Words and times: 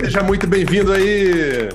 seja 0.00 0.22
muito 0.22 0.46
bem-vindo 0.46 0.92
aí. 0.92 1.68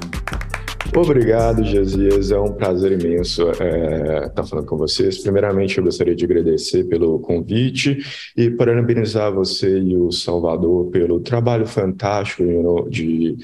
Obrigado, 0.95 1.65
Josias. 1.65 2.31
É 2.31 2.39
um 2.39 2.53
prazer 2.53 2.93
imenso 2.93 3.51
é, 3.61 4.27
estar 4.27 4.43
falando 4.45 4.67
com 4.67 4.77
vocês. 4.77 5.17
Primeiramente, 5.17 5.77
eu 5.77 5.83
gostaria 5.83 6.15
de 6.15 6.23
agradecer 6.23 6.85
pelo 6.85 7.19
convite 7.19 7.97
e 8.37 8.49
parabenizar 8.49 9.33
você 9.33 9.79
e 9.79 9.97
o 9.97 10.11
Salvador 10.11 10.89
pelo 10.91 11.19
trabalho 11.19 11.65
fantástico 11.65 12.87
de 12.89 13.35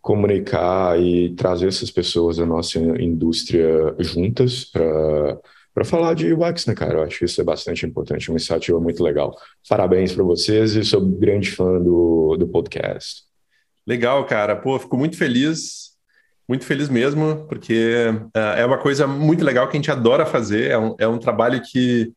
comunicar 0.00 1.00
e 1.00 1.34
trazer 1.34 1.68
essas 1.68 1.90
pessoas 1.90 2.38
da 2.38 2.46
nossa 2.46 2.78
indústria 2.78 3.94
juntas 3.98 4.64
para 4.64 5.38
para 5.72 5.84
falar 5.84 6.14
de 6.14 6.32
UX, 6.32 6.66
né, 6.66 6.74
cara? 6.74 6.98
Eu 6.98 7.02
acho 7.04 7.20
que 7.20 7.24
isso 7.24 7.40
é 7.40 7.44
bastante 7.44 7.86
importante, 7.86 8.28
uma 8.28 8.36
iniciativa 8.36 8.78
muito 8.80 9.02
legal. 9.02 9.36
Parabéns 9.68 10.12
para 10.12 10.24
vocês 10.24 10.74
e 10.74 10.84
sou 10.84 11.00
grande 11.00 11.52
fã 11.52 11.80
do, 11.80 12.36
do 12.36 12.48
podcast. 12.48 13.22
Legal, 13.86 14.24
cara. 14.26 14.56
Pô, 14.56 14.78
fico 14.78 14.96
muito 14.96 15.16
feliz, 15.16 15.92
muito 16.48 16.64
feliz 16.64 16.88
mesmo, 16.88 17.46
porque 17.48 18.06
uh, 18.36 18.38
é 18.56 18.66
uma 18.66 18.78
coisa 18.78 19.06
muito 19.06 19.44
legal 19.44 19.68
que 19.68 19.76
a 19.76 19.80
gente 19.80 19.90
adora 19.90 20.26
fazer. 20.26 20.70
É 20.70 20.78
um, 20.78 20.94
é 20.98 21.08
um 21.08 21.18
trabalho 21.18 21.62
que, 21.62 22.12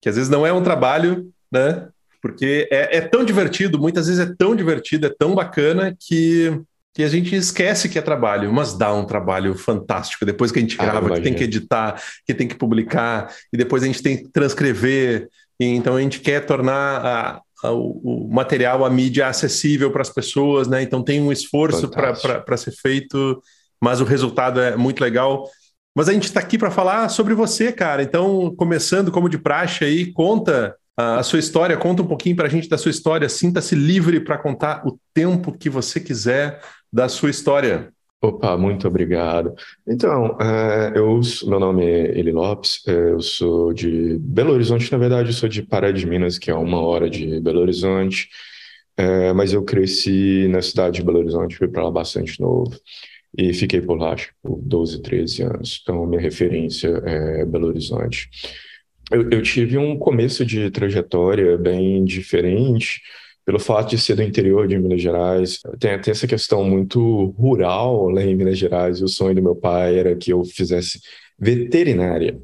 que 0.00 0.08
às 0.08 0.16
vezes 0.16 0.28
não 0.28 0.46
é 0.46 0.52
um 0.52 0.62
trabalho, 0.62 1.32
né? 1.50 1.88
Porque 2.20 2.68
é, 2.70 2.98
é 2.98 3.00
tão 3.00 3.24
divertido, 3.24 3.78
muitas 3.78 4.08
vezes 4.08 4.28
é 4.28 4.34
tão 4.36 4.56
divertido, 4.56 5.06
é 5.06 5.14
tão 5.16 5.34
bacana 5.34 5.96
que 5.98 6.60
que 6.94 7.02
a 7.02 7.08
gente 7.08 7.34
esquece 7.34 7.88
que 7.88 7.98
é 7.98 8.02
trabalho, 8.02 8.52
mas 8.52 8.76
dá 8.76 8.92
um 8.92 9.04
trabalho 9.04 9.54
fantástico. 9.54 10.24
Depois 10.24 10.50
que 10.50 10.58
a 10.58 10.62
gente 10.62 10.76
ah, 10.80 10.84
grava, 10.84 11.08
ah, 11.08 11.14
que 11.16 11.22
tem 11.22 11.34
que 11.34 11.44
editar, 11.44 12.02
que 12.26 12.34
tem 12.34 12.48
que 12.48 12.56
publicar, 12.56 13.32
e 13.52 13.56
depois 13.56 13.82
a 13.82 13.86
gente 13.86 14.02
tem 14.02 14.16
que 14.16 14.28
transcrever. 14.30 15.28
E, 15.60 15.66
então 15.66 15.96
a 15.96 16.00
gente 16.00 16.20
quer 16.20 16.44
tornar 16.44 17.42
a, 17.62 17.72
o, 17.72 18.28
material, 18.30 18.84
a 18.84 18.90
mídia 18.90 19.28
acessível 19.28 19.90
para 19.90 20.02
as 20.02 20.10
pessoas, 20.10 20.68
né? 20.68 20.82
Então 20.82 21.02
tem 21.02 21.20
um 21.20 21.30
esforço 21.32 21.88
para 21.88 22.56
ser 22.56 22.72
feito, 22.72 23.42
mas 23.80 24.00
o 24.00 24.04
resultado 24.04 24.60
é 24.60 24.76
muito 24.76 25.00
legal. 25.00 25.48
Mas 25.94 26.08
a 26.08 26.12
gente 26.12 26.24
está 26.24 26.40
aqui 26.40 26.56
para 26.56 26.70
falar 26.70 27.08
sobre 27.08 27.34
você, 27.34 27.72
cara. 27.72 28.02
Então, 28.02 28.54
começando 28.56 29.10
como 29.10 29.28
de 29.28 29.38
praxe 29.38 29.84
aí, 29.84 30.12
conta 30.12 30.76
a 30.96 31.22
sua 31.22 31.38
história, 31.38 31.76
conta 31.76 32.02
um 32.02 32.06
pouquinho 32.06 32.34
para 32.34 32.46
a 32.46 32.50
gente 32.50 32.68
da 32.68 32.76
sua 32.76 32.90
história. 32.90 33.28
Sinta-se 33.28 33.76
livre 33.76 34.18
para 34.20 34.38
contar 34.38 34.84
o 34.84 34.98
tempo 35.14 35.56
que 35.56 35.70
você 35.70 36.00
quiser 36.00 36.60
da 36.92 37.08
sua 37.08 37.30
história. 37.30 37.92
Opa, 38.20 38.56
muito 38.56 38.88
obrigado. 38.88 39.54
Então, 39.86 40.36
é, 40.40 40.92
eu, 40.98 41.20
meu 41.46 41.60
nome 41.60 41.84
é 41.84 42.18
Eli 42.18 42.32
Lopes, 42.32 42.82
é, 42.86 43.12
eu 43.12 43.20
sou 43.20 43.72
de 43.72 44.18
Belo 44.18 44.52
Horizonte, 44.52 44.90
na 44.90 44.98
verdade, 44.98 45.28
eu 45.28 45.34
sou 45.34 45.48
de 45.48 45.62
Pará 45.62 45.92
de 45.92 46.04
Minas, 46.04 46.36
que 46.36 46.50
é 46.50 46.54
uma 46.54 46.80
hora 46.80 47.08
de 47.08 47.38
Belo 47.40 47.60
Horizonte, 47.60 48.28
é, 48.96 49.32
mas 49.32 49.52
eu 49.52 49.62
cresci 49.62 50.48
na 50.48 50.60
cidade 50.60 50.96
de 50.96 51.04
Belo 51.04 51.18
Horizonte, 51.20 51.56
fui 51.56 51.68
para 51.68 51.84
lá 51.84 51.90
bastante 51.92 52.40
novo 52.40 52.76
e 53.36 53.54
fiquei 53.54 53.80
por 53.80 53.96
lá 53.96 54.16
por 54.42 54.60
12, 54.62 55.00
13 55.00 55.42
anos. 55.44 55.80
Então, 55.82 56.04
minha 56.04 56.20
referência 56.20 56.88
é 57.04 57.44
Belo 57.44 57.68
Horizonte. 57.68 58.28
Eu, 59.12 59.30
eu 59.30 59.42
tive 59.42 59.78
um 59.78 59.96
começo 59.96 60.44
de 60.44 60.70
trajetória 60.72 61.56
bem 61.56 62.04
diferente, 62.04 63.00
pelo 63.48 63.58
fato 63.58 63.88
de 63.88 63.98
ser 63.98 64.14
do 64.14 64.22
interior 64.22 64.68
de 64.68 64.78
Minas 64.78 65.00
Gerais. 65.00 65.60
Tem, 65.80 65.98
tem 65.98 66.12
essa 66.12 66.26
questão 66.26 66.62
muito 66.62 67.28
rural 67.30 68.10
lá 68.10 68.22
em 68.22 68.36
Minas 68.36 68.58
Gerais, 68.58 68.98
e 68.98 69.04
o 69.04 69.08
sonho 69.08 69.34
do 69.34 69.42
meu 69.42 69.56
pai 69.56 69.98
era 69.98 70.14
que 70.14 70.30
eu 70.30 70.44
fizesse 70.44 71.00
veterinária. 71.38 72.38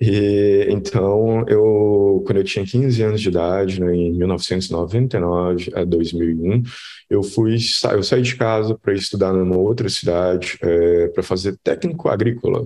E, 0.00 0.68
então, 0.70 1.44
eu, 1.48 2.22
quando 2.24 2.36
eu 2.36 2.44
tinha 2.44 2.64
15 2.64 3.02
anos 3.02 3.20
de 3.20 3.30
idade, 3.30 3.80
né, 3.80 3.96
em 3.96 4.12
1999 4.12 5.72
a 5.74 5.82
2001, 5.82 6.62
eu 7.10 7.24
fui, 7.24 7.56
eu 7.92 8.02
saí 8.04 8.22
de 8.22 8.36
casa 8.36 8.78
para 8.78 8.94
estudar 8.94 9.32
numa 9.32 9.58
outra 9.58 9.88
cidade 9.88 10.56
é, 10.62 11.08
para 11.08 11.24
fazer 11.24 11.58
técnico 11.64 12.08
agrícola. 12.08 12.64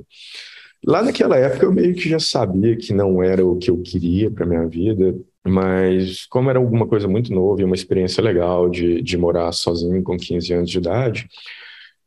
Lá 0.87 1.03
naquela 1.03 1.38
época 1.38 1.65
eu 1.65 1.73
meio 1.73 1.94
que 1.94 2.06
já 2.06 2.19
sabia 2.19 2.77
que 2.77 2.93
não 2.93 3.23
era 3.23 3.44
o 3.44 3.56
que 3.56 3.71
eu 3.71 3.81
queria 3.81 4.31
para 4.31 4.44
minha 4.44 4.69
vida, 4.69 5.15
mas 5.47 6.27
como 6.27 6.51
era 6.51 6.59
alguma 6.59 6.87
coisa 6.87 7.09
muito 7.09 7.33
nova 7.33 7.61
e 7.61 7.65
uma 7.65 7.75
experiência 7.75 8.23
legal 8.23 8.69
de, 8.69 9.03
de 9.03 9.17
morar 9.17 9.53
sozinho 9.53 10.03
com 10.03 10.17
15 10.17 10.53
anos 10.53 10.71
de 10.71 10.79
idade, 10.79 11.29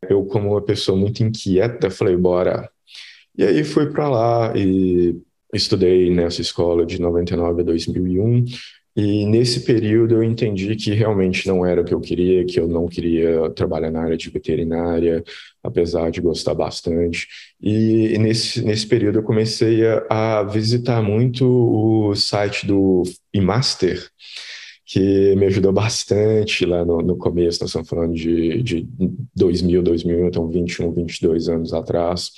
eu 0.09 0.25
como 0.25 0.51
uma 0.51 0.61
pessoa 0.61 0.97
muito 0.97 1.23
inquieta, 1.23 1.89
falei, 1.89 2.15
bora. 2.15 2.69
E 3.37 3.43
aí 3.43 3.63
fui 3.63 3.87
para 3.91 4.09
lá 4.09 4.53
e 4.55 5.15
estudei 5.53 6.09
nessa 6.09 6.41
escola 6.41 6.85
de 6.85 7.01
99 7.01 7.61
a 7.61 7.65
2001 7.65 8.45
e 8.95 9.25
nesse 9.25 9.61
período 9.61 10.15
eu 10.15 10.23
entendi 10.23 10.75
que 10.75 10.91
realmente 10.91 11.47
não 11.47 11.65
era 11.65 11.81
o 11.81 11.85
que 11.85 11.93
eu 11.93 12.01
queria, 12.01 12.45
que 12.45 12.59
eu 12.59 12.67
não 12.67 12.87
queria 12.87 13.49
trabalhar 13.51 13.91
na 13.91 14.01
área 14.01 14.17
de 14.17 14.29
veterinária, 14.29 15.23
apesar 15.63 16.09
de 16.09 16.19
gostar 16.19 16.53
bastante. 16.53 17.27
E 17.61 18.17
nesse, 18.17 18.63
nesse 18.63 18.87
período 18.87 19.19
eu 19.19 19.23
comecei 19.23 19.85
a, 19.85 20.39
a 20.39 20.43
visitar 20.43 21.01
muito 21.01 21.45
o 21.45 22.15
site 22.15 22.65
do 22.65 23.03
eMaster, 23.33 24.09
que 24.85 25.35
me 25.35 25.45
ajudou 25.45 25.71
bastante 25.71 26.65
lá 26.65 26.83
no, 26.83 27.01
no 27.01 27.15
começo, 27.15 27.59
nós 27.61 27.69
estamos 27.69 27.87
falando 27.87 28.15
de, 28.15 28.63
de 28.63 28.87
2000, 29.35 29.83
2001, 29.83 30.27
então 30.27 30.49
21, 30.49 30.91
22 30.91 31.47
anos 31.47 31.73
atrás. 31.73 32.31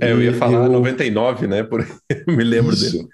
É, 0.00 0.12
eu 0.12 0.22
ia 0.22 0.32
falar 0.32 0.66
eu... 0.66 0.72
99, 0.72 1.46
né? 1.46 1.62
Por... 1.62 1.84
me 2.28 2.44
lembro 2.44 2.72
Isso. 2.72 2.92
dele. 2.92 3.08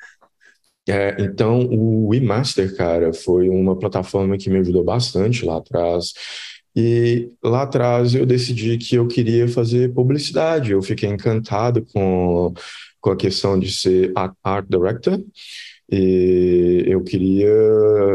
É, 0.88 1.16
então, 1.18 1.66
o 1.70 2.14
eMaster, 2.14 2.76
cara, 2.76 3.12
foi 3.12 3.48
uma 3.48 3.78
plataforma 3.78 4.36
que 4.36 4.50
me 4.50 4.58
ajudou 4.58 4.84
bastante 4.84 5.44
lá 5.44 5.56
atrás. 5.58 6.12
E 6.76 7.30
lá 7.42 7.62
atrás 7.62 8.14
eu 8.14 8.26
decidi 8.26 8.76
que 8.78 8.96
eu 8.96 9.06
queria 9.06 9.48
fazer 9.48 9.94
publicidade. 9.94 10.72
Eu 10.72 10.82
fiquei 10.82 11.08
encantado 11.08 11.84
com, 11.92 12.52
com 13.00 13.10
a 13.10 13.16
questão 13.16 13.58
de 13.58 13.70
ser 13.72 14.12
art 14.42 14.66
director. 14.68 15.18
E 15.90 16.84
eu 16.86 17.02
queria, 17.02 17.48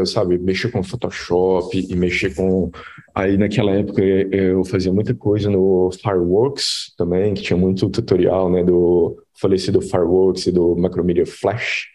sabe, 0.04 0.38
mexer 0.38 0.70
com 0.70 0.82
Photoshop 0.82 1.86
e 1.88 1.96
mexer 1.96 2.34
com. 2.34 2.70
Aí 3.14 3.36
naquela 3.36 3.72
época 3.72 4.02
eu 4.02 4.64
fazia 4.64 4.92
muita 4.92 5.14
coisa 5.14 5.48
no 5.48 5.90
Fireworks 5.92 6.92
também, 6.96 7.32
que 7.32 7.42
tinha 7.42 7.56
muito 7.56 7.88
tutorial, 7.88 8.50
né, 8.50 8.62
do 8.64 9.16
falecido 9.34 9.80
Fireworks 9.80 10.46
e 10.48 10.52
do 10.52 10.76
Macromedia 10.76 11.24
Flash. 11.24 11.86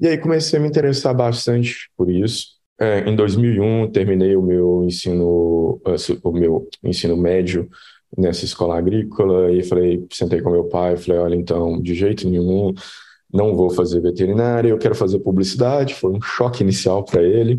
E 0.00 0.06
aí 0.06 0.18
comecei 0.18 0.58
a 0.58 0.62
me 0.62 0.68
interessar 0.68 1.14
bastante 1.14 1.90
por 1.96 2.10
isso. 2.10 2.58
É, 2.80 3.00
em 3.00 3.16
2001 3.16 3.90
terminei 3.90 4.36
o 4.36 4.42
meu 4.42 4.84
ensino, 4.84 5.80
o 6.22 6.32
meu 6.32 6.68
ensino 6.84 7.16
médio 7.16 7.68
nessa 8.16 8.44
escola 8.44 8.78
agrícola 8.78 9.52
e 9.52 9.62
falei, 9.64 10.06
sentei 10.12 10.40
com 10.40 10.50
meu 10.50 10.64
pai, 10.68 10.96
falei, 10.96 11.20
olha, 11.20 11.34
então, 11.34 11.80
de 11.82 11.94
jeito 11.94 12.28
nenhum, 12.28 12.72
não 13.32 13.56
vou 13.56 13.70
fazer 13.70 14.00
veterinária, 14.00 14.70
eu 14.70 14.78
quero 14.78 14.94
fazer 14.94 15.18
publicidade. 15.18 15.94
Foi 15.94 16.12
um 16.12 16.22
choque 16.22 16.62
inicial 16.62 17.04
para 17.04 17.22
ele, 17.22 17.58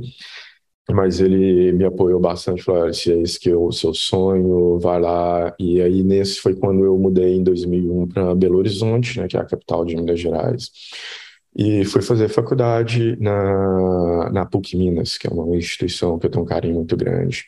mas 0.90 1.20
ele 1.20 1.74
me 1.74 1.86
apoiou 1.86 2.20
bastante, 2.20 2.64
falou, 2.64 2.84
olha, 2.84 2.94
se 2.94 3.12
é 3.12 3.22
esse 3.22 3.40
que 3.40 3.50
é 3.50 3.56
o 3.56 3.72
seu 3.72 3.94
sonho, 3.94 4.80
vai 4.80 5.00
lá. 5.02 5.54
E 5.60 5.82
aí 5.82 6.04
nesse 6.04 6.40
foi 6.40 6.56
quando 6.56 6.86
eu 6.86 6.98
mudei 6.98 7.36
em 7.36 7.44
2001 7.44 8.08
para 8.08 8.36
Belo 8.36 8.58
Horizonte, 8.58 9.20
né, 9.20 9.28
que 9.28 9.38
é 9.38 9.42
a 9.42 9.46
capital 9.46 9.84
de 9.86 9.96
Minas 9.98 10.20
Gerais 10.20 10.72
e 11.56 11.84
fui 11.86 12.02
fazer 12.02 12.30
faculdade 12.30 13.18
na, 13.20 14.30
na 14.32 14.46
PUC 14.46 14.78
Minas, 14.78 15.18
que 15.18 15.28
é 15.28 15.30
uma 15.30 15.56
instituição 15.56 16.20
que 16.20 16.26
eu 16.26 16.30
tenho 16.30 16.44
um 16.44 16.48
carinho 16.48 16.76
muito 16.76 16.96
grande. 16.96 17.46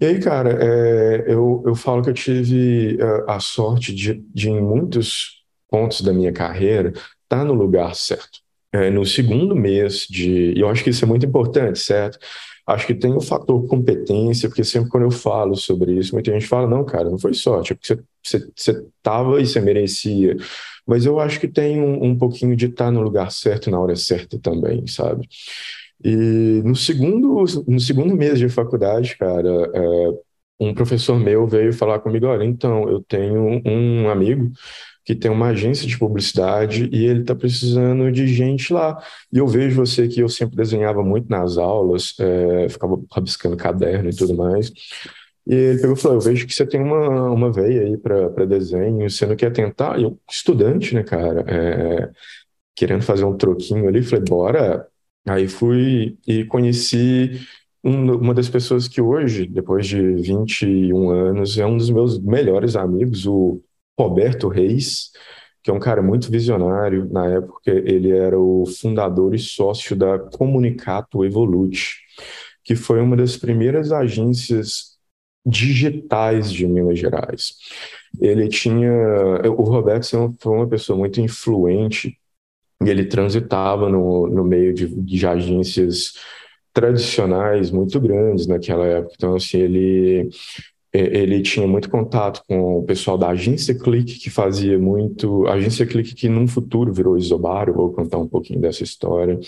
E 0.00 0.06
aí, 0.06 0.18
cara, 0.18 0.58
é, 0.62 1.24
eu, 1.26 1.62
eu 1.66 1.74
falo 1.74 2.02
que 2.02 2.10
eu 2.10 2.14
tive 2.14 2.98
a, 3.28 3.36
a 3.36 3.40
sorte 3.40 3.94
de, 3.94 4.14
de, 4.32 4.48
em 4.48 4.60
muitos 4.60 5.44
pontos 5.68 6.00
da 6.00 6.12
minha 6.12 6.32
carreira, 6.32 6.88
estar 6.88 7.04
tá 7.28 7.44
no 7.44 7.52
lugar 7.52 7.94
certo. 7.94 8.40
É, 8.72 8.88
no 8.88 9.04
segundo 9.04 9.54
mês 9.54 10.06
de. 10.08 10.52
E 10.52 10.60
eu 10.60 10.68
acho 10.68 10.84
que 10.84 10.90
isso 10.90 11.04
é 11.04 11.08
muito 11.08 11.26
importante, 11.26 11.78
certo? 11.78 12.18
Acho 12.66 12.86
que 12.86 12.94
tem 12.94 13.12
o 13.12 13.20
fator 13.20 13.66
competência, 13.66 14.48
porque 14.48 14.62
sempre 14.62 14.90
quando 14.90 15.04
eu 15.04 15.10
falo 15.10 15.56
sobre 15.56 15.92
isso, 15.92 16.14
muita 16.14 16.30
gente 16.32 16.46
fala: 16.46 16.68
não, 16.68 16.84
cara, 16.84 17.10
não 17.10 17.18
foi 17.18 17.34
sorte, 17.34 17.72
é 17.72 17.76
porque 17.76 18.00
você 18.22 18.48
estava 18.96 19.40
e 19.40 19.46
você 19.46 19.60
merecia. 19.60 20.36
Mas 20.90 21.06
eu 21.06 21.20
acho 21.20 21.38
que 21.38 21.46
tem 21.46 21.80
um, 21.80 22.04
um 22.04 22.18
pouquinho 22.18 22.56
de 22.56 22.66
estar 22.66 22.86
tá 22.86 22.90
no 22.90 23.00
lugar 23.00 23.30
certo 23.30 23.70
na 23.70 23.78
hora 23.78 23.94
certa 23.94 24.40
também, 24.40 24.84
sabe? 24.88 25.28
E 26.04 26.60
no 26.64 26.74
segundo, 26.74 27.44
no 27.68 27.78
segundo 27.78 28.16
mês 28.16 28.40
de 28.40 28.48
faculdade, 28.48 29.16
cara, 29.16 29.70
é, 29.72 30.08
um 30.58 30.74
professor 30.74 31.16
meu 31.16 31.46
veio 31.46 31.72
falar 31.72 32.00
comigo: 32.00 32.26
olha, 32.26 32.44
então, 32.44 32.88
eu 32.88 33.00
tenho 33.02 33.62
um 33.64 34.10
amigo 34.10 34.50
que 35.04 35.14
tem 35.14 35.30
uma 35.30 35.48
agência 35.50 35.86
de 35.86 35.96
publicidade 35.96 36.88
e 36.92 37.06
ele 37.06 37.20
está 37.20 37.36
precisando 37.36 38.10
de 38.10 38.26
gente 38.26 38.72
lá. 38.72 39.00
E 39.32 39.38
eu 39.38 39.46
vejo 39.46 39.76
você 39.76 40.08
que 40.08 40.20
eu 40.20 40.28
sempre 40.28 40.56
desenhava 40.56 41.04
muito 41.04 41.28
nas 41.30 41.56
aulas, 41.56 42.14
é, 42.18 42.68
ficava 42.68 43.00
rabiscando 43.12 43.56
caderno 43.56 44.10
e 44.10 44.16
tudo 44.16 44.34
mais. 44.34 44.72
E 45.46 45.54
ele 45.54 45.80
pegou 45.80 45.96
e 45.96 45.98
falou: 46.00 46.18
Eu 46.18 46.20
vejo 46.20 46.46
que 46.46 46.54
você 46.54 46.66
tem 46.66 46.80
uma, 46.80 47.30
uma 47.30 47.52
veia 47.52 47.82
aí 47.82 47.96
para 47.96 48.44
desenho, 48.46 49.08
você 49.10 49.26
não 49.26 49.36
quer 49.36 49.52
tentar? 49.52 49.98
E 49.98 50.04
eu, 50.04 50.18
estudante, 50.30 50.94
né, 50.94 51.02
cara, 51.02 51.44
é, 51.48 52.10
querendo 52.76 53.02
fazer 53.02 53.24
um 53.24 53.36
troquinho 53.36 53.88
ali, 53.88 54.02
falei: 54.02 54.24
Bora, 54.24 54.86
Aí 55.28 55.48
fui 55.48 56.18
e 56.26 56.44
conheci 56.44 57.40
um, 57.84 58.12
uma 58.14 58.34
das 58.34 58.48
pessoas 58.48 58.88
que 58.88 59.00
hoje, 59.00 59.46
depois 59.46 59.86
de 59.86 60.00
21 60.14 61.10
anos, 61.10 61.58
é 61.58 61.66
um 61.66 61.76
dos 61.76 61.90
meus 61.90 62.18
melhores 62.18 62.74
amigos, 62.76 63.26
o 63.26 63.62
Roberto 63.98 64.48
Reis, 64.48 65.10
que 65.62 65.70
é 65.70 65.74
um 65.74 65.78
cara 65.78 66.02
muito 66.02 66.30
visionário. 66.30 67.08
Na 67.10 67.26
época, 67.26 67.70
ele 67.70 68.10
era 68.10 68.38
o 68.38 68.64
fundador 68.66 69.34
e 69.34 69.38
sócio 69.38 69.94
da 69.96 70.18
Comunicato 70.18 71.24
Evolute, 71.24 71.98
que 72.64 72.74
foi 72.74 73.00
uma 73.00 73.16
das 73.16 73.36
primeiras 73.36 73.92
agências 73.92 74.89
digitais 75.50 76.52
de 76.52 76.66
Minas 76.66 76.98
Gerais. 76.98 77.54
Ele 78.20 78.48
tinha. 78.48 78.92
O 79.56 79.62
Roberto 79.62 80.36
foi 80.40 80.52
uma 80.52 80.68
pessoa 80.68 80.98
muito 80.98 81.20
influente 81.20 82.16
e 82.82 82.88
ele 82.88 83.04
transitava 83.04 83.88
no, 83.88 84.26
no 84.26 84.44
meio 84.44 84.72
de, 84.72 84.86
de 84.88 85.26
agências 85.26 86.14
tradicionais 86.72 87.70
muito 87.70 88.00
grandes 88.00 88.46
naquela 88.46 88.86
época. 88.86 89.14
Então, 89.16 89.34
assim, 89.34 89.58
ele 89.58 90.30
ele 90.92 91.40
tinha 91.40 91.68
muito 91.68 91.88
contato 91.88 92.42
com 92.48 92.78
o 92.78 92.82
pessoal 92.82 93.16
da 93.16 93.28
agência 93.28 93.72
Click, 93.78 94.18
que 94.18 94.28
fazia 94.28 94.76
muito. 94.76 95.46
Agência 95.46 95.86
Click, 95.86 96.14
que 96.14 96.28
num 96.28 96.48
futuro 96.48 96.92
virou 96.92 97.16
Isobaro, 97.16 97.74
vou 97.74 97.92
contar 97.92 98.18
um 98.18 98.26
pouquinho 98.26 98.60
dessa 98.60 98.82
história. 98.82 99.38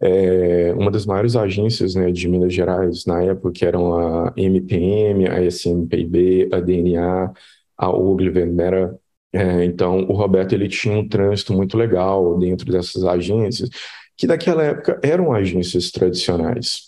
É, 0.00 0.72
uma 0.74 0.90
das 0.90 1.06
maiores 1.06 1.36
agências 1.36 1.94
né, 1.94 2.10
de 2.10 2.28
Minas 2.28 2.52
Gerais 2.52 3.06
na 3.06 3.22
época, 3.22 3.52
que 3.52 3.64
eram 3.64 3.96
a 3.96 4.32
MPM, 4.36 5.28
a 5.28 5.42
SMPB, 5.44 6.50
a 6.52 6.60
DNA, 6.60 7.32
a 7.76 7.90
Ogilvy 7.90 8.44
Mera, 8.46 8.98
é, 9.34 9.64
então, 9.64 9.98
o 10.08 10.12
Roberto 10.14 10.52
ele 10.52 10.68
tinha 10.68 10.96
um 10.96 11.08
trânsito 11.08 11.52
muito 11.52 11.76
legal 11.76 12.38
dentro 12.38 12.70
dessas 12.70 13.02
agências, 13.04 13.68
que 14.16 14.28
naquela 14.28 14.62
época 14.62 15.00
eram 15.02 15.32
agências 15.32 15.90
tradicionais 15.90 16.82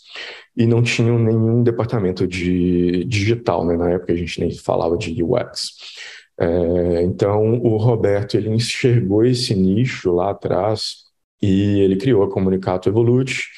e 0.57 0.65
não 0.65 0.81
tinham 0.81 1.19
nenhum 1.19 1.63
departamento 1.65 2.25
de 2.27 3.05
digital, 3.05 3.67
né? 3.67 3.77
Na 3.77 3.91
época 3.91 4.13
a 4.13 4.17
gente 4.17 4.39
nem 4.41 4.53
falava 4.57 4.97
de 4.97 5.23
UX. 5.23 5.73
É, 6.39 7.03
então, 7.03 7.55
o 7.63 7.77
Roberto 7.79 8.37
ele 8.37 8.51
enxergou 8.51 9.25
esse 9.25 9.53
nicho 9.55 10.13
lá 10.13 10.31
atrás 10.31 11.06
e 11.41 11.81
ele 11.81 11.97
criou 11.97 12.23
a 12.23 12.31
Comunicato 12.31 12.89
Evolute 12.89 13.49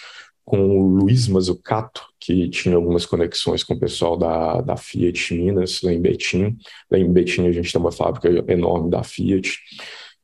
com 0.45 0.79
o 0.79 0.87
Luiz 0.97 1.29
Mazzucato, 1.29 2.03
que 2.19 2.49
tinha 2.49 2.75
algumas 2.75 3.05
conexões 3.05 3.63
com 3.63 3.75
o 3.75 3.79
pessoal 3.79 4.17
da, 4.17 4.63
da 4.63 4.77
Fiat 4.79 5.35
Minas, 5.35 5.83
lá 5.83 5.93
em 5.93 6.01
Betim. 6.01 6.57
Lá 6.91 6.99
em 6.99 7.13
Betim 7.13 7.47
a 7.47 7.53
gente 7.53 7.71
tem 7.71 7.79
uma 7.79 7.93
fábrica 7.93 8.29
enorme 8.51 8.91
da 8.91 9.03
Fiat. 9.03 9.59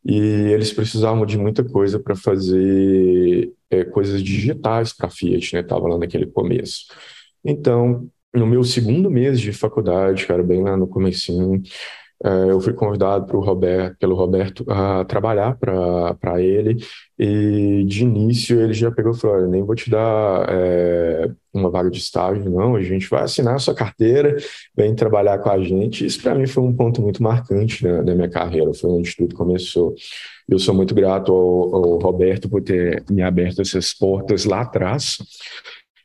E 0.02 0.16
eles 0.16 0.72
precisavam 0.72 1.26
de 1.26 1.36
muita 1.36 1.62
coisa 1.62 1.98
para 1.98 2.16
fazer 2.16 3.52
é, 3.70 3.84
coisas 3.84 4.22
digitais 4.22 4.94
para 4.94 5.08
a 5.08 5.10
Fiat, 5.10 5.54
né? 5.54 5.60
Estava 5.60 5.86
lá 5.88 5.98
naquele 5.98 6.26
começo. 6.26 6.86
Então, 7.44 8.08
no 8.34 8.46
meu 8.46 8.64
segundo 8.64 9.10
mês 9.10 9.38
de 9.38 9.52
faculdade, 9.52 10.26
cara, 10.26 10.42
bem 10.42 10.62
lá 10.62 10.76
no 10.76 10.86
comecinho, 10.86 11.62
eu 12.50 12.60
fui 12.60 12.72
convidado 12.72 13.26
pro 13.26 13.40
Roberto, 13.40 13.98
pelo 13.98 14.14
Roberto 14.14 14.64
a 14.68 15.04
trabalhar 15.04 15.56
para 15.58 16.40
ele 16.40 16.82
e 17.18 17.84
de 17.86 18.02
início 18.02 18.60
ele 18.60 18.72
já 18.72 18.90
pegou 18.90 19.12
e 19.12 19.18
falou, 19.18 19.36
olha, 19.36 19.46
nem 19.46 19.62
vou 19.62 19.74
te 19.74 19.90
dar 19.90 20.46
é, 20.48 21.30
uma 21.52 21.70
vaga 21.70 21.90
de 21.90 21.98
estágio, 21.98 22.50
não, 22.50 22.76
a 22.76 22.82
gente 22.82 23.08
vai 23.08 23.22
assinar 23.22 23.54
a 23.54 23.58
sua 23.58 23.74
carteira, 23.74 24.36
vem 24.76 24.94
trabalhar 24.94 25.38
com 25.38 25.50
a 25.50 25.58
gente. 25.62 26.06
Isso 26.06 26.22
para 26.22 26.34
mim 26.34 26.46
foi 26.46 26.62
um 26.62 26.74
ponto 26.74 27.02
muito 27.02 27.22
marcante 27.22 27.84
na, 27.84 28.02
na, 28.02 28.14
minha 28.14 28.28
carreira, 28.28 28.72
foi 28.72 28.90
onde 28.90 29.14
tudo 29.14 29.34
começou. 29.34 29.94
Eu 30.48 30.58
sou 30.58 30.74
muito 30.74 30.94
grato 30.94 31.30
ao, 31.30 31.74
ao 31.74 31.98
Roberto 31.98 32.48
por 32.48 32.62
ter 32.62 33.04
me 33.10 33.22
aberto 33.22 33.60
essas 33.60 33.92
portas 33.92 34.44
lá 34.44 34.62
atrás 34.62 35.18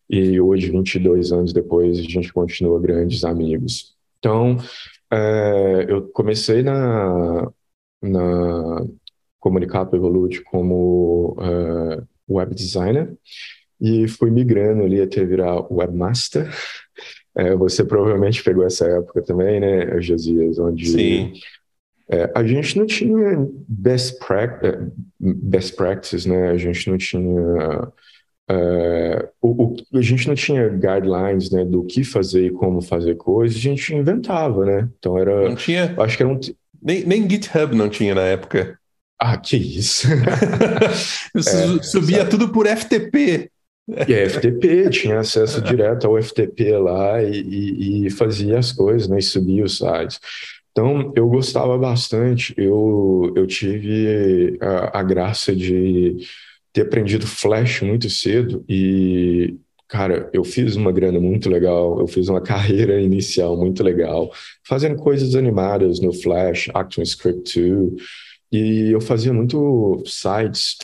e 0.10 0.42
hoje, 0.42 0.72
22 0.72 1.32
anos 1.32 1.54
depois, 1.54 2.00
a 2.00 2.02
gente 2.02 2.34
continua 2.34 2.80
grandes 2.80 3.24
amigos. 3.24 3.96
Então, 4.18 4.58
é, 5.12 5.86
eu 5.88 6.10
comecei 6.10 6.62
na, 6.62 7.52
na 8.02 8.86
Comunicato 9.40 9.96
Evolute 9.96 10.44
como 10.44 11.36
é, 11.42 12.04
web 12.30 12.54
designer 12.54 13.14
e 13.82 14.08
fui 14.08 14.30
migrando 14.30 14.84
ali 14.84 15.02
até 15.02 15.24
virar 15.24 15.72
webmaster. 15.72 16.50
É, 17.36 17.56
você 17.56 17.86
provavelmente 17.86 18.44
pegou 18.44 18.66
essa 18.66 18.86
época 18.86 19.22
também, 19.22 19.60
né, 19.60 20.02
Josias, 20.02 20.60
onde 20.60 20.88
Sim. 20.88 21.34
É, 22.12 22.32
a 22.36 22.44
gente 22.44 22.78
não 22.78 22.88
tinha 22.88 23.48
best, 23.68 24.18
pra 24.18 24.44
é, 24.44 24.80
best 25.20 25.76
practices, 25.76 26.26
né? 26.26 26.50
A 26.50 26.58
gente 26.58 26.90
não 26.90 26.98
tinha 26.98 27.92
Uh, 28.52 29.30
o, 29.40 29.64
o, 29.64 29.76
a 29.94 30.02
gente 30.02 30.28
não 30.28 30.34
tinha 30.34 30.68
guidelines 30.70 31.52
né, 31.52 31.64
do 31.64 31.84
que 31.84 32.04
fazer 32.04 32.48
e 32.48 32.52
como 32.52 32.82
fazer 32.82 33.16
coisas, 33.16 33.56
a 33.56 33.62
gente 33.62 33.94
inventava, 33.94 34.66
né? 34.66 34.90
Então 34.98 35.18
era. 35.18 35.50
Não 35.50 35.56
tinha. 35.56 35.94
Acho 36.00 36.18
que 36.18 36.24
era 36.24 36.32
um. 36.32 36.40
Nem, 36.82 37.06
nem 37.06 37.30
GitHub 37.30 37.76
não 37.76 37.90
tinha 37.90 38.16
na 38.16 38.24
época. 38.24 38.80
Ah, 39.20 39.38
que 39.38 39.58
isso! 39.58 40.08
é, 41.36 41.84
subia 41.84 42.20
sabe? 42.20 42.30
tudo 42.30 42.50
por 42.50 42.66
FTP. 42.66 43.52
E 44.08 44.14
a 44.14 44.30
FTP, 44.30 44.90
tinha 44.90 45.20
acesso 45.20 45.62
direto 45.62 46.08
ao 46.08 46.22
FTP 46.22 46.78
lá 46.78 47.22
e, 47.22 47.42
e, 47.42 48.06
e 48.06 48.10
fazia 48.10 48.58
as 48.58 48.72
coisas, 48.72 49.08
né? 49.08 49.20
E 49.20 49.22
subia 49.22 49.64
os 49.64 49.78
sites. 49.78 50.20
Então, 50.72 51.12
eu 51.16 51.28
gostava 51.28 51.78
bastante. 51.78 52.54
Eu, 52.58 53.34
eu 53.36 53.46
tive 53.46 54.58
a, 54.62 55.00
a 55.00 55.04
graça 55.04 55.56
de 55.56 56.18
ter 56.74 56.82
aprendido 56.82 57.26
Flash 57.28 57.82
muito 57.82 58.10
cedo 58.10 58.64
e, 58.68 59.58
cara, 59.88 60.30
eu 60.34 60.44
fiz 60.44 60.76
uma 60.76 60.92
grana 60.92 61.20
muito 61.20 61.50
legal, 61.50 62.00
eu 62.00 62.08
fiz 62.08 62.30
uma 62.30 62.42
carreira 62.44 63.02
inicial 63.02 63.58
muito 63.58 63.84
legal, 63.84 64.32
fazendo 64.68 64.96
coisas 64.98 65.36
animadas 65.36 66.00
no 66.00 66.14
Flash, 66.14 66.70
ActionScript 66.74 67.60
2, 67.60 67.94
e 68.52 68.92
eu 68.92 69.02
fazia 69.02 69.34
muito 69.34 70.02
sites 70.06 70.78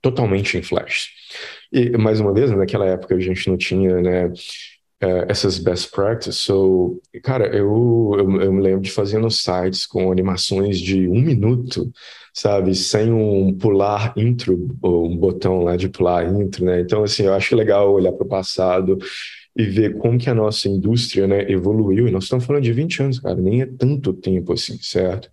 totalmente 0.00 0.56
em 0.56 0.62
Flash. 0.62 1.10
E, 1.72 1.90
mais 1.98 2.20
uma 2.20 2.32
vez, 2.32 2.50
naquela 2.50 2.86
época 2.86 3.14
a 3.14 3.20
gente 3.20 3.48
não 3.48 3.56
tinha, 3.56 4.00
né, 4.00 4.32
é, 5.00 5.26
essas 5.28 5.58
best 5.58 5.90
practices. 5.90 6.36
So, 6.36 7.00
cara, 7.22 7.46
eu, 7.48 8.12
eu, 8.18 8.40
eu, 8.40 8.52
me 8.52 8.62
lembro 8.62 8.80
de 8.80 8.90
fazendo 8.90 9.30
sites 9.30 9.86
com 9.86 10.10
animações 10.10 10.78
de 10.78 11.08
um 11.08 11.20
minuto, 11.20 11.90
sabe? 12.32 12.74
Sem 12.74 13.12
um 13.12 13.56
pular 13.56 14.14
intro, 14.16 14.76
ou 14.80 15.06
um 15.06 15.16
botão 15.16 15.62
lá 15.62 15.76
de 15.76 15.88
pular 15.88 16.26
intro, 16.26 16.64
né? 16.64 16.80
Então, 16.80 17.02
assim, 17.02 17.24
eu 17.24 17.34
acho 17.34 17.54
legal 17.54 17.92
olhar 17.92 18.12
para 18.12 18.24
o 18.24 18.28
passado 18.28 18.98
e 19.54 19.64
ver 19.64 19.96
como 19.98 20.18
que 20.18 20.28
a 20.30 20.34
nossa 20.34 20.68
indústria 20.68 21.26
né, 21.26 21.50
evoluiu. 21.50 22.08
E 22.08 22.10
nós 22.10 22.24
estamos 22.24 22.44
falando 22.44 22.62
de 22.62 22.72
20 22.72 23.02
anos, 23.02 23.18
cara, 23.18 23.36
nem 23.36 23.62
é 23.62 23.66
tanto 23.66 24.12
tempo 24.12 24.52
assim, 24.52 24.78
certo? 24.80 25.30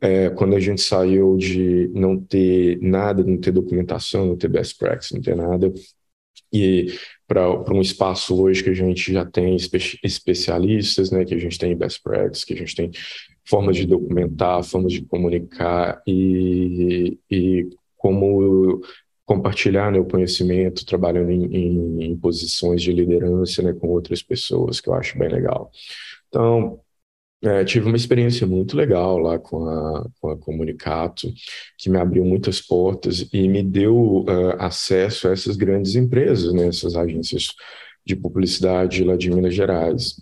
É, 0.00 0.30
quando 0.30 0.56
a 0.56 0.60
gente 0.60 0.80
saiu 0.80 1.36
de 1.36 1.88
não 1.94 2.18
ter 2.18 2.78
nada, 2.80 3.22
não 3.22 3.38
ter 3.38 3.52
documentação, 3.52 4.26
não 4.26 4.36
ter 4.36 4.48
best 4.48 4.76
practice, 4.78 5.14
não 5.14 5.20
ter 5.20 5.36
nada, 5.36 5.72
e 6.52 6.92
para 7.30 7.72
um 7.72 7.80
espaço 7.80 8.42
hoje 8.42 8.64
que 8.64 8.70
a 8.70 8.74
gente 8.74 9.12
já 9.12 9.24
tem 9.24 9.54
espe 9.54 9.78
especialistas, 10.02 11.12
né, 11.12 11.24
que 11.24 11.32
a 11.32 11.38
gente 11.38 11.56
tem 11.56 11.76
best 11.76 12.02
practices, 12.02 12.44
que 12.44 12.54
a 12.54 12.56
gente 12.56 12.74
tem 12.74 12.90
formas 13.48 13.76
de 13.76 13.86
documentar, 13.86 14.64
formas 14.64 14.92
de 14.92 15.02
comunicar 15.02 16.02
e, 16.04 17.16
e 17.30 17.70
como 17.96 18.82
compartilhar 19.24 19.92
meu 19.92 20.04
conhecimento, 20.04 20.84
trabalhando 20.84 21.30
em, 21.30 21.44
em, 21.54 22.04
em 22.06 22.16
posições 22.16 22.82
de 22.82 22.92
liderança 22.92 23.62
né, 23.62 23.72
com 23.74 23.86
outras 23.86 24.24
pessoas, 24.24 24.80
que 24.80 24.88
eu 24.88 24.94
acho 24.94 25.16
bem 25.16 25.28
legal. 25.28 25.70
Então, 26.28 26.80
é, 27.42 27.64
tive 27.64 27.86
uma 27.86 27.96
experiência 27.96 28.46
muito 28.46 28.76
legal 28.76 29.18
lá 29.18 29.38
com 29.38 29.66
a, 29.66 30.06
com 30.20 30.30
a 30.30 30.36
Comunicato, 30.36 31.32
que 31.78 31.88
me 31.88 31.98
abriu 31.98 32.24
muitas 32.24 32.60
portas 32.60 33.26
e 33.32 33.48
me 33.48 33.62
deu 33.62 34.24
uh, 34.24 34.56
acesso 34.58 35.28
a 35.28 35.32
essas 35.32 35.56
grandes 35.56 35.94
empresas, 35.94 36.52
né, 36.52 36.66
essas 36.66 36.94
agências 36.96 37.54
de 38.04 38.14
publicidade 38.14 39.04
lá 39.04 39.16
de 39.16 39.30
Minas 39.30 39.54
Gerais. 39.54 40.16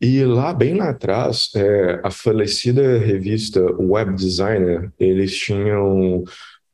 E 0.00 0.24
lá, 0.24 0.52
bem 0.52 0.74
lá 0.74 0.90
atrás, 0.90 1.50
é, 1.54 2.00
a 2.02 2.10
falecida 2.10 2.98
revista 2.98 3.60
Web 3.80 4.16
Designer, 4.16 4.92
eles 4.98 5.36
tinham 5.38 6.24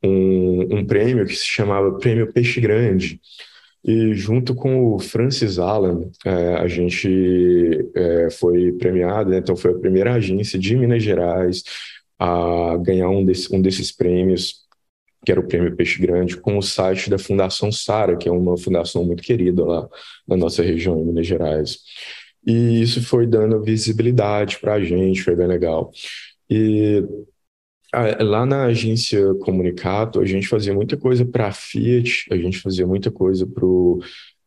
um, 0.03 0.77
um 0.77 0.85
prêmio 0.85 1.25
que 1.25 1.35
se 1.35 1.45
chamava 1.45 1.99
Prêmio 1.99 2.33
Peixe 2.33 2.59
Grande. 2.59 3.21
E 3.83 4.13
junto 4.13 4.53
com 4.53 4.93
o 4.93 4.99
Francis 4.99 5.57
Allen, 5.57 6.11
é, 6.25 6.55
a 6.55 6.67
gente 6.67 7.89
é, 7.95 8.29
foi 8.29 8.73
premiado, 8.73 9.29
né? 9.29 9.37
então 9.37 9.55
foi 9.55 9.71
a 9.71 9.77
primeira 9.79 10.13
agência 10.13 10.59
de 10.59 10.75
Minas 10.75 11.01
Gerais 11.01 11.63
a 12.17 12.75
ganhar 12.77 13.09
um, 13.09 13.23
desse, 13.23 13.55
um 13.55 13.61
desses 13.61 13.91
prêmios, 13.91 14.67
que 15.25 15.31
era 15.31 15.39
o 15.39 15.47
Prêmio 15.47 15.75
Peixe 15.75 16.01
Grande, 16.01 16.37
com 16.37 16.57
o 16.57 16.61
site 16.61 17.09
da 17.09 17.17
Fundação 17.17 17.71
Sara, 17.71 18.17
que 18.17 18.27
é 18.27 18.31
uma 18.31 18.57
fundação 18.57 19.05
muito 19.05 19.23
querida 19.23 19.63
lá 19.63 19.87
na 20.27 20.35
nossa 20.35 20.61
região, 20.61 20.99
em 20.99 21.05
Minas 21.05 21.27
Gerais. 21.27 21.79
E 22.45 22.81
isso 22.81 23.01
foi 23.01 23.27
dando 23.27 23.61
visibilidade 23.61 24.59
para 24.59 24.73
a 24.75 24.83
gente, 24.83 25.23
foi 25.23 25.35
bem 25.35 25.47
legal. 25.47 25.91
E 26.49 27.03
lá 27.93 28.45
na 28.45 28.65
agência 28.65 29.33
Comunicato, 29.35 30.19
a 30.19 30.25
gente 30.25 30.47
fazia 30.47 30.73
muita 30.73 30.95
coisa 30.95 31.25
para 31.25 31.47
a 31.47 31.51
Fiat, 31.51 32.27
a 32.31 32.37
gente 32.37 32.59
fazia 32.59 32.85
muita 32.85 33.09
coisa 33.09 33.47
para 33.47 33.65
o 33.65 33.99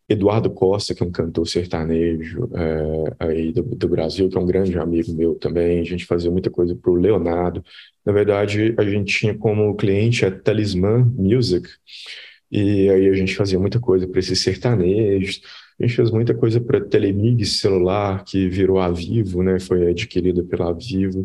Eduardo 0.08 0.50
Costa, 0.50 0.94
que 0.94 1.02
é 1.02 1.06
um 1.06 1.10
cantor 1.10 1.46
sertanejo 1.46 2.48
é, 2.54 3.14
aí 3.18 3.52
do, 3.52 3.62
do, 3.62 3.88
Brasil, 3.88 4.28
que 4.28 4.36
é 4.36 4.40
um 4.40 4.46
grande 4.46 4.78
amigo 4.78 5.12
meu 5.12 5.34
também. 5.34 5.80
A 5.80 5.84
gente 5.84 6.04
fazia 6.04 6.30
muita 6.30 6.50
coisa 6.50 6.74
para 6.74 6.90
o 6.90 6.94
Leonardo. 6.94 7.64
Na 8.04 8.12
verdade, 8.12 8.74
a 8.78 8.84
gente 8.84 9.18
tinha 9.18 9.34
como 9.34 9.74
cliente 9.76 10.24
a 10.24 10.30
Talismã 10.30 11.10
Music, 11.16 11.68
e 12.50 12.90
aí 12.90 13.08
a 13.08 13.14
gente 13.14 13.34
fazia 13.34 13.58
muita 13.58 13.80
coisa 13.80 14.06
para 14.06 14.20
esses 14.20 14.40
sertanejos. 14.40 15.40
A 15.80 15.84
gente 15.84 15.96
fez 15.96 16.10
muita 16.10 16.34
coisa 16.34 16.60
para 16.60 16.80
Telemig 16.80 17.44
celular, 17.46 18.24
que 18.24 18.48
virou 18.48 18.78
a 18.78 18.90
Vivo, 18.90 19.42
né? 19.42 19.58
Foi 19.58 19.88
adquirida 19.88 20.44
pela 20.44 20.72
Vivo 20.72 21.24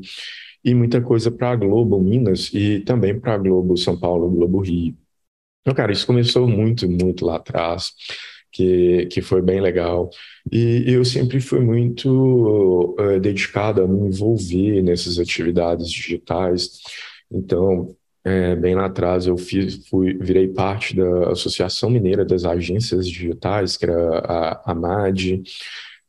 e 0.68 0.76
muita 0.76 1.02
coisa 1.02 1.32
para 1.32 1.52
a 1.52 1.56
Globo 1.56 1.98
Minas 1.98 2.52
e 2.54 2.82
também 2.82 3.18
para 3.18 3.36
a 3.36 3.38
Globo 3.38 3.78
São 3.78 3.98
Paulo, 3.98 4.30
Globo 4.30 4.60
Rio. 4.60 4.94
Então, 5.62 5.74
cara, 5.74 5.94
isso 5.94 6.06
começou 6.06 6.46
muito, 6.46 6.90
muito 6.90 7.26
lá 7.26 7.38
atrás, 7.38 7.94
que, 8.52 9.06
que 9.06 9.22
foi 9.22 9.42
bem 9.42 9.62
legal. 9.62 10.10
E 10.52 10.84
eu 10.88 11.06
sempre 11.06 11.40
fui 11.40 11.62
muito 11.62 12.96
uh, 13.00 13.18
dedicado 13.18 13.82
a 13.82 13.88
me 13.88 14.10
envolver 14.10 14.82
nessas 14.82 15.18
atividades 15.20 15.90
digitais. 15.90 16.82
Então, 17.32 17.96
é, 18.26 18.54
bem 18.58 18.76
lá 18.76 18.88
atrás, 18.88 19.26
eu 19.26 19.38
fiz, 19.38 19.88
fui, 19.88 20.18
virei 20.18 20.50
parte 20.50 20.94
da 20.98 21.32
Associação 21.32 21.90
Mineira 21.90 22.26
das 22.26 22.44
Agências 22.44 23.08
Digitais, 23.08 23.78
que 23.78 23.86
era 23.86 24.20
a 24.20 24.72
AMAD, 24.72 25.44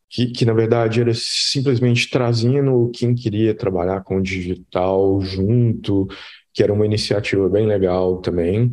que, 0.08 0.26
que 0.28 0.44
na 0.44 0.52
verdade 0.52 1.00
era 1.00 1.12
simplesmente 1.14 2.08
trazendo 2.10 2.90
quem 2.94 3.14
queria 3.14 3.54
trabalhar 3.54 4.02
com 4.02 4.22
digital 4.22 5.20
junto, 5.20 6.06
que 6.52 6.62
era 6.62 6.72
uma 6.72 6.86
iniciativa 6.86 7.48
bem 7.48 7.66
legal 7.66 8.18
também. 8.18 8.72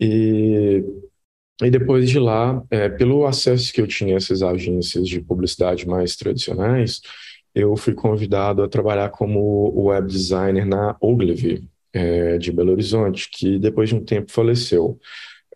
E, 0.00 0.84
e 1.62 1.70
depois 1.70 2.08
de 2.08 2.18
lá, 2.18 2.62
é, 2.70 2.88
pelo 2.88 3.26
acesso 3.26 3.72
que 3.72 3.80
eu 3.80 3.86
tinha 3.86 4.14
a 4.14 4.16
essas 4.18 4.42
agências 4.42 5.08
de 5.08 5.20
publicidade 5.20 5.86
mais 5.88 6.16
tradicionais, 6.16 7.00
eu 7.54 7.76
fui 7.76 7.94
convidado 7.94 8.62
a 8.62 8.68
trabalhar 8.68 9.10
como 9.10 9.72
web 9.76 10.06
designer 10.06 10.64
na 10.64 10.96
Ogilvy, 11.00 11.64
é, 11.92 12.38
de 12.38 12.52
Belo 12.52 12.72
Horizonte, 12.72 13.28
que 13.30 13.58
depois 13.58 13.88
de 13.88 13.96
um 13.96 14.04
tempo 14.04 14.30
faleceu. 14.30 14.98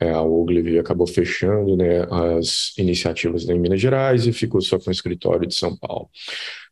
É, 0.01 0.11
a 0.11 0.23
Ogilvy 0.23 0.79
acabou 0.79 1.07
fechando 1.07 1.77
né, 1.77 2.07
as 2.11 2.73
iniciativas 2.79 3.49
em 3.49 3.59
Minas 3.59 3.81
Gerais 3.81 4.27
e 4.27 4.33
ficou 4.33 4.61
só 4.61 4.79
com 4.79 4.91
o 4.91 4.93
escritório 4.93 5.47
de 5.47 5.55
São 5.55 5.77
Paulo. 5.77 6.09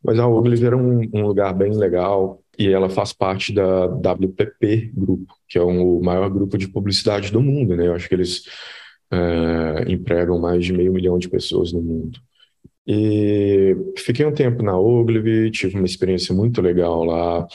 Mas 0.02 0.18
a 0.18 0.26
Ogilvy 0.26 0.66
era 0.66 0.76
um, 0.76 1.08
um 1.12 1.26
lugar 1.26 1.54
bem 1.54 1.72
legal 1.76 2.42
e 2.58 2.68
ela 2.68 2.88
faz 2.88 3.12
parte 3.12 3.52
da 3.52 3.86
WPP 3.86 4.92
Grupo, 4.94 5.34
que 5.48 5.58
é 5.58 5.62
um, 5.62 5.98
o 5.98 6.02
maior 6.02 6.28
grupo 6.30 6.58
de 6.58 6.68
publicidade 6.68 7.30
do 7.30 7.40
mundo. 7.40 7.76
Né? 7.76 7.86
Eu 7.86 7.94
acho 7.94 8.08
que 8.08 8.14
eles 8.14 8.42
é, 9.10 9.90
empregam 9.92 10.38
mais 10.38 10.64
de 10.64 10.72
meio 10.72 10.92
milhão 10.92 11.18
de 11.18 11.28
pessoas 11.28 11.72
no 11.72 11.82
mundo. 11.82 12.18
E 12.86 13.76
fiquei 13.98 14.26
um 14.26 14.32
tempo 14.34 14.62
na 14.62 14.78
Ogilvy, 14.78 15.50
tive 15.50 15.76
uma 15.76 15.86
experiência 15.86 16.34
muito 16.34 16.60
legal 16.60 17.04
lá. 17.04 17.46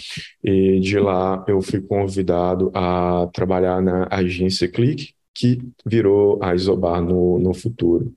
E 0.43 0.79
de 0.79 1.00
lá 1.00 1.43
eu 1.48 1.62
fui 1.62 1.81
convidado 1.81 2.72
a 2.74 3.27
trabalhar 3.34 3.81
na 3.81 4.07
agência 4.10 4.67
Click, 4.67 5.14
que 5.36 5.60
virou 5.86 6.39
a 6.42 6.56
Isobar 6.56 7.01
no, 7.01 7.38
no 7.39 7.54
futuro. 7.54 8.13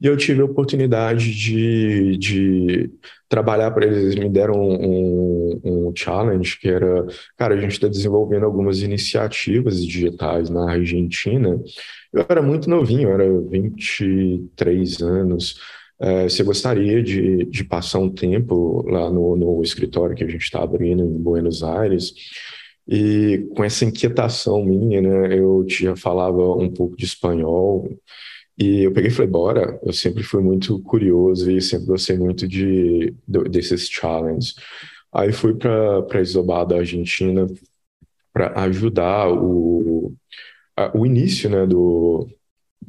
E 0.00 0.06
eu 0.06 0.16
tive 0.16 0.40
a 0.40 0.44
oportunidade 0.44 1.34
de, 1.34 2.16
de 2.16 2.90
trabalhar 3.28 3.70
para 3.70 3.86
eles. 3.86 3.98
Eles 3.98 4.14
me 4.14 4.28
deram 4.28 4.54
um, 4.58 5.60
um, 5.62 5.92
challenge 5.94 6.58
que 6.58 6.68
era, 6.68 7.06
cara, 7.36 7.54
a 7.54 7.60
gente 7.60 7.72
está 7.72 7.88
desenvolvendo 7.88 8.44
algumas 8.44 8.82
iniciativas 8.82 9.84
digitais 9.84 10.48
na 10.48 10.70
Argentina. 10.72 11.60
Eu 12.12 12.24
era 12.28 12.42
muito 12.42 12.70
novinho, 12.70 13.10
era 13.10 13.24
23 13.48 15.02
anos. 15.02 15.60
É, 16.00 16.22
você 16.24 16.42
gostaria 16.42 17.02
de, 17.02 17.44
de 17.44 17.62
passar 17.62 17.98
um 17.98 18.10
tempo 18.10 18.82
lá 18.88 19.10
no, 19.10 19.36
no 19.36 19.62
escritório 19.62 20.16
que 20.16 20.24
a 20.24 20.28
gente 20.28 20.42
está 20.42 20.62
abrindo 20.62 21.02
em 21.02 21.22
Buenos 21.22 21.62
Aires? 21.62 22.14
E 22.90 23.48
com 23.54 23.62
essa 23.62 23.84
inquietação 23.84 24.64
minha, 24.64 25.00
né, 25.00 25.38
eu 25.38 25.64
já 25.68 25.94
falava 25.94 26.56
um 26.56 26.68
pouco 26.68 26.96
de 26.96 27.04
espanhol, 27.04 27.88
e 28.58 28.82
eu 28.84 28.92
peguei 28.92 29.10
e 29.10 29.14
falei, 29.14 29.30
bora, 29.30 29.80
eu 29.84 29.92
sempre 29.92 30.22
fui 30.22 30.42
muito 30.42 30.80
curioso 30.82 31.50
e 31.50 31.62
sempre 31.62 31.86
gostei 31.86 32.18
muito 32.18 32.46
de, 32.48 33.14
de 33.26 33.44
desses 33.44 33.88
challenges. 33.88 34.54
Aí 35.12 35.32
fui 35.32 35.54
para 35.54 36.20
Isobá 36.20 36.64
da 36.64 36.76
Argentina 36.76 37.46
para 38.32 38.60
ajudar 38.64 39.32
o, 39.32 40.12
a, 40.76 40.96
o 40.96 41.06
início 41.06 41.48
né, 41.48 41.66
do, 41.66 42.28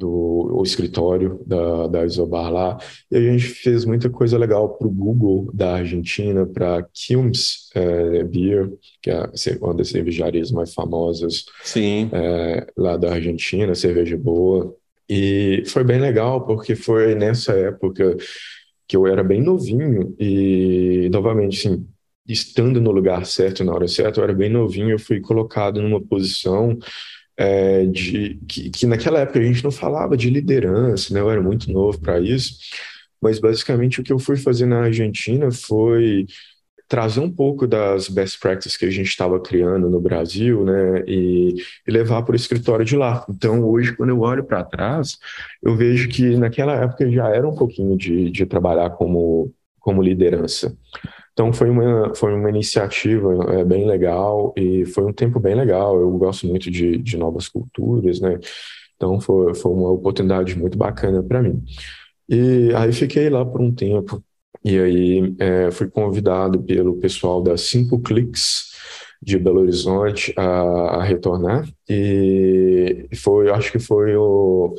do 0.02 0.58
o 0.58 0.62
escritório 0.62 1.40
da, 1.46 1.86
da 1.86 2.04
Isobar 2.04 2.52
lá, 2.52 2.78
e 3.10 3.16
a 3.16 3.20
gente 3.20 3.44
fez 3.44 3.84
muita 3.84 4.10
coisa 4.10 4.36
legal 4.36 4.76
para 4.76 4.86
o 4.86 4.90
Google 4.90 5.48
da 5.54 5.76
Argentina, 5.76 6.44
para 6.44 6.84
Quilmes 6.92 7.70
é, 7.74 8.24
Beer, 8.24 8.72
que 9.00 9.10
é 9.10 9.30
uma 9.60 9.74
das 9.74 9.88
cervejarias 9.88 10.50
mais 10.50 10.74
famosas 10.74 11.44
Sim. 11.62 12.10
É, 12.12 12.66
lá 12.76 12.96
da 12.96 13.14
Argentina, 13.14 13.74
cerveja 13.74 14.16
boa. 14.16 14.74
E 15.08 15.62
foi 15.66 15.84
bem 15.84 16.00
legal, 16.00 16.44
porque 16.44 16.74
foi 16.74 17.14
nessa 17.14 17.52
época 17.52 18.16
que 18.88 18.96
eu 18.96 19.06
era 19.06 19.22
bem 19.22 19.40
novinho 19.40 20.14
e, 20.18 21.08
novamente, 21.12 21.66
assim, 21.66 21.86
estando 22.26 22.80
no 22.80 22.90
lugar 22.90 23.24
certo, 23.26 23.64
na 23.64 23.72
hora 23.72 23.88
certa, 23.88 24.20
eu 24.20 24.24
era 24.24 24.32
bem 24.32 24.50
novinho, 24.50 24.90
eu 24.90 24.98
fui 24.98 25.20
colocado 25.20 25.80
numa 25.80 26.00
posição 26.00 26.78
é, 27.36 27.86
de 27.86 28.38
que, 28.48 28.70
que, 28.70 28.86
naquela 28.86 29.20
época 29.20 29.38
a 29.38 29.42
gente 29.42 29.64
não 29.64 29.70
falava 29.70 30.16
de 30.16 30.30
liderança, 30.30 31.12
né? 31.14 31.20
Eu 31.20 31.30
era 31.30 31.40
muito 31.40 31.70
novo 31.72 31.98
para 32.00 32.20
isso, 32.20 32.56
mas 33.20 33.38
basicamente 33.38 34.00
o 34.00 34.04
que 34.04 34.12
eu 34.12 34.18
fui 34.18 34.36
fazer 34.36 34.66
na 34.66 34.84
Argentina 34.84 35.50
foi 35.50 36.26
trazer 36.92 37.20
um 37.20 37.30
pouco 37.30 37.66
das 37.66 38.06
best 38.06 38.38
practices 38.38 38.76
que 38.76 38.84
a 38.84 38.90
gente 38.90 39.08
estava 39.08 39.40
criando 39.40 39.88
no 39.88 39.98
Brasil, 39.98 40.62
né, 40.62 41.02
e, 41.06 41.54
e 41.88 41.90
levar 41.90 42.22
para 42.22 42.34
o 42.34 42.36
escritório 42.36 42.84
de 42.84 42.94
lá. 42.96 43.24
Então, 43.30 43.64
hoje, 43.64 43.96
quando 43.96 44.10
eu 44.10 44.20
olho 44.20 44.44
para 44.44 44.62
trás, 44.62 45.16
eu 45.62 45.74
vejo 45.74 46.10
que 46.10 46.36
naquela 46.36 46.74
época 46.74 47.10
já 47.10 47.28
era 47.28 47.48
um 47.48 47.54
pouquinho 47.54 47.96
de, 47.96 48.30
de 48.30 48.44
trabalhar 48.44 48.90
como, 48.90 49.50
como 49.80 50.02
liderança. 50.02 50.76
Então 51.32 51.52
foi 51.52 51.70
uma, 51.70 52.14
foi 52.14 52.34
uma 52.34 52.50
iniciativa 52.50 53.54
é, 53.54 53.64
bem 53.64 53.86
legal 53.86 54.52
e 54.56 54.84
foi 54.84 55.04
um 55.04 55.12
tempo 55.12 55.40
bem 55.40 55.54
legal. 55.54 55.98
Eu 55.98 56.10
gosto 56.12 56.46
muito 56.46 56.70
de, 56.70 56.98
de 56.98 57.16
novas 57.16 57.48
culturas, 57.48 58.20
né? 58.20 58.38
Então 58.96 59.20
foi, 59.20 59.54
foi 59.54 59.72
uma 59.72 59.90
oportunidade 59.90 60.58
muito 60.58 60.76
bacana 60.76 61.22
para 61.22 61.42
mim. 61.42 61.62
E 62.28 62.72
aí 62.74 62.92
fiquei 62.92 63.28
lá 63.30 63.44
por 63.44 63.60
um 63.60 63.72
tempo 63.74 64.22
e 64.64 64.78
aí 64.78 65.34
é, 65.38 65.70
fui 65.70 65.88
convidado 65.88 66.62
pelo 66.62 66.98
pessoal 66.98 67.42
da 67.42 67.56
Cinco 67.56 68.00
Cliques 68.00 68.70
de 69.20 69.38
Belo 69.38 69.60
Horizonte 69.60 70.32
a, 70.36 70.42
a 70.98 71.02
retornar 71.02 71.68
e 71.88 73.08
foi, 73.16 73.50
acho 73.50 73.72
que 73.72 73.78
foi 73.78 74.16
o 74.16 74.74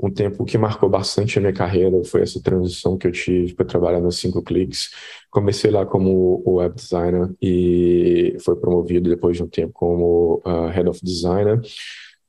um 0.00 0.10
tempo 0.10 0.44
que 0.44 0.56
marcou 0.56 0.88
bastante 0.88 1.38
a 1.38 1.42
minia 1.42 1.56
carreira 1.56 2.04
foi 2.04 2.22
essa 2.22 2.40
transição 2.40 2.96
que 2.96 3.06
eu 3.06 3.12
tive 3.12 3.54
para 3.54 3.66
trabalhar 3.66 4.00
nos 4.00 4.18
cinco 4.18 4.42
cliques. 4.42 4.90
Comecei 5.30 5.70
lá 5.70 5.84
como 5.84 6.42
web 6.46 6.74
designer 6.74 7.30
e 7.40 8.36
foi 8.40 8.56
promovido 8.56 9.10
depois 9.10 9.36
de 9.36 9.42
um 9.42 9.48
tempo 9.48 9.72
como 9.74 10.42
uh, 10.44 10.68
head 10.68 10.88
of 10.88 11.00
designer. 11.02 11.60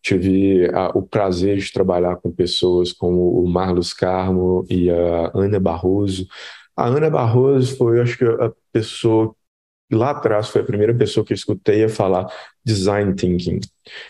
tive 0.02 0.70
a, 0.74 0.90
o 0.90 1.02
prazer 1.04 1.58
de 1.58 1.72
trabalhar 1.72 2.18
com 2.18 2.32
pessoas 2.32 2.92
como 2.94 3.42
o 3.42 3.48
Marlos 3.48 3.94
Carmo 3.94 4.66
e 4.70 4.90
a 4.90 5.32
Ana 5.34 5.60
Barroso. 5.60 6.28
A 6.76 6.88
Ana 6.88 7.10
Barroso 7.10 7.76
foi, 7.78 8.02
acho 8.02 8.18
que, 8.18 8.26
a 8.26 8.52
pessoa 8.72 9.36
lá 9.92 10.12
atrás 10.12 10.50
foi 10.50 10.62
a 10.62 10.66
primeira 10.66 10.94
pessoa 10.94 11.26
que 11.26 11.34
eu 11.34 11.36
escutei 11.36 11.84
a 11.84 11.90
falar 11.90 12.32
design 12.64 13.16
thinking, 13.16 13.60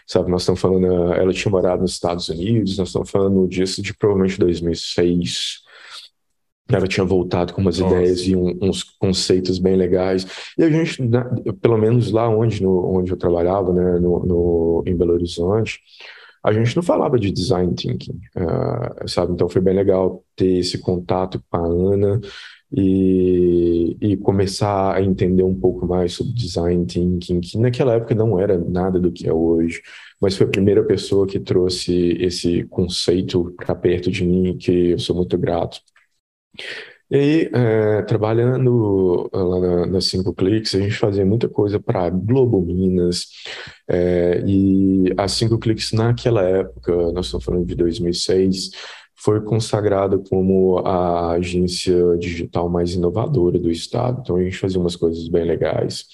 sabe? 0.05 0.29
Nós 0.29 0.41
estamos 0.41 0.59
falando, 0.59 1.13
ela 1.13 1.33
tinha 1.33 1.51
morado 1.51 1.81
nos 1.81 1.93
Estados 1.93 2.27
Unidos, 2.29 2.77
nós 2.77 2.89
estamos 2.89 3.09
falando 3.09 3.47
disso 3.47 3.81
de 3.81 3.95
provavelmente 3.95 4.37
2006. 4.39 5.68
Ela 6.71 6.87
tinha 6.87 7.05
voltado 7.05 7.53
com 7.53 7.61
umas 7.61 7.79
Nossa. 7.79 7.95
ideias 7.95 8.19
e 8.21 8.35
um, 8.35 8.57
uns 8.61 8.83
conceitos 8.83 9.57
bem 9.57 9.75
legais. 9.75 10.25
E 10.57 10.63
a 10.63 10.69
gente, 10.69 11.01
né, 11.01 11.23
pelo 11.61 11.77
menos 11.77 12.11
lá 12.11 12.29
onde, 12.29 12.61
no, 12.61 12.97
onde 12.97 13.11
eu 13.11 13.17
trabalhava, 13.17 13.73
né, 13.73 13.99
no, 13.99 14.25
no, 14.25 14.83
em 14.85 14.95
Belo 14.95 15.13
Horizonte, 15.13 15.79
a 16.43 16.53
gente 16.53 16.75
não 16.75 16.83
falava 16.83 17.19
de 17.19 17.31
design 17.31 17.73
thinking, 17.73 18.19
uh, 18.37 19.07
sabe? 19.07 19.33
Então 19.33 19.49
foi 19.49 19.61
bem 19.61 19.75
legal 19.75 20.23
ter 20.35 20.59
esse 20.59 20.77
contato 20.77 21.43
com 21.49 21.57
a 21.57 21.65
Ana 21.65 22.21
e, 22.71 23.97
e 23.99 24.17
começar 24.17 24.95
a 24.95 25.01
entender 25.01 25.43
um 25.43 25.55
pouco 25.55 25.85
mais 25.85 26.13
sobre 26.13 26.33
design 26.33 26.85
thinking, 26.85 27.41
que 27.41 27.57
naquela 27.57 27.95
época 27.95 28.15
não 28.15 28.39
era 28.39 28.57
nada 28.57 28.99
do 28.99 29.11
que 29.11 29.27
é 29.27 29.33
hoje, 29.33 29.81
mas 30.21 30.37
foi 30.37 30.45
a 30.45 30.49
primeira 30.49 30.83
pessoa 30.83 31.27
que 31.27 31.39
trouxe 31.39 32.15
esse 32.19 32.63
conceito 32.65 33.53
para 33.57 33.75
perto 33.75 34.11
de 34.11 34.23
mim, 34.23 34.57
que 34.57 34.91
eu 34.91 34.99
sou 34.99 35.15
muito 35.15 35.37
grato. 35.37 35.81
E 37.11 37.15
aí, 37.15 37.49
é, 37.51 38.01
trabalhando 38.03 39.29
lá 39.33 39.59
na, 39.59 39.85
na 39.87 40.01
Cinco 40.01 40.33
Cliques, 40.33 40.75
a 40.75 40.79
gente 40.79 40.93
fazia 40.93 41.25
muita 41.25 41.49
coisa 41.49 41.79
para 41.79 42.07
Globo 42.09 42.61
Minas, 42.61 43.27
é, 43.87 44.43
e 44.45 45.11
a 45.17 45.27
Cinco 45.27 45.57
Cliques 45.57 45.91
naquela 45.91 46.43
época, 46.43 47.11
nós 47.11 47.25
estamos 47.25 47.43
falando 47.45 47.65
de 47.65 47.73
2006, 47.75 48.71
foi 49.15 49.41
consagrada 49.41 50.17
como 50.17 50.79
a 50.79 51.31
agência 51.31 51.95
digital 52.17 52.69
mais 52.69 52.93
inovadora 52.93 53.59
do 53.59 53.69
estado. 53.69 54.21
Então 54.21 54.37
a 54.37 54.43
gente 54.43 54.57
fazia 54.57 54.79
umas 54.79 54.95
coisas 54.95 55.27
bem 55.27 55.43
legais. 55.43 56.05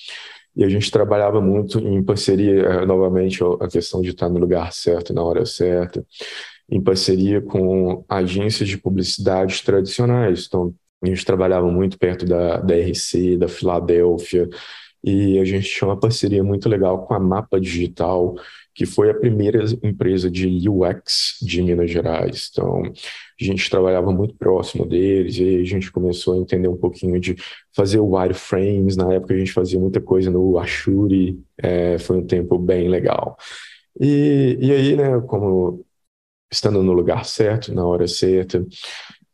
E 0.56 0.63
a 0.63 0.70
gente 0.70 0.89
trabalhava 0.89 1.42
muito 1.42 1.77
em 1.80 2.01
parceria, 2.01 2.62
eh, 2.62 2.86
novamente, 2.86 3.44
a 3.60 3.68
questão 3.68 4.01
de 4.01 4.10
estar 4.12 4.30
no 4.30 4.39
lugar 4.39 4.72
certo 4.72 5.13
na 5.13 5.22
hora 5.22 5.46
certa, 5.46 6.04
em 6.70 6.82
parceria 6.82 7.42
com 7.42 8.04
agências 8.10 8.68
de 8.68 8.78
publicidade 8.78 9.62
tradicionais. 9.64 10.46
Então, 10.48 10.74
a 11.04 11.08
gente 11.08 11.26
trabalhava 11.26 11.70
muito 11.72 11.98
perto 11.98 12.26
da, 12.26 12.58
da 12.58 12.76
RC, 12.76 13.38
da 13.38 13.48
Filadélfia, 13.48 14.50
e 15.04 15.38
a 15.38 15.46
gente 15.46 15.70
tinha 15.70 15.88
uma 15.88 16.00
parceria 16.00 16.44
muito 16.44 16.68
legal 16.68 17.06
com 17.06 17.14
a 17.14 17.20
Mapa 17.20 17.60
Digital, 17.60 18.36
que 18.74 18.88
foi 18.88 19.12
a 19.12 19.14
primeira 19.14 19.64
empresa 19.84 20.32
de 20.32 20.68
UX 20.68 21.38
de 21.42 21.62
Minas 21.62 21.92
Gerais. 21.92 22.50
Então, 22.52 22.82
a 22.82 23.44
gente 23.44 23.70
trabalhava 23.70 24.12
muito 24.12 24.34
próximo 24.36 24.84
deles 24.84 25.38
e 25.38 25.58
a 25.58 25.64
gente 25.64 25.92
começou 25.92 26.34
a 26.34 26.38
entender 26.38 26.68
um 26.68 26.76
pouquinho 26.76 27.20
de 27.20 27.36
fazer 27.76 28.00
wireframes. 28.00 28.98
Na 28.98 29.14
época, 29.14 29.36
a 29.36 29.38
gente 29.38 29.54
fazia 29.54 29.80
muita 29.80 30.02
coisa 30.02 30.32
no 30.32 30.58
Ashuri, 30.58 31.40
é, 31.58 32.00
foi 32.00 32.18
um 32.18 32.26
tempo 32.26 32.58
bem 32.58 32.90
legal. 32.90 33.38
E, 34.02 34.58
e 34.60 34.72
aí, 34.72 34.96
né, 34.96 35.22
como 35.28 35.86
estando 36.56 36.82
no 36.82 36.94
lugar 36.94 37.26
certo, 37.26 37.74
na 37.74 37.86
hora 37.86 38.08
certa, 38.08 38.66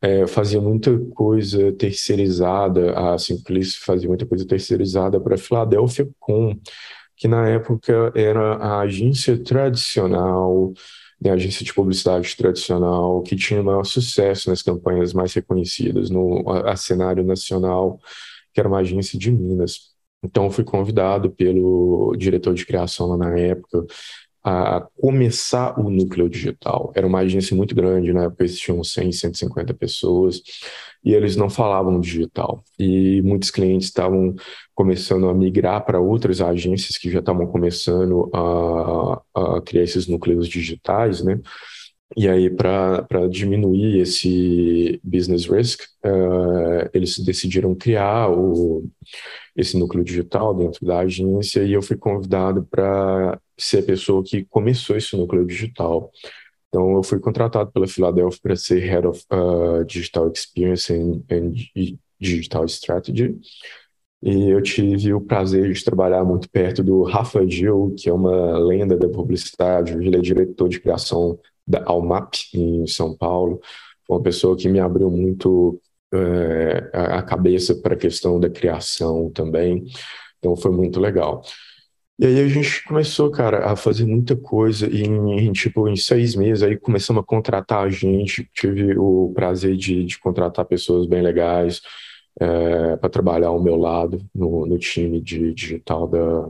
é, 0.01 0.25
fazia 0.27 0.59
muita 0.59 0.97
coisa 1.13 1.71
terceirizada, 1.73 2.97
a 2.97 3.17
Simplice 3.17 3.77
fazia 3.79 4.09
muita 4.09 4.25
coisa 4.25 4.45
terceirizada 4.45 5.19
para 5.19 5.35
a 5.35 5.37
Filadélfia 5.37 6.09
Com, 6.19 6.59
que 7.15 7.27
na 7.27 7.47
época 7.47 8.11
era 8.15 8.55
a 8.55 8.79
agência 8.81 9.37
tradicional, 9.37 10.73
né, 11.21 11.31
agência 11.31 11.63
de 11.63 11.73
publicidade 11.73 12.35
tradicional, 12.35 13.21
que 13.21 13.35
tinha 13.35 13.61
maior 13.61 13.83
sucesso 13.85 14.49
nas 14.49 14.63
campanhas 14.63 15.13
mais 15.13 15.33
reconhecidas 15.33 16.09
no 16.09 16.49
a, 16.49 16.71
a 16.71 16.75
cenário 16.75 17.23
nacional, 17.23 17.99
que 18.53 18.59
era 18.59 18.67
uma 18.67 18.79
agência 18.79 19.19
de 19.19 19.31
Minas. 19.31 19.91
Então, 20.23 20.49
fui 20.51 20.63
convidado 20.63 21.31
pelo 21.31 22.15
diretor 22.17 22.53
de 22.53 22.65
criação 22.65 23.07
lá 23.07 23.17
na 23.17 23.37
época 23.37 23.85
a 24.43 24.85
começar 24.99 25.79
o 25.79 25.89
núcleo 25.89 26.29
digital. 26.29 26.91
Era 26.95 27.05
uma 27.05 27.19
agência 27.19 27.55
muito 27.55 27.75
grande, 27.75 28.13
na 28.13 28.23
época 28.23 28.43
existiam 28.43 28.83
100, 28.83 29.11
150 29.11 29.73
pessoas, 29.73 30.41
e 31.03 31.13
eles 31.13 31.35
não 31.35 31.49
falavam 31.49 31.99
digital. 31.99 32.63
E 32.79 33.21
muitos 33.21 33.51
clientes 33.51 33.87
estavam 33.87 34.35
começando 34.73 35.29
a 35.29 35.33
migrar 35.33 35.85
para 35.85 35.99
outras 35.99 36.41
agências 36.41 36.97
que 36.97 37.09
já 37.11 37.19
estavam 37.19 37.47
começando 37.47 38.29
a, 38.33 39.21
a 39.57 39.61
criar 39.61 39.83
esses 39.83 40.07
núcleos 40.07 40.47
digitais, 40.47 41.23
né? 41.23 41.39
E 42.17 42.27
aí, 42.27 42.49
para 42.49 43.27
diminuir 43.29 43.99
esse 43.99 44.99
business 45.01 45.45
risk, 45.45 45.81
uh, 46.05 46.70
eles 46.93 47.19
decidiram 47.19 47.75
criar 47.75 48.29
o, 48.29 48.89
esse 49.55 49.77
núcleo 49.77 50.03
digital 50.03 50.53
dentro 50.53 50.85
da 50.85 50.99
agência 50.99 51.63
e 51.63 51.73
eu 51.73 51.81
fui 51.81 51.97
convidado 51.97 52.65
para 52.69 53.39
ser 53.57 53.79
a 53.79 53.83
pessoa 53.83 54.23
que 54.23 54.45
começou 54.45 54.95
esse 54.95 55.15
núcleo 55.15 55.45
digital. 55.45 56.11
Então, 56.69 56.95
eu 56.95 57.03
fui 57.03 57.19
contratado 57.19 57.71
pela 57.71 57.87
Philadelphia 57.87 58.39
para 58.41 58.55
ser 58.55 58.79
Head 58.79 59.05
of 59.05 59.21
uh, 59.31 59.83
Digital 59.85 60.31
Experience 60.33 60.93
and, 60.93 61.21
and 61.29 61.53
Digital 62.19 62.65
Strategy. 62.65 63.37
E 64.23 64.49
eu 64.49 64.61
tive 64.61 65.13
o 65.13 65.19
prazer 65.19 65.73
de 65.73 65.83
trabalhar 65.83 66.23
muito 66.23 66.49
perto 66.49 66.83
do 66.83 67.03
Rafa 67.03 67.45
Gil, 67.47 67.93
que 67.97 68.07
é 68.07 68.13
uma 68.13 68.57
lenda 68.59 68.95
da 68.95 69.09
publicidade. 69.09 69.93
Ele 69.93 70.15
é 70.15 70.21
diretor 70.21 70.69
de 70.69 70.79
criação 70.79 71.37
da 71.67 71.83
Almap, 71.85 72.35
em 72.53 72.85
São 72.87 73.17
Paulo. 73.17 73.59
Foi 74.05 74.17
uma 74.17 74.23
pessoa 74.23 74.55
que 74.55 74.69
me 74.69 74.79
abriu 74.79 75.09
muito 75.09 75.81
é, 76.13 76.89
a 76.93 77.21
cabeça 77.21 77.75
para 77.75 77.93
a 77.93 77.97
questão 77.97 78.39
da 78.39 78.49
criação 78.49 79.29
também. 79.31 79.85
Então, 80.39 80.55
foi 80.55 80.71
muito 80.71 80.99
legal. 80.99 81.43
E 82.19 82.25
aí 82.25 82.39
a 82.39 82.47
gente 82.47 82.83
começou, 82.83 83.31
cara, 83.31 83.71
a 83.71 83.75
fazer 83.75 84.05
muita 84.05 84.35
coisa 84.35 84.87
e 84.87 85.01
em, 85.03 85.51
tipo, 85.53 85.87
em 85.89 85.95
seis 85.95 86.35
meses 86.35 86.61
aí 86.61 86.77
começamos 86.77 87.23
a 87.23 87.25
contratar 87.25 87.89
gente, 87.89 88.47
tive 88.53 88.95
o 88.95 89.31
prazer 89.33 89.75
de, 89.75 90.05
de 90.05 90.19
contratar 90.19 90.65
pessoas 90.65 91.07
bem 91.07 91.23
legais 91.23 91.81
é, 92.39 92.95
para 92.97 93.09
trabalhar 93.09 93.47
ao 93.47 93.61
meu 93.61 93.75
lado 93.75 94.23
no, 94.35 94.67
no 94.67 94.77
time 94.77 95.19
de 95.19 95.51
digital 95.53 96.07
da, 96.07 96.49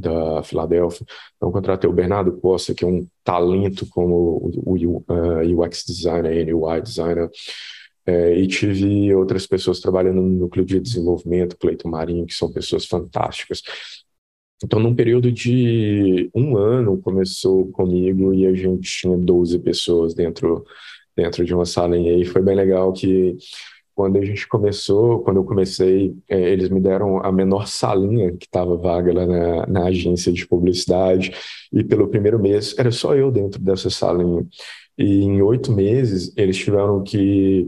da 0.00 0.42
Filadélfia. 0.42 1.06
Então 1.36 1.52
contratei 1.52 1.88
o 1.88 1.92
Bernardo 1.92 2.32
Costa, 2.40 2.74
que 2.74 2.84
é 2.84 2.88
um 2.88 3.06
talento 3.22 3.86
como 3.88 4.14
o, 4.64 4.74
o 4.74 5.04
uh, 5.08 5.62
UX 5.62 5.84
designer, 5.86 6.54
UI 6.54 6.82
designer, 6.82 7.30
é, 8.08 8.38
e 8.38 8.46
tive 8.46 9.14
outras 9.14 9.46
pessoas 9.46 9.80
trabalhando 9.80 10.22
no 10.22 10.28
núcleo 10.28 10.64
de 10.64 10.80
desenvolvimento, 10.80 11.58
Cleiton 11.58 11.90
Marinho, 11.90 12.24
que 12.24 12.32
são 12.32 12.50
pessoas 12.50 12.86
fantásticas. 12.86 13.62
Então, 14.64 14.80
num 14.80 14.94
período 14.94 15.30
de 15.30 16.30
um 16.34 16.56
ano, 16.56 16.98
começou 17.02 17.68
comigo 17.68 18.32
e 18.32 18.46
a 18.46 18.54
gente 18.54 18.90
tinha 18.90 19.14
12 19.14 19.58
pessoas 19.58 20.14
dentro, 20.14 20.64
dentro 21.14 21.44
de 21.44 21.54
uma 21.54 21.66
sala. 21.66 21.98
E 21.98 22.08
aí 22.08 22.24
foi 22.24 22.40
bem 22.40 22.56
legal 22.56 22.94
que 22.94 23.36
quando 23.94 24.16
a 24.16 24.24
gente 24.24 24.48
começou, 24.48 25.20
quando 25.22 25.36
eu 25.36 25.44
comecei, 25.44 26.16
é, 26.30 26.50
eles 26.50 26.70
me 26.70 26.80
deram 26.80 27.18
a 27.18 27.30
menor 27.30 27.66
salinha 27.66 28.32
que 28.32 28.46
estava 28.46 28.74
vaga 28.76 29.12
lá 29.12 29.26
na, 29.26 29.66
na, 29.66 29.84
agência 29.84 30.32
de 30.32 30.46
publicidade. 30.46 31.32
E 31.70 31.84
pelo 31.84 32.08
primeiro 32.08 32.38
mês, 32.38 32.74
era 32.78 32.90
só 32.90 33.14
eu 33.14 33.30
dentro 33.30 33.60
dessa 33.60 33.90
salinha. 33.90 34.46
E 34.96 35.24
em 35.24 35.42
oito 35.42 35.72
meses, 35.72 36.32
eles 36.36 36.56
tiveram 36.56 37.02
que 37.02 37.66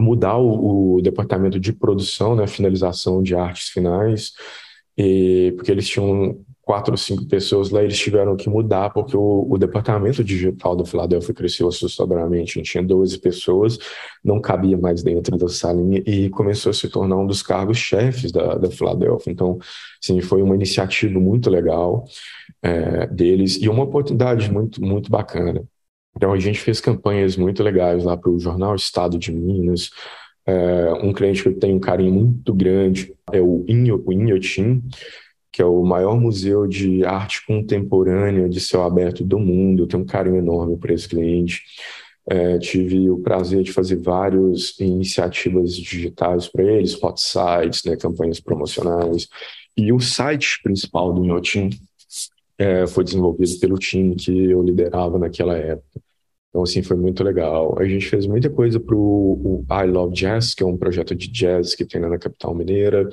mudar 0.00 0.36
o, 0.38 0.96
o 0.96 1.02
departamento 1.02 1.58
de 1.58 1.72
produção, 1.72 2.34
né, 2.36 2.46
finalização 2.46 3.22
de 3.22 3.34
artes 3.34 3.68
finais, 3.68 4.32
e, 4.96 5.52
porque 5.56 5.70
eles 5.70 5.88
tinham 5.88 6.44
quatro 6.68 6.92
ou 6.92 6.98
cinco 6.98 7.24
pessoas 7.26 7.70
lá, 7.70 7.82
eles 7.82 7.98
tiveram 7.98 8.36
que 8.36 8.46
mudar, 8.46 8.90
porque 8.90 9.16
o, 9.16 9.46
o 9.48 9.56
departamento 9.56 10.22
digital 10.22 10.76
do 10.76 10.84
Philadelphia 10.84 11.32
cresceu 11.32 11.66
assustadoramente. 11.66 12.58
A 12.58 12.60
gente 12.60 12.72
tinha 12.72 12.82
12 12.82 13.18
pessoas, 13.20 13.78
não 14.22 14.38
cabia 14.38 14.76
mais 14.76 15.02
dentro 15.02 15.38
da 15.38 15.48
salinha 15.48 16.02
e 16.04 16.28
começou 16.28 16.68
a 16.68 16.74
se 16.74 16.86
tornar 16.90 17.16
um 17.16 17.26
dos 17.26 17.42
cargos 17.42 17.78
chefes 17.78 18.30
da, 18.30 18.56
da 18.56 18.70
Philadelphia. 18.70 19.32
Então, 19.32 19.58
sim, 19.98 20.20
foi 20.20 20.42
uma 20.42 20.54
iniciativa 20.54 21.18
muito 21.18 21.48
legal 21.48 22.04
é, 22.60 23.06
deles 23.06 23.56
e 23.62 23.66
uma 23.66 23.84
oportunidade 23.84 24.52
muito, 24.52 24.82
muito 24.84 25.10
bacana. 25.10 25.64
Então, 26.18 26.32
a 26.32 26.38
gente 26.40 26.58
fez 26.58 26.80
campanhas 26.80 27.36
muito 27.36 27.62
legais 27.62 28.02
lá 28.02 28.16
para 28.16 28.28
o 28.28 28.40
Jornal 28.40 28.74
Estado 28.74 29.16
de 29.16 29.30
Minas, 29.30 29.90
é, 30.44 30.92
um 31.00 31.12
cliente 31.12 31.44
que 31.44 31.48
eu 31.48 31.56
tenho 31.56 31.76
um 31.76 31.80
carinho 31.80 32.12
muito 32.12 32.52
grande 32.52 33.14
é 33.32 33.40
o, 33.40 33.64
Inho, 33.68 34.02
o 34.04 34.12
Inhotim, 34.12 34.82
que 35.52 35.62
é 35.62 35.64
o 35.64 35.84
maior 35.84 36.18
museu 36.18 36.66
de 36.66 37.04
arte 37.04 37.46
contemporânea 37.46 38.48
de 38.48 38.58
céu 38.58 38.82
aberto 38.82 39.22
do 39.22 39.38
mundo. 39.38 39.84
Eu 39.84 39.86
tenho 39.86 40.02
um 40.02 40.06
carinho 40.06 40.38
enorme 40.38 40.76
por 40.76 40.90
esse 40.90 41.08
cliente. 41.08 41.62
É, 42.28 42.58
tive 42.58 43.08
o 43.08 43.18
prazer 43.18 43.62
de 43.62 43.72
fazer 43.72 43.96
várias 43.96 44.76
iniciativas 44.80 45.76
digitais 45.76 46.48
para 46.48 46.64
eles, 46.64 47.00
hot 47.00 47.20
sites, 47.20 47.84
né, 47.84 47.94
campanhas 47.94 48.40
promocionais. 48.40 49.28
E 49.76 49.92
o 49.92 50.00
site 50.00 50.60
principal 50.64 51.12
do 51.12 51.24
Inhotim 51.24 51.70
é, 52.58 52.88
foi 52.88 53.04
desenvolvido 53.04 53.60
pelo 53.60 53.78
time 53.78 54.16
que 54.16 54.32
eu 54.50 54.62
liderava 54.62 55.16
naquela 55.16 55.56
época. 55.56 56.07
Então, 56.48 56.62
assim, 56.62 56.82
foi 56.82 56.96
muito 56.96 57.22
legal. 57.22 57.78
A 57.78 57.84
gente 57.84 58.08
fez 58.08 58.26
muita 58.26 58.48
coisa 58.48 58.80
para 58.80 58.94
o 58.96 59.64
I 59.70 59.86
Love 59.86 60.14
Jazz, 60.14 60.54
que 60.54 60.62
é 60.62 60.66
um 60.66 60.76
projeto 60.76 61.14
de 61.14 61.28
jazz 61.28 61.74
que 61.74 61.84
tem 61.84 62.00
na 62.00 62.18
capital 62.18 62.54
mineira. 62.54 63.08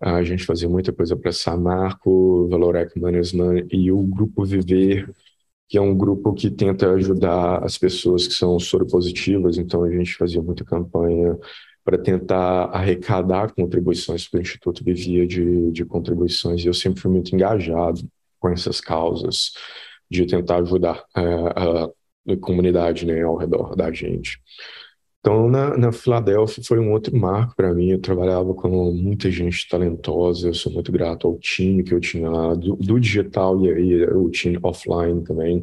A 0.00 0.22
gente 0.24 0.44
fazia 0.44 0.68
muita 0.68 0.92
coisa 0.92 1.14
para 1.16 1.32
Samarco, 1.32 2.48
Valorec 2.48 2.98
Management 2.98 3.66
e 3.70 3.92
o 3.92 4.02
Grupo 4.02 4.44
Viver, 4.44 5.08
que 5.68 5.78
é 5.78 5.80
um 5.80 5.96
grupo 5.96 6.34
que 6.34 6.50
tenta 6.50 6.90
ajudar 6.92 7.62
as 7.62 7.78
pessoas 7.78 8.26
que 8.26 8.34
são 8.34 8.58
soropositivas. 8.58 9.58
Então, 9.58 9.84
a 9.84 9.90
gente 9.90 10.16
fazia 10.16 10.42
muita 10.42 10.64
campanha 10.64 11.38
para 11.84 11.98
tentar 11.98 12.64
arrecadar 12.66 13.52
contribuições 13.52 14.28
para 14.28 14.38
o 14.38 14.42
Instituto 14.42 14.84
Vivia 14.84 15.26
de, 15.26 15.70
de 15.72 15.84
contribuições. 15.84 16.64
E 16.64 16.68
eu 16.68 16.74
sempre 16.74 17.00
fui 17.00 17.10
muito 17.10 17.34
engajado 17.34 18.00
com 18.40 18.48
essas 18.48 18.80
causas 18.80 19.52
de 20.10 20.26
tentar 20.26 20.58
ajudar 20.58 21.04
é, 21.16 21.22
a 22.28 22.36
comunidade 22.36 23.06
né, 23.06 23.22
ao 23.22 23.36
redor 23.36 23.74
da 23.76 23.92
gente. 23.92 24.38
Então, 25.20 25.48
na, 25.48 25.76
na 25.76 25.92
Filadélfia 25.92 26.64
foi 26.64 26.80
um 26.80 26.90
outro 26.92 27.16
marco 27.16 27.54
para 27.54 27.72
mim. 27.72 27.90
Eu 27.90 28.00
trabalhava 28.00 28.52
com 28.54 28.68
muita 28.92 29.30
gente 29.30 29.68
talentosa. 29.68 30.48
Eu 30.48 30.54
sou 30.54 30.72
muito 30.72 30.90
grato 30.90 31.28
ao 31.28 31.38
time 31.38 31.84
que 31.84 31.94
eu 31.94 32.00
tinha 32.00 32.28
lá, 32.28 32.54
do, 32.54 32.74
do 32.74 32.98
digital 32.98 33.64
e 33.64 33.72
aí 33.72 34.04
o 34.06 34.28
time 34.30 34.58
offline 34.62 35.22
também. 35.22 35.62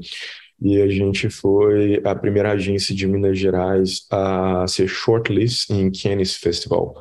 E 0.62 0.82
a 0.82 0.88
gente 0.88 1.30
foi 1.30 2.02
a 2.06 2.15
primeira 2.15 2.52
agência 2.52 2.95
de 2.95 3.06
Minas 3.06 3.38
Gerais 3.38 4.08
a 4.12 4.65
ser 4.67 4.88
shortlist 4.88 5.69
em 5.69 5.91
Cannes 5.91 6.38
Festival. 6.38 6.95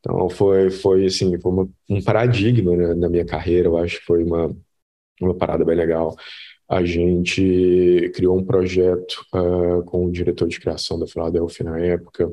Então, 0.00 0.30
foi, 0.30 0.70
foi 0.70 1.04
assim, 1.06 1.38
foi 1.38 1.52
uma, 1.52 1.68
um 1.88 2.02
paradigma 2.02 2.74
né, 2.76 2.94
na 2.94 3.10
minha 3.10 3.26
carreira. 3.26 3.68
Eu 3.68 3.76
acho 3.76 3.98
que 4.00 4.06
foi 4.06 4.24
uma, 4.24 4.56
uma 5.20 5.34
parada 5.34 5.64
bem 5.66 5.76
legal 5.76 6.16
a 6.70 6.84
gente 6.84 8.12
criou 8.14 8.38
um 8.38 8.44
projeto 8.44 9.26
uh, 9.34 9.82
com 9.86 10.06
o 10.06 10.12
diretor 10.12 10.46
de 10.46 10.60
criação 10.60 11.00
da 11.00 11.06
Philadelphia 11.06 11.64
na 11.64 11.80
época 11.80 12.30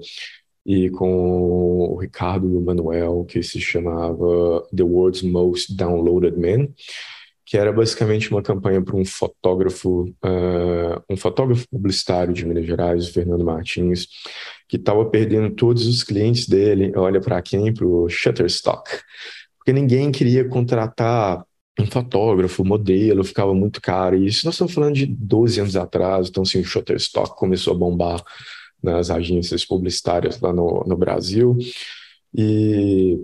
e 0.64 0.92
com 0.92 1.90
o 1.92 1.96
Ricardo 1.96 2.48
e 2.48 2.56
o 2.56 2.62
Manuel, 2.62 3.26
que 3.28 3.42
se 3.42 3.60
chamava 3.60 4.64
The 4.76 4.84
World's 4.84 5.24
Most 5.24 5.76
Downloaded 5.76 6.38
Man, 6.38 6.68
que 7.44 7.58
era 7.58 7.74
basicamente 7.74 8.30
uma 8.30 8.44
campanha 8.44 8.80
para 8.80 8.96
um 8.96 9.06
fotógrafo, 9.06 10.04
uh, 10.24 11.02
um 11.10 11.18
fotógrafo 11.18 11.68
publicitário 11.72 12.32
de 12.32 12.46
Minas 12.46 12.68
Gerais, 12.68 13.10
o 13.10 13.14
Fernando 13.14 13.44
Martins, 13.44 14.08
que 14.70 14.78
estava 14.78 15.04
perdendo 15.06 15.50
todos 15.56 15.88
os 15.88 16.04
clientes 16.04 16.48
dele, 16.48 16.92
olha 16.96 17.20
para 17.20 17.42
quem? 17.42 17.74
Para 17.74 17.88
o 17.88 18.08
Shutterstock, 18.08 18.88
porque 19.58 19.74
ninguém 19.74 20.12
queria 20.12 20.48
contratar 20.48 21.44
um 21.80 21.86
fotógrafo, 21.86 22.66
modelo, 22.66 23.24
ficava 23.24 23.54
muito 23.54 23.82
caro. 23.82 24.18
E 24.18 24.26
isso 24.28 24.46
nós 24.46 24.56
estamos 24.56 24.74
falando 24.74 24.96
de 24.96 25.06
12 25.06 25.60
anos 25.60 25.76
atrás, 25.76 26.30
então 26.30 26.44
assim, 26.44 26.60
o 26.60 26.66
Shutterstock 26.66 27.38
começou 27.38 27.74
a 27.74 27.78
bombar 27.78 28.24
nas 28.82 29.10
agências 29.10 29.66
publicitárias 29.66 30.40
lá 30.40 30.52
no, 30.54 30.84
no 30.88 30.98
Brasil. 30.98 31.58
E, 32.36 33.18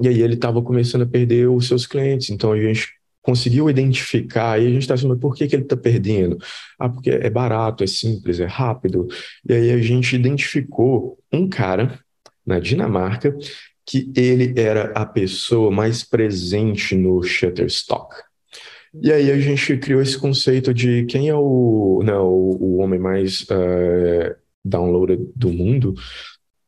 e 0.00 0.08
aí 0.08 0.20
ele 0.22 0.34
estava 0.34 0.62
começando 0.62 1.02
a 1.02 1.06
perder 1.06 1.48
os 1.48 1.66
seus 1.66 1.86
clientes. 1.86 2.30
Então 2.30 2.52
a 2.52 2.60
gente 2.60 2.88
conseguiu 3.22 3.68
identificar, 3.68 4.60
e 4.60 4.66
a 4.66 4.70
gente 4.70 4.82
está 4.82 4.94
assim, 4.94 5.08
mas 5.08 5.18
por 5.18 5.34
que, 5.34 5.48
que 5.48 5.56
ele 5.56 5.64
está 5.64 5.76
perdendo? 5.76 6.38
Ah, 6.78 6.88
porque 6.88 7.10
é 7.10 7.28
barato, 7.28 7.82
é 7.82 7.86
simples, 7.86 8.38
é 8.38 8.44
rápido. 8.44 9.08
E 9.48 9.52
aí 9.52 9.72
a 9.72 9.78
gente 9.78 10.14
identificou 10.14 11.18
um 11.32 11.48
cara 11.48 11.98
na 12.46 12.60
Dinamarca 12.60 13.36
que 13.86 14.12
ele 14.16 14.52
era 14.60 14.90
a 14.92 15.06
pessoa 15.06 15.70
mais 15.70 16.02
presente 16.02 16.96
no 16.96 17.22
Shutterstock. 17.22 18.14
E 19.02 19.12
aí 19.12 19.30
a 19.30 19.38
gente 19.38 19.76
criou 19.76 20.02
esse 20.02 20.18
conceito 20.18 20.74
de 20.74 21.04
quem 21.04 21.28
é 21.28 21.34
o, 21.34 22.02
né, 22.02 22.16
o, 22.16 22.58
o 22.60 22.76
homem 22.78 22.98
mais 22.98 23.42
uh, 23.42 24.34
downloaded 24.64 25.30
do 25.34 25.50
mundo. 25.50 25.94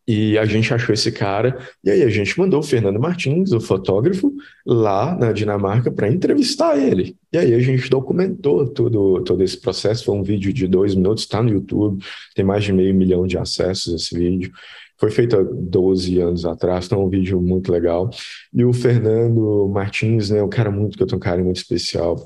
E 0.07 0.39
a 0.39 0.47
gente 0.47 0.73
achou 0.73 0.95
esse 0.95 1.13
cara, 1.13 1.59
e 1.85 1.91
aí 1.91 2.03
a 2.03 2.09
gente 2.09 2.39
mandou 2.39 2.61
o 2.61 2.63
Fernando 2.63 2.99
Martins, 2.99 3.53
o 3.53 3.61
fotógrafo, 3.61 4.33
lá 4.65 5.15
na 5.15 5.33
Dinamarca 5.33 5.93
para 5.93 6.11
entrevistar 6.11 6.79
ele. 6.79 7.15
E 7.31 7.37
aí 7.37 7.53
a 7.53 7.61
gente 7.61 7.91
documentou 7.91 8.67
todo, 8.69 9.23
todo 9.23 9.43
esse 9.43 9.61
processo. 9.61 10.07
Foi 10.07 10.15
um 10.15 10.23
vídeo 10.23 10.51
de 10.51 10.67
dois 10.67 10.95
minutos, 10.95 11.25
está 11.25 11.43
no 11.43 11.51
YouTube, 11.51 12.03
tem 12.35 12.43
mais 12.43 12.65
de 12.65 12.73
meio 12.73 12.95
milhão 12.95 13.27
de 13.27 13.37
acessos 13.37 13.93
esse 13.93 14.19
vídeo. 14.19 14.51
Foi 14.99 15.11
feito 15.11 15.37
há 15.37 15.43
12 15.43 16.19
anos 16.21 16.45
atrás, 16.45 16.87
então 16.87 17.01
é 17.01 17.05
um 17.05 17.09
vídeo 17.09 17.41
muito 17.41 17.71
legal. 17.71 18.11
E 18.53 18.65
o 18.65 18.73
Fernando 18.73 19.69
Martins, 19.73 20.31
né, 20.31 20.43
um 20.43 20.49
cara 20.49 20.71
muito 20.71 20.97
que 20.97 21.03
eu 21.03 21.07
tenho 21.07 21.19
um 21.19 21.21
carinho 21.21 21.45
muito 21.45 21.59
especial, 21.59 22.17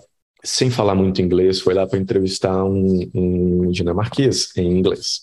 sem 0.45 0.71
falar 0.71 0.95
muito 0.95 1.23
inglês, 1.23 1.61
foi 1.61 1.75
lá 1.75 1.87
para 1.87 1.99
entrevistar 1.99 2.65
um, 2.65 3.11
um, 3.15 3.71
dinamarquês 3.71 4.51
em 4.57 4.79
inglês. 4.79 5.23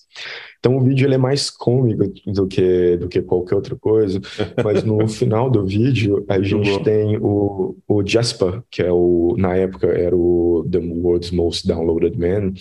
Então 0.60 0.78
o 0.78 0.82
vídeo 0.82 1.08
ele 1.08 1.16
é 1.16 1.18
mais 1.18 1.50
cômico 1.50 2.12
do 2.26 2.48
que, 2.48 2.98
do 2.98 3.08
que 3.08 3.22
qualquer 3.22 3.56
outra 3.56 3.76
coisa, 3.76 4.20
mas 4.64 4.84
no 4.84 5.08
final 5.08 5.50
do 5.50 5.66
vídeo 5.66 6.26
a 6.30 6.42
gente 6.42 6.84
tem 6.84 7.18
o, 7.18 7.76
o 7.88 8.06
Jasper, 8.06 8.62
que 8.70 8.82
é 8.82 8.92
o, 8.92 9.36
na 9.38 9.56
época 9.56 9.88
era 9.88 10.16
o 10.16 10.66
The 10.70 10.80
World's 10.80 11.32
Most 11.32 11.68
Downloaded 11.68 12.18
Man, 12.18 12.54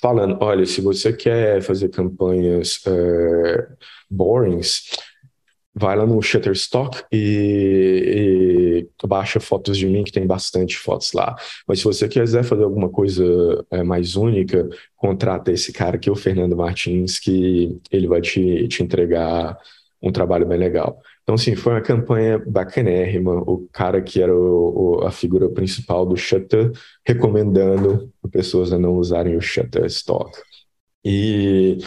falando, 0.00 0.36
olha, 0.40 0.66
se 0.66 0.80
você 0.80 1.12
quer 1.12 1.62
fazer 1.62 1.88
campanhas 1.88 2.80
é, 2.86 3.68
borings, 4.10 4.82
vai 5.74 5.96
lá 5.96 6.06
no 6.06 6.20
Shutterstock 6.20 7.04
e, 7.12 8.86
e, 9.02 9.06
baixa 9.06 9.40
fotos 9.40 9.78
de 9.78 9.86
mim, 9.86 10.04
que 10.04 10.12
tem 10.12 10.26
bastante 10.26 10.76
fotos 10.76 11.12
lá. 11.12 11.34
Mas 11.66 11.78
se 11.78 11.84
você 11.84 12.08
quiser 12.08 12.44
fazer 12.44 12.64
alguma 12.64 12.88
coisa 12.88 13.24
é, 13.70 13.82
mais 13.82 14.16
única, 14.16 14.68
contrata 14.96 15.52
esse 15.52 15.72
cara 15.72 15.96
aqui, 15.96 16.10
o 16.10 16.16
Fernando 16.16 16.56
Martins, 16.56 17.18
que 17.18 17.78
ele 17.90 18.06
vai 18.08 18.20
te, 18.20 18.68
te 18.68 18.82
entregar 18.82 19.58
um 20.02 20.10
trabalho 20.10 20.46
bem 20.46 20.58
legal. 20.58 21.00
Então, 21.22 21.36
sim, 21.36 21.54
foi 21.54 21.74
uma 21.74 21.80
campanha 21.80 22.38
bacanérrima. 22.38 23.34
O 23.34 23.68
cara 23.72 24.02
que 24.02 24.20
era 24.20 24.34
o, 24.34 25.00
o, 25.00 25.04
a 25.06 25.10
figura 25.10 25.48
principal 25.48 26.04
do 26.04 26.16
Shutter 26.16 26.72
recomendando 27.06 28.12
pessoas 28.30 28.72
a 28.72 28.78
não 28.78 28.94
usarem 28.96 29.36
o 29.36 29.40
Shutterstock. 29.40 30.38
E 31.04 31.78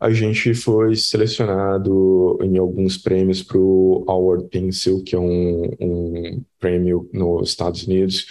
a 0.00 0.10
gente 0.10 0.54
foi 0.54 0.94
selecionado 0.94 2.38
em 2.42 2.56
alguns 2.58 2.96
prêmios 2.96 3.42
para 3.42 3.58
o 3.58 4.04
Howard 4.08 4.48
Pencil, 4.48 5.02
que 5.02 5.14
é 5.16 5.18
um, 5.18 5.70
um 5.80 6.44
prêmio 6.58 7.08
nos 7.12 7.50
Estados 7.50 7.84
Unidos, 7.84 8.26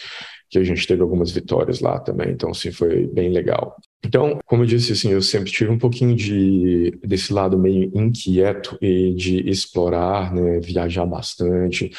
que 0.49 0.57
a 0.57 0.63
gente 0.63 0.87
teve 0.87 1.01
algumas 1.01 1.31
vitórias 1.31 1.81
lá 1.81 1.99
também, 1.99 2.31
então 2.31 2.51
assim 2.51 2.71
foi 2.71 3.05
bem 3.07 3.29
legal. 3.29 3.75
Então, 4.05 4.39
como 4.45 4.63
eu 4.63 4.67
disse, 4.67 4.93
assim, 4.93 5.11
eu 5.11 5.21
sempre 5.21 5.51
tive 5.51 5.71
um 5.71 5.77
pouquinho 5.77 6.15
de 6.15 6.91
desse 7.03 7.33
lado 7.33 7.57
meio 7.57 7.91
inquieto 7.93 8.77
e 8.81 9.13
de 9.13 9.49
explorar, 9.49 10.33
né, 10.33 10.59
viajar 10.59 11.05
bastante. 11.05 11.91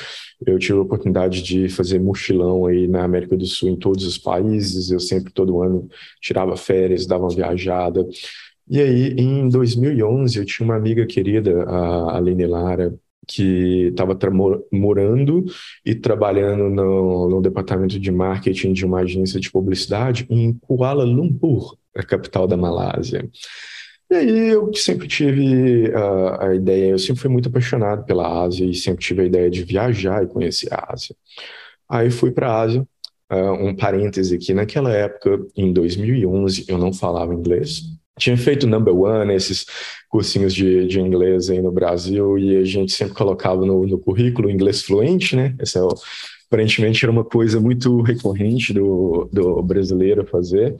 Eu 0.46 0.58
tive 0.58 0.78
a 0.78 0.82
oportunidade 0.82 1.42
de 1.42 1.68
fazer 1.68 1.98
mochilão 1.98 2.66
aí 2.66 2.86
na 2.88 3.04
América 3.04 3.36
do 3.36 3.44
Sul 3.46 3.70
em 3.70 3.76
todos 3.76 4.04
os 4.06 4.16
países. 4.16 4.90
Eu 4.90 5.00
sempre 5.00 5.32
todo 5.32 5.60
ano 5.62 5.88
tirava 6.20 6.56
férias, 6.56 7.06
dava 7.06 7.24
uma 7.24 7.34
viajada. 7.34 8.06
E 8.70 8.80
aí, 8.80 9.14
em 9.18 9.48
2011, 9.48 10.38
eu 10.38 10.44
tinha 10.44 10.64
uma 10.64 10.76
amiga 10.76 11.06
querida, 11.06 11.64
a 11.64 12.16
Aline 12.18 12.46
Lara, 12.46 12.94
que 13.26 13.88
estava 13.88 14.18
morando 14.72 15.44
e 15.84 15.94
trabalhando 15.94 16.70
no, 16.70 17.28
no, 17.28 17.42
departamento 17.42 18.00
de 18.00 18.10
marketing 18.10 18.72
de 18.72 18.86
uma 18.86 19.00
agência 19.00 19.38
de 19.38 19.50
publicidade 19.50 20.26
em 20.30 20.54
Kuala 20.54 21.04
Lumpur, 21.04 21.76
a 22.00 22.04
capital 22.04 22.46
da 22.46 22.56
Malásia. 22.56 23.28
E 24.10 24.14
aí 24.14 24.48
eu 24.48 24.72
sempre 24.74 25.06
tive 25.06 25.88
uh, 25.90 26.40
a 26.40 26.54
ideia, 26.54 26.90
eu 26.90 26.98
sempre 26.98 27.20
fui 27.20 27.30
muito 27.30 27.48
apaixonado 27.48 28.04
pela 28.06 28.42
Ásia 28.44 28.64
e 28.64 28.74
sempre 28.74 29.04
tive 29.04 29.22
a 29.22 29.26
ideia 29.26 29.50
de 29.50 29.62
viajar 29.64 30.22
e 30.24 30.28
conhecer 30.28 30.72
a 30.72 30.92
Ásia. 30.92 31.14
Aí 31.88 32.10
fui 32.10 32.30
para 32.30 32.50
a 32.50 32.60
Ásia, 32.62 32.86
uh, 33.30 33.52
um 33.52 33.76
parêntese 33.76 34.34
aqui, 34.34 34.54
naquela 34.54 34.90
época, 34.90 35.38
em 35.56 35.72
2011, 35.72 36.64
eu 36.68 36.78
não 36.78 36.92
falava 36.92 37.34
inglês, 37.34 37.82
tinha 38.18 38.36
feito 38.36 38.66
number 38.66 38.94
one, 38.94 39.32
esses 39.32 39.64
cursinhos 40.08 40.52
de, 40.54 40.86
de 40.86 41.00
inglês 41.00 41.48
aí 41.50 41.62
no 41.62 41.70
Brasil, 41.70 42.38
e 42.38 42.56
a 42.56 42.64
gente 42.64 42.92
sempre 42.92 43.14
colocava 43.14 43.64
no, 43.64 43.86
no 43.86 43.98
currículo 43.98 44.50
inglês 44.50 44.82
fluente, 44.82 45.36
né? 45.36 45.54
Esse 45.60 45.78
é 45.78 45.82
aparentemente 46.50 47.04
era 47.04 47.12
uma 47.12 47.24
coisa 47.24 47.60
muito 47.60 48.00
recorrente 48.00 48.72
do, 48.72 49.28
do 49.32 49.62
brasileiro 49.62 50.26
fazer. 50.26 50.74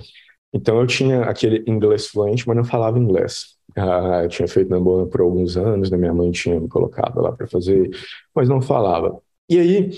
Então 0.53 0.81
eu 0.81 0.87
tinha 0.87 1.23
aquele 1.25 1.63
inglês 1.67 2.07
fluente, 2.09 2.47
mas 2.47 2.57
não 2.57 2.65
falava 2.65 2.99
inglês. 2.99 3.57
Ah, 3.77 4.23
eu 4.25 4.29
tinha 4.29 4.49
feito 4.49 4.71
namoro 4.71 5.07
por 5.09 5.21
alguns 5.21 5.57
anos, 5.57 5.91
né? 5.91 5.97
minha 5.97 6.15
mãe 6.15 6.31
tinha 6.31 6.59
me 6.59 6.69
colocado 6.69 7.21
lá 7.21 7.33
para 7.33 7.47
fazer, 7.47 7.91
mas 8.35 8.49
não 8.49 8.61
falava. 8.61 9.21
E 9.49 9.59
aí 9.59 9.91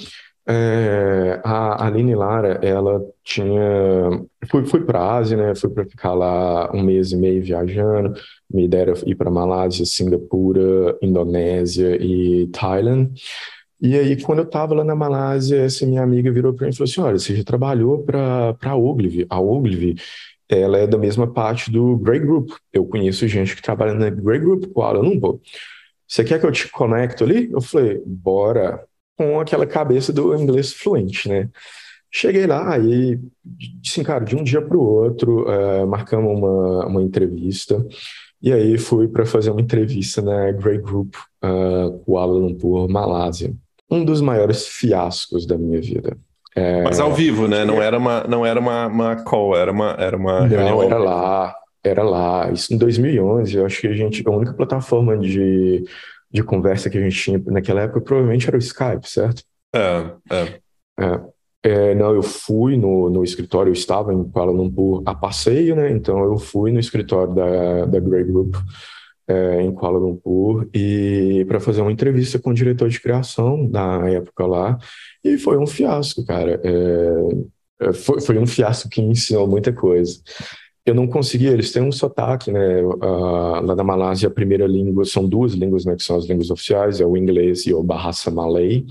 é, 0.48 1.40
a 1.44 1.86
Aline 1.86 2.14
Lara, 2.14 2.58
ela 2.62 3.00
tinha. 3.22 3.62
Fui, 4.50 4.64
fui 4.66 4.80
para 4.84 4.98
a 5.00 5.18
Ásia, 5.18 5.36
né? 5.36 5.54
Fui 5.54 5.70
para 5.70 5.84
ficar 5.84 6.12
lá 6.14 6.72
um 6.74 6.82
mês 6.82 7.12
e 7.12 7.16
meio 7.16 7.42
viajando. 7.42 8.14
Ideia 8.52 8.82
era 8.82 8.94
ir 9.06 9.14
para 9.14 9.30
Malásia, 9.30 9.86
Singapura, 9.86 10.98
Indonésia 11.00 11.96
e 12.02 12.48
Thailand. 12.48 13.12
E 13.80 13.96
aí, 13.96 14.20
quando 14.20 14.40
eu 14.40 14.44
estava 14.44 14.74
lá 14.74 14.84
na 14.84 14.94
Malásia, 14.94 15.62
essa 15.62 15.86
minha 15.86 16.02
amiga 16.02 16.32
virou 16.32 16.52
para 16.52 16.66
mim 16.66 16.72
e 16.72 16.76
falou 16.76 16.90
assim: 16.90 17.00
Olha, 17.00 17.18
você 17.18 17.36
já 17.36 17.44
trabalhou 17.44 18.02
para 18.02 18.56
a 18.60 18.76
Ogilvy. 18.76 19.26
A 19.30 19.40
Ogilvy 19.40 19.96
ela 20.58 20.78
é 20.78 20.86
da 20.86 20.98
mesma 20.98 21.26
parte 21.32 21.70
do 21.70 21.96
Grey 21.98 22.20
Group. 22.20 22.50
Eu 22.72 22.84
conheço 22.86 23.26
gente 23.28 23.54
que 23.54 23.62
trabalha 23.62 23.94
na 23.94 24.10
Grey 24.10 24.40
Group 24.40 24.66
Kuala 24.72 25.00
Lumpur. 25.00 25.40
Você 26.06 26.24
quer 26.24 26.40
que 26.40 26.46
eu 26.46 26.52
te 26.52 26.68
conecto 26.68 27.24
ali? 27.24 27.50
Eu 27.52 27.60
falei, 27.60 28.02
bora. 28.04 28.84
Com 29.16 29.38
aquela 29.38 29.66
cabeça 29.66 30.12
do 30.12 30.34
inglês 30.34 30.72
fluente, 30.72 31.28
né? 31.28 31.50
Cheguei 32.10 32.46
lá 32.46 32.76
e, 32.78 33.20
assim, 33.86 34.02
cara, 34.02 34.24
de 34.24 34.34
um 34.34 34.42
dia 34.42 34.60
para 34.60 34.76
o 34.76 34.82
outro, 34.82 35.44
uh, 35.44 35.86
marcamos 35.86 36.36
uma, 36.36 36.86
uma 36.86 37.02
entrevista. 37.02 37.86
E 38.42 38.52
aí 38.52 38.78
fui 38.78 39.06
para 39.06 39.26
fazer 39.26 39.50
uma 39.50 39.60
entrevista 39.60 40.22
na 40.22 40.50
Grey 40.52 40.78
Group 40.78 41.14
uh, 41.44 41.98
Kuala 42.00 42.32
Lumpur, 42.32 42.88
Malásia. 42.88 43.54
Um 43.90 44.04
dos 44.04 44.20
maiores 44.20 44.66
fiascos 44.66 45.46
da 45.46 45.58
minha 45.58 45.80
vida. 45.80 46.16
É... 46.56 46.82
Mas 46.82 46.98
ao 46.98 47.12
vivo, 47.12 47.46
né? 47.46 47.64
Não 47.64 47.80
era 47.80 47.98
uma, 47.98 48.24
não 48.24 48.44
era 48.44 48.58
uma, 48.58 48.86
uma 48.86 49.16
call, 49.16 49.56
era 49.56 49.70
uma, 49.70 49.94
era 49.98 50.16
uma 50.16 50.40
não, 50.40 50.48
reunião. 50.48 50.82
era 50.82 50.98
lá, 50.98 51.54
era 51.82 52.02
lá. 52.02 52.50
Isso 52.50 52.74
em 52.74 52.78
2011, 52.78 53.56
eu 53.56 53.66
acho 53.66 53.80
que 53.80 53.86
a 53.86 53.92
gente, 53.92 54.22
a 54.26 54.30
única 54.30 54.52
plataforma 54.52 55.16
de, 55.16 55.84
de 56.30 56.42
conversa 56.42 56.90
que 56.90 56.98
a 56.98 57.00
gente 57.00 57.22
tinha 57.22 57.42
naquela 57.46 57.82
época 57.82 58.00
provavelmente 58.00 58.48
era 58.48 58.56
o 58.56 58.60
Skype, 58.60 59.08
certo? 59.08 59.42
É, 59.74 60.10
é. 60.30 60.60
é. 61.00 61.20
É, 61.62 61.94
não, 61.94 62.14
eu 62.14 62.22
fui 62.22 62.74
no, 62.78 63.10
no 63.10 63.22
escritório, 63.22 63.68
eu 63.68 63.74
estava 63.74 64.14
em 64.14 64.24
Kuala 64.24 64.50
Lumpur 64.50 65.02
a 65.04 65.14
passeio, 65.14 65.76
né? 65.76 65.90
Então 65.90 66.18
eu 66.24 66.38
fui 66.38 66.72
no 66.72 66.80
escritório 66.80 67.34
da, 67.34 67.84
da 67.84 68.00
Grey 68.00 68.24
Group 68.24 68.54
é, 69.30 69.62
em 69.62 69.72
Kuala 69.72 69.98
Lumpur 69.98 70.68
e 70.74 71.44
para 71.46 71.60
fazer 71.60 71.80
uma 71.82 71.92
entrevista 71.92 72.38
com 72.38 72.50
o 72.50 72.54
diretor 72.54 72.88
de 72.88 73.00
criação 73.00 73.68
na 73.68 74.08
época 74.08 74.44
lá 74.44 74.78
e 75.24 75.38
foi 75.38 75.56
um 75.56 75.66
fiasco, 75.66 76.24
cara. 76.24 76.60
É, 76.64 77.88
é, 77.88 77.92
foi, 77.92 78.20
foi 78.20 78.38
um 78.38 78.46
fiasco 78.46 78.88
que 78.88 79.00
me 79.00 79.12
ensinou 79.12 79.46
muita 79.46 79.72
coisa. 79.72 80.20
Eu 80.84 80.94
não 80.94 81.06
consegui, 81.06 81.46
eles 81.46 81.70
têm 81.72 81.82
um 81.82 81.92
sotaque, 81.92 82.50
né? 82.50 82.82
Uh, 82.82 83.60
lá 83.64 83.76
na 83.76 83.84
Malásia, 83.84 84.28
a 84.28 84.32
primeira 84.32 84.66
língua, 84.66 85.04
são 85.04 85.28
duas 85.28 85.52
línguas, 85.52 85.84
né? 85.84 85.94
Que 85.94 86.02
são 86.02 86.16
as 86.16 86.26
línguas 86.26 86.50
oficiais, 86.50 87.00
é 87.00 87.06
o 87.06 87.16
inglês 87.16 87.66
e 87.66 87.74
o 87.74 87.82
Bahasa 87.82 88.30
Malay. 88.30 88.84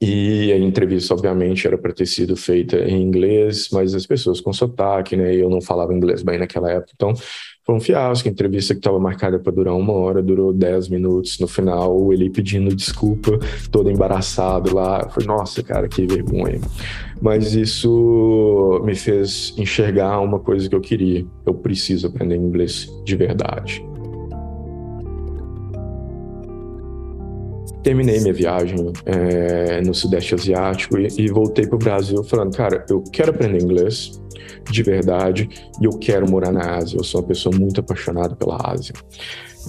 E 0.00 0.52
a 0.52 0.58
entrevista, 0.58 1.14
obviamente, 1.14 1.66
era 1.66 1.78
para 1.78 1.92
ter 1.92 2.06
sido 2.06 2.36
feita 2.36 2.76
em 2.76 3.02
inglês, 3.02 3.68
mas 3.72 3.94
as 3.94 4.04
pessoas 4.06 4.40
com 4.40 4.52
sotaque, 4.52 5.16
né? 5.16 5.34
Eu 5.34 5.48
não 5.48 5.60
falava 5.60 5.94
inglês 5.94 6.22
bem 6.22 6.38
naquela 6.38 6.70
época, 6.70 6.92
então 6.94 7.14
foi 7.64 7.74
um 7.74 7.80
fiasco. 7.80 8.28
A 8.28 8.30
entrevista 8.30 8.74
que 8.74 8.80
estava 8.80 8.98
marcada 8.98 9.38
para 9.38 9.52
durar 9.52 9.74
uma 9.74 9.92
hora 9.92 10.22
durou 10.22 10.52
dez 10.52 10.88
minutos. 10.88 11.38
No 11.38 11.46
final, 11.46 12.12
ele 12.12 12.28
pedindo 12.30 12.74
desculpa, 12.74 13.38
todo 13.70 13.90
embaraçado 13.90 14.74
lá. 14.74 15.08
Foi, 15.10 15.24
nossa, 15.24 15.62
cara, 15.62 15.88
que 15.88 16.06
vergonha. 16.06 16.60
Mas 17.20 17.54
isso 17.54 18.80
me 18.84 18.94
fez 18.94 19.54
enxergar 19.56 20.20
uma 20.20 20.40
coisa 20.40 20.68
que 20.68 20.74
eu 20.74 20.80
queria. 20.80 21.24
Eu 21.46 21.54
preciso 21.54 22.08
aprender 22.08 22.36
inglês 22.36 22.88
de 23.04 23.16
verdade. 23.16 23.84
Terminei 27.82 28.20
minha 28.20 28.32
viagem 28.32 28.92
é, 29.04 29.80
no 29.82 29.94
Sudeste 29.94 30.34
Asiático 30.34 30.98
e, 30.98 31.08
e 31.18 31.28
voltei 31.28 31.66
para 31.66 31.76
o 31.76 31.78
Brasil 31.78 32.22
falando, 32.24 32.56
cara, 32.56 32.84
eu 32.88 33.02
quero 33.12 33.30
aprender 33.30 33.62
inglês 33.62 34.20
de 34.70 34.82
verdade 34.82 35.48
e 35.80 35.84
eu 35.84 35.92
quero 35.98 36.30
morar 36.30 36.52
na 36.52 36.76
Ásia. 36.76 36.96
Eu 36.96 37.04
sou 37.04 37.20
uma 37.20 37.26
pessoa 37.26 37.56
muito 37.56 37.80
apaixonada 37.80 38.36
pela 38.36 38.56
Ásia. 38.70 38.94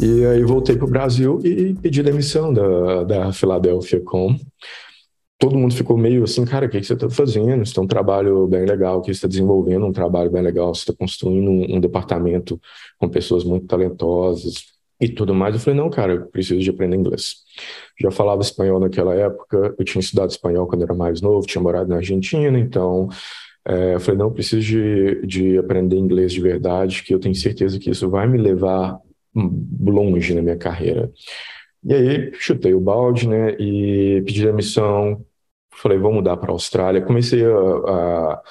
E 0.02 0.26
aí 0.26 0.43
voltei 0.43 0.76
para 0.76 0.86
o 0.86 0.89
Brasil 0.89 1.39
e 1.43 1.73
pedi 1.76 2.02
demissão 2.02 2.54
da, 2.54 3.04
da 3.04 3.34
Philadelphia 3.34 4.02
Com. 4.02 4.36
Todo 5.38 5.58
mundo 5.58 5.73
ficou 5.73 5.97
meio 5.97 6.23
assim, 6.23 6.45
cara, 6.45 6.67
o 6.67 6.69
que, 6.69 6.80
que 6.80 6.86
você 6.86 6.93
está 6.93 7.10
fazendo? 7.10 7.65
Você 7.65 7.73
tem 7.73 7.84
um 7.84 7.88
trabalho 7.88 8.47
bem 8.47 8.65
legal, 8.65 9.02
que 9.02 9.08
você 9.08 9.12
está 9.12 9.28
desenvolvendo 9.28 9.86
um 9.86 9.91
trabalho 9.91 10.32
bem 10.32 10.41
legal, 10.41 10.73
você 10.73 10.82
está 10.82 10.93
construindo 10.93 11.49
um, 11.49 11.76
um 11.76 11.80
departamento 11.82 12.60
com 12.97 13.10
pessoas 13.10 13.43
muito 13.43 13.67
talentosas, 13.67 14.73
e 15.04 15.10
tudo 15.10 15.36
mais. 15.36 15.54
Eu 15.54 15.60
falei, 15.60 15.80
não, 15.80 15.89
cara, 15.89 16.13
eu 16.13 16.26
preciso 16.28 16.62
de 16.62 16.70
aprender 16.70 16.96
inglês. 16.96 17.36
Já 18.00 18.10
falava 18.10 18.42
espanhol 18.42 18.80
naquela 18.80 19.13
época, 19.13 19.76
eu 19.78 19.86
tinha 19.86 20.00
estudado 20.00 20.30
espanhol 20.30 20.66
quando 20.68 20.84
era 20.84 20.94
mais 20.94 21.22
novo, 21.22 21.46
tinha 21.46 21.62
morado 21.62 21.89
na 21.89 21.98
Argentina, 21.98 22.58
então 22.58 23.10
é, 23.68 23.96
eu 23.96 24.00
falei, 24.00 24.18
não, 24.18 24.28
eu 24.28 24.32
preciso 24.32 24.62
de, 24.62 25.26
de 25.26 25.58
aprender 25.58 25.98
inglês 25.98 26.32
de 26.32 26.42
verdade, 26.42 27.04
que 27.04 27.13
eu 27.13 27.20
tenho 27.20 27.36
certeza 27.36 27.80
que 27.80 27.89
isso 27.89 28.10
vai 28.10 28.28
me 28.28 28.38
levar 28.38 28.98
longe 29.82 30.34
na 30.34 30.42
minha 30.42 30.58
carreira. 30.58 31.12
E 31.84 31.94
aí, 31.94 32.32
chutei 32.36 32.74
o 32.74 32.80
balde, 32.80 33.28
né, 33.28 33.52
e 33.60 34.22
pedi 34.26 34.46
demissão, 34.46 35.26
falei, 35.74 35.98
vou 35.98 36.13
mudar 36.13 36.38
para 36.38 36.50
a 36.52 36.54
Austrália. 36.54 37.02
Comecei 37.02 37.44
a, 37.46 38.42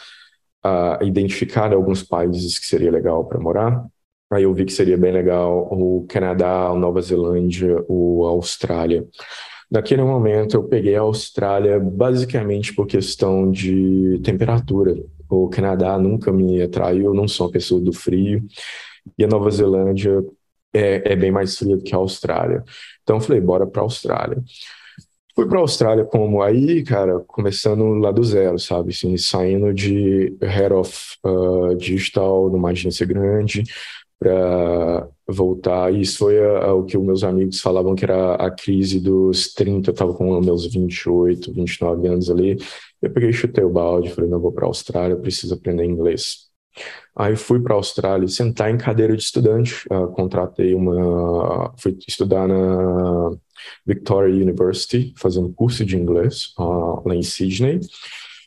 a, 0.62 0.99
a 0.99 1.05
identificar 1.05 1.71
né, 1.71 1.77
alguns 1.77 2.03
países 2.03 2.59
que 2.59 2.67
seria 2.67 2.91
legal 2.91 3.25
para 3.25 3.41
morar. 3.41 3.87
Aí 4.33 4.45
eu 4.45 4.55
vi 4.55 4.64
que 4.64 4.73
seria 4.73 4.97
bem 4.97 5.12
legal 5.12 5.68
o 5.71 6.07
Canadá, 6.09 6.68
a 6.68 6.75
Nova 6.75 7.03
Zelândia, 7.03 7.85
o 7.87 8.25
Austrália. 8.25 9.07
Naquele 9.71 10.03
momento 10.03 10.57
eu 10.57 10.64
peguei 10.64 10.97
a 10.97 11.03
Austrália 11.03 11.79
basicamente 11.79 12.75
por 12.75 12.87
questão 12.87 13.51
de 13.51 14.21
temperatura. 14.25 14.95
O 15.29 15.49
Canadá 15.49 15.99
nunca 15.99 16.33
me 16.33 16.62
atraiu, 16.62 17.07
eu 17.07 17.14
não 17.14 17.29
sou 17.29 17.47
uma 17.47 17.53
pessoa 17.53 17.81
do 17.81 17.92
frio. 17.92 18.42
E 19.18 19.25
a 19.25 19.29
Nova 19.29 19.51
Zelândia 19.51 20.25
é, 20.73 21.12
é 21.12 21.16
bem 21.16 21.31
mais 21.31 21.59
fria 21.59 21.77
do 21.77 21.83
que 21.83 21.95
a 21.95 21.99
Austrália. 21.99 22.64
Então 23.03 23.16
eu 23.16 23.21
falei, 23.21 23.40
bora 23.40 23.66
para 23.66 23.83
a 23.83 23.85
Austrália. 23.85 24.42
Fui 25.35 25.47
para 25.49 25.59
a 25.59 25.62
Austrália 25.62 26.05
como 26.05 26.42
aí, 26.42 26.83
cara, 26.85 27.21
começando 27.21 27.83
lá 27.95 28.12
do 28.12 28.23
zero, 28.23 28.59
sabe? 28.59 28.90
Assim, 28.90 29.16
saindo 29.16 29.73
de 29.73 30.37
Head 30.42 30.75
of 30.75 31.16
uh, 31.25 31.75
Digital 31.77 32.51
numa 32.51 32.71
agência 32.71 33.07
grande, 33.07 33.62
para 34.23 35.09
voltar. 35.27 35.93
Isso 35.93 36.19
foi 36.19 36.39
a, 36.39 36.67
a, 36.67 36.75
o 36.75 36.85
que 36.85 36.97
meus 36.97 37.25
amigos 37.25 37.61
falavam 37.61 37.95
que 37.95 38.05
era 38.05 38.35
a 38.37 38.51
crise 38.51 39.01
dos 39.01 39.53
30, 39.53 39.91
eu 39.91 39.93
estava 39.93 40.15
com 40.15 40.41
meus 40.41 40.67
28, 40.67 41.53
29 41.53 42.09
anos 42.09 42.31
ali. 42.31 42.57
Eu 43.01 43.11
peguei, 43.11 43.33
chutei 43.33 43.65
o 43.65 43.71
balde, 43.71 44.11
falei, 44.11 44.31
não, 44.31 44.41
vou 44.41 44.53
para 44.53 44.65
a 44.65 44.69
Austrália, 44.69 45.17
preciso 45.17 45.55
aprender 45.55 45.85
inglês. 45.85 46.51
Aí 47.15 47.37
fui 47.37 47.61
para 47.61 47.75
a 47.75 47.77
Austrália 47.77 48.27
sentar 48.29 48.71
em 48.71 48.79
cadeira 48.79 49.15
de 49.17 49.23
estudante, 49.23 49.87
uh, 49.91 50.09
contratei 50.09 50.75
uma, 50.75 51.75
fui 51.77 51.99
estudar 52.09 52.49
na 52.49 53.31
Victoria 53.85 54.35
University, 54.35 55.13
fazendo 55.17 55.53
curso 55.53 55.85
de 55.85 55.97
inglês 55.97 56.55
uh, 56.59 57.07
lá 57.07 57.15
em 57.15 57.23
Sydney. 57.23 57.81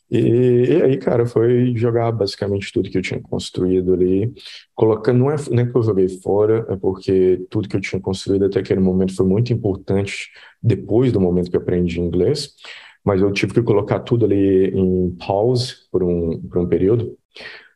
E, 0.09 0.19
e, 0.19 0.83
aí, 0.83 0.97
cara, 0.97 1.25
foi 1.25 1.75
jogar 1.75 2.11
basicamente 2.11 2.71
tudo 2.71 2.89
que 2.89 2.97
eu 2.97 3.01
tinha 3.01 3.19
construído 3.21 3.93
ali, 3.93 4.31
colocando, 4.75 5.19
não 5.19 5.31
é 5.31 5.65
que 5.65 5.75
eu 5.75 5.83
joguei 5.83 6.07
fora, 6.07 6.65
é 6.69 6.75
porque 6.75 7.45
tudo 7.49 7.67
que 7.67 7.75
eu 7.75 7.81
tinha 7.81 7.99
construído 7.99 8.45
até 8.45 8.59
aquele 8.59 8.79
momento 8.79 9.15
foi 9.15 9.25
muito 9.25 9.51
importante 9.51 10.29
depois 10.61 11.11
do 11.11 11.19
momento 11.19 11.49
que 11.49 11.57
eu 11.57 11.61
aprendi 11.61 11.99
inglês, 11.99 12.53
mas 13.03 13.21
eu 13.21 13.31
tive 13.31 13.53
que 13.53 13.63
colocar 13.63 13.99
tudo 13.99 14.25
ali 14.25 14.67
em 14.67 15.15
pause 15.15 15.73
por 15.91 16.03
um, 16.03 16.39
por 16.41 16.59
um 16.59 16.67
período, 16.67 17.17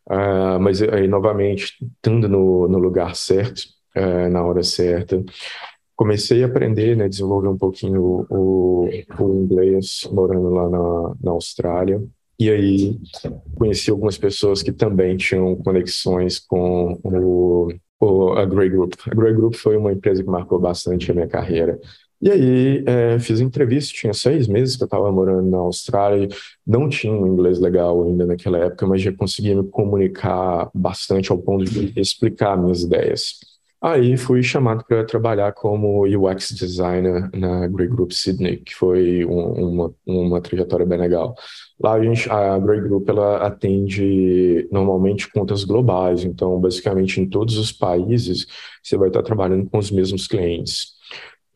uh, 0.09 0.59
mas 0.59 0.81
aí, 0.81 1.07
novamente, 1.07 1.75
estando 1.81 2.29
no, 2.29 2.67
no 2.67 2.77
lugar 2.77 3.15
certo, 3.15 3.61
uh, 3.97 4.29
na 4.29 4.43
hora 4.43 4.63
certa, 4.63 5.23
comecei 5.95 6.43
a 6.43 6.47
aprender, 6.47 6.95
né, 6.95 7.09
desenvolver 7.09 7.49
um 7.49 7.57
pouquinho 7.57 8.25
o, 8.29 8.87
o 9.19 9.33
inglês 9.43 10.07
morando 10.11 10.49
lá 10.49 10.69
na, 10.69 11.15
na 11.21 11.31
Austrália. 11.31 12.01
E 12.39 12.49
aí 12.49 12.97
conheci 13.55 13.91
algumas 13.91 14.17
pessoas 14.17 14.63
que 14.63 14.71
também 14.71 15.17
tinham 15.17 15.55
conexões 15.57 16.39
com 16.39 16.97
o, 17.03 17.73
o, 17.99 18.31
a 18.33 18.45
Grey 18.45 18.69
Group. 18.69 18.93
A 19.07 19.13
Grey 19.13 19.33
Group 19.33 19.55
foi 19.55 19.75
uma 19.75 19.91
empresa 19.91 20.23
que 20.23 20.29
marcou 20.29 20.57
bastante 20.57 21.11
a 21.11 21.13
minha 21.13 21.27
carreira. 21.27 21.77
E 22.21 22.29
aí 22.29 22.83
é, 22.85 23.19
fiz 23.19 23.39
entrevista, 23.39 23.93
tinha 23.93 24.13
seis 24.13 24.47
meses 24.47 24.75
que 24.75 24.83
eu 24.83 24.85
estava 24.85 25.11
morando 25.11 25.49
na 25.49 25.57
Austrália, 25.57 26.27
não 26.67 26.89
tinha 26.89 27.13
um 27.13 27.27
inglês 27.27 27.59
legal 27.59 28.03
ainda 28.03 28.25
naquela 28.25 28.57
época, 28.57 28.85
mas 28.87 29.01
já 29.01 29.11
conseguia 29.13 29.55
me 29.55 29.67
comunicar 29.69 30.69
bastante 30.73 31.31
ao 31.31 31.37
ponto 31.37 31.63
de 31.63 31.93
explicar 31.99 32.57
minhas 32.57 32.83
ideias. 32.83 33.39
Aí 33.81 34.17
fui 34.17 34.43
chamado 34.43 34.83
para 34.85 35.05
trabalhar 35.05 35.53
como 35.53 36.05
UX 36.05 36.51
designer 36.51 37.29
na 37.33 37.65
Grey 37.67 37.87
Group 37.87 38.11
Sydney, 38.11 38.57
que 38.57 38.75
foi 38.75 39.23
um, 39.23 39.53
uma, 39.53 39.93
uma 40.05 40.41
trajetória 40.41 40.85
bem 40.85 40.99
legal. 40.99 41.33
Lá 41.79 41.93
a, 41.93 42.03
gente, 42.03 42.29
a 42.29 42.59
Grey 42.59 42.81
Group 42.81 43.07
ela 43.07 43.37
atende 43.37 44.67
normalmente 44.69 45.31
contas 45.31 45.63
globais, 45.63 46.25
então 46.25 46.59
basicamente 46.59 47.21
em 47.21 47.25
todos 47.29 47.57
os 47.57 47.71
países 47.71 48.45
você 48.83 48.97
vai 48.97 49.07
estar 49.07 49.23
trabalhando 49.23 49.69
com 49.69 49.77
os 49.77 49.89
mesmos 49.89 50.27
clientes. 50.27 50.89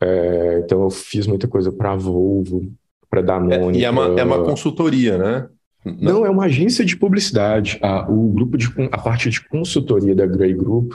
É, 0.00 0.62
então 0.64 0.82
eu 0.82 0.90
fiz 0.90 1.26
muita 1.26 1.46
coisa 1.46 1.70
para 1.70 1.92
a 1.92 1.96
Volvo, 1.96 2.72
para 3.10 3.20
Danone. 3.20 3.78
É, 3.78 3.80
e 3.82 3.84
é 3.84 3.90
uma, 3.90 4.18
é 4.18 4.24
uma 4.24 4.42
consultoria, 4.42 5.18
né? 5.18 5.46
Não. 5.84 6.14
Não, 6.20 6.26
é 6.26 6.30
uma 6.30 6.46
agência 6.46 6.82
de 6.82 6.96
publicidade. 6.96 7.78
A, 7.82 8.10
o 8.10 8.32
grupo 8.32 8.56
de 8.56 8.66
a 8.90 8.96
parte 8.96 9.28
de 9.28 9.46
consultoria 9.46 10.14
da 10.14 10.24
Grey 10.24 10.54
Group 10.54 10.94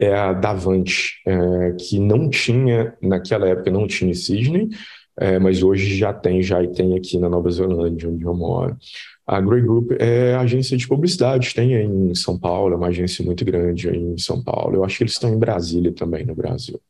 é 0.00 0.14
a 0.14 0.32
Davante, 0.32 1.20
é, 1.26 1.72
que 1.78 2.00
não 2.00 2.30
tinha, 2.30 2.94
naquela 3.02 3.46
época, 3.46 3.70
não 3.70 3.86
tinha 3.86 4.14
Sydney, 4.14 4.70
é, 5.18 5.38
mas 5.38 5.62
hoje 5.62 5.96
já 5.96 6.12
tem, 6.12 6.42
já 6.42 6.62
e 6.62 6.68
tem 6.68 6.96
aqui 6.96 7.18
na 7.18 7.28
Nova 7.28 7.50
Zelândia, 7.50 8.08
onde 8.08 8.24
eu 8.24 8.34
moro. 8.34 8.76
A 9.26 9.40
Grey 9.40 9.60
Group 9.60 9.92
é 9.98 10.34
agência 10.34 10.76
de 10.76 10.88
publicidade, 10.88 11.54
tem 11.54 11.74
em 11.74 12.14
São 12.14 12.38
Paulo, 12.38 12.74
é 12.74 12.76
uma 12.76 12.88
agência 12.88 13.24
muito 13.24 13.44
grande 13.44 13.88
em 13.88 14.16
São 14.16 14.42
Paulo. 14.42 14.76
Eu 14.76 14.84
acho 14.84 14.96
que 14.96 15.04
eles 15.04 15.12
estão 15.12 15.32
em 15.32 15.38
Brasília 15.38 15.92
também, 15.92 16.24
no 16.24 16.34
Brasil. 16.34 16.80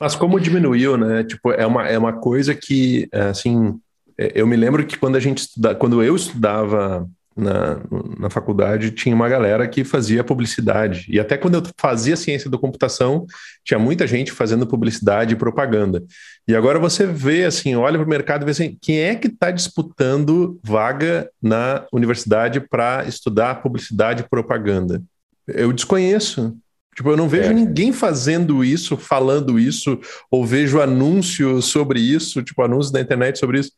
Mas 0.00 0.16
como 0.16 0.40
diminuiu, 0.40 0.96
né? 0.96 1.22
Tipo, 1.22 1.52
é 1.52 1.66
uma, 1.66 1.86
é 1.86 1.98
uma 1.98 2.14
coisa 2.14 2.54
que, 2.54 3.08
assim, 3.12 3.78
é, 4.18 4.32
eu 4.34 4.46
me 4.46 4.56
lembro 4.56 4.84
que 4.84 4.98
quando 4.98 5.16
a 5.16 5.20
gente 5.20 5.38
estuda, 5.38 5.74
quando 5.74 6.02
eu 6.02 6.16
estudava 6.16 7.08
na, 7.38 7.80
na 8.18 8.28
faculdade, 8.28 8.90
tinha 8.90 9.14
uma 9.14 9.28
galera 9.28 9.66
que 9.68 9.84
fazia 9.84 10.24
publicidade. 10.24 11.06
E 11.08 11.20
até 11.20 11.36
quando 11.36 11.54
eu 11.54 11.62
fazia 11.78 12.16
ciência 12.16 12.50
da 12.50 12.58
computação, 12.58 13.24
tinha 13.64 13.78
muita 13.78 14.06
gente 14.06 14.32
fazendo 14.32 14.66
publicidade 14.66 15.34
e 15.34 15.36
propaganda. 15.36 16.02
E 16.46 16.56
agora 16.56 16.78
você 16.78 17.06
vê, 17.06 17.44
assim, 17.44 17.76
olha 17.76 17.98
para 17.98 18.06
o 18.06 18.10
mercado 18.10 18.42
e 18.42 18.44
vê 18.46 18.50
assim, 18.50 18.76
quem 18.82 19.00
é 19.00 19.14
que 19.14 19.28
está 19.28 19.50
disputando 19.50 20.58
vaga 20.62 21.30
na 21.40 21.86
universidade 21.92 22.60
para 22.60 23.04
estudar 23.06 23.62
publicidade 23.62 24.22
e 24.22 24.28
propaganda? 24.28 25.00
Eu 25.46 25.72
desconheço. 25.72 26.56
Tipo, 26.96 27.10
eu 27.10 27.16
não 27.16 27.28
vejo 27.28 27.50
é. 27.50 27.54
ninguém 27.54 27.92
fazendo 27.92 28.64
isso, 28.64 28.96
falando 28.96 29.56
isso, 29.56 30.00
ou 30.28 30.44
vejo 30.44 30.80
anúncios 30.80 31.66
sobre 31.66 32.00
isso, 32.00 32.42
tipo, 32.42 32.60
anúncios 32.60 32.92
na 32.92 33.00
internet 33.00 33.38
sobre 33.38 33.60
isso. 33.60 33.70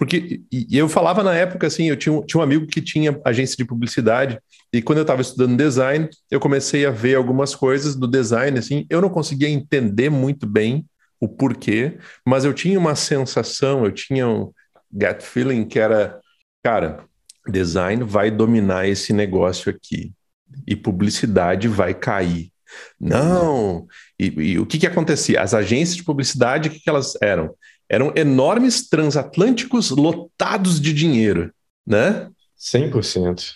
Porque 0.00 0.40
e 0.50 0.78
eu 0.78 0.88
falava 0.88 1.22
na 1.22 1.34
época 1.34 1.66
assim, 1.66 1.90
eu 1.90 1.94
tinha, 1.94 2.22
tinha 2.22 2.40
um 2.40 2.42
amigo 2.42 2.66
que 2.66 2.80
tinha 2.80 3.20
agência 3.22 3.54
de 3.54 3.66
publicidade, 3.66 4.40
e 4.72 4.80
quando 4.80 4.96
eu 4.96 5.02
estava 5.02 5.20
estudando 5.20 5.58
design, 5.58 6.08
eu 6.30 6.40
comecei 6.40 6.86
a 6.86 6.90
ver 6.90 7.16
algumas 7.16 7.54
coisas 7.54 7.94
do 7.94 8.08
design, 8.08 8.58
assim, 8.58 8.86
eu 8.88 9.02
não 9.02 9.10
conseguia 9.10 9.50
entender 9.50 10.08
muito 10.08 10.46
bem 10.46 10.86
o 11.20 11.28
porquê, 11.28 11.98
mas 12.26 12.46
eu 12.46 12.54
tinha 12.54 12.78
uma 12.78 12.94
sensação, 12.96 13.84
eu 13.84 13.92
tinha 13.92 14.26
um 14.26 14.50
gut 14.90 15.22
feeling 15.22 15.66
que 15.66 15.78
era, 15.78 16.18
cara, 16.62 17.04
design 17.46 18.02
vai 18.02 18.30
dominar 18.30 18.88
esse 18.88 19.12
negócio 19.12 19.70
aqui 19.70 20.14
e 20.66 20.74
publicidade 20.74 21.68
vai 21.68 21.92
cair. 21.92 22.50
Não! 22.98 23.86
E, 24.18 24.28
e 24.52 24.58
o 24.58 24.64
que, 24.64 24.78
que 24.78 24.86
acontecia? 24.86 25.42
As 25.42 25.52
agências 25.52 25.96
de 25.96 26.04
publicidade, 26.04 26.70
o 26.70 26.72
que, 26.72 26.80
que 26.80 26.88
elas 26.88 27.20
eram? 27.20 27.54
Eram 27.90 28.12
enormes 28.14 28.88
transatlânticos 28.88 29.90
lotados 29.90 30.80
de 30.80 30.92
dinheiro, 30.92 31.52
né? 31.84 32.28
100%. 32.56 33.52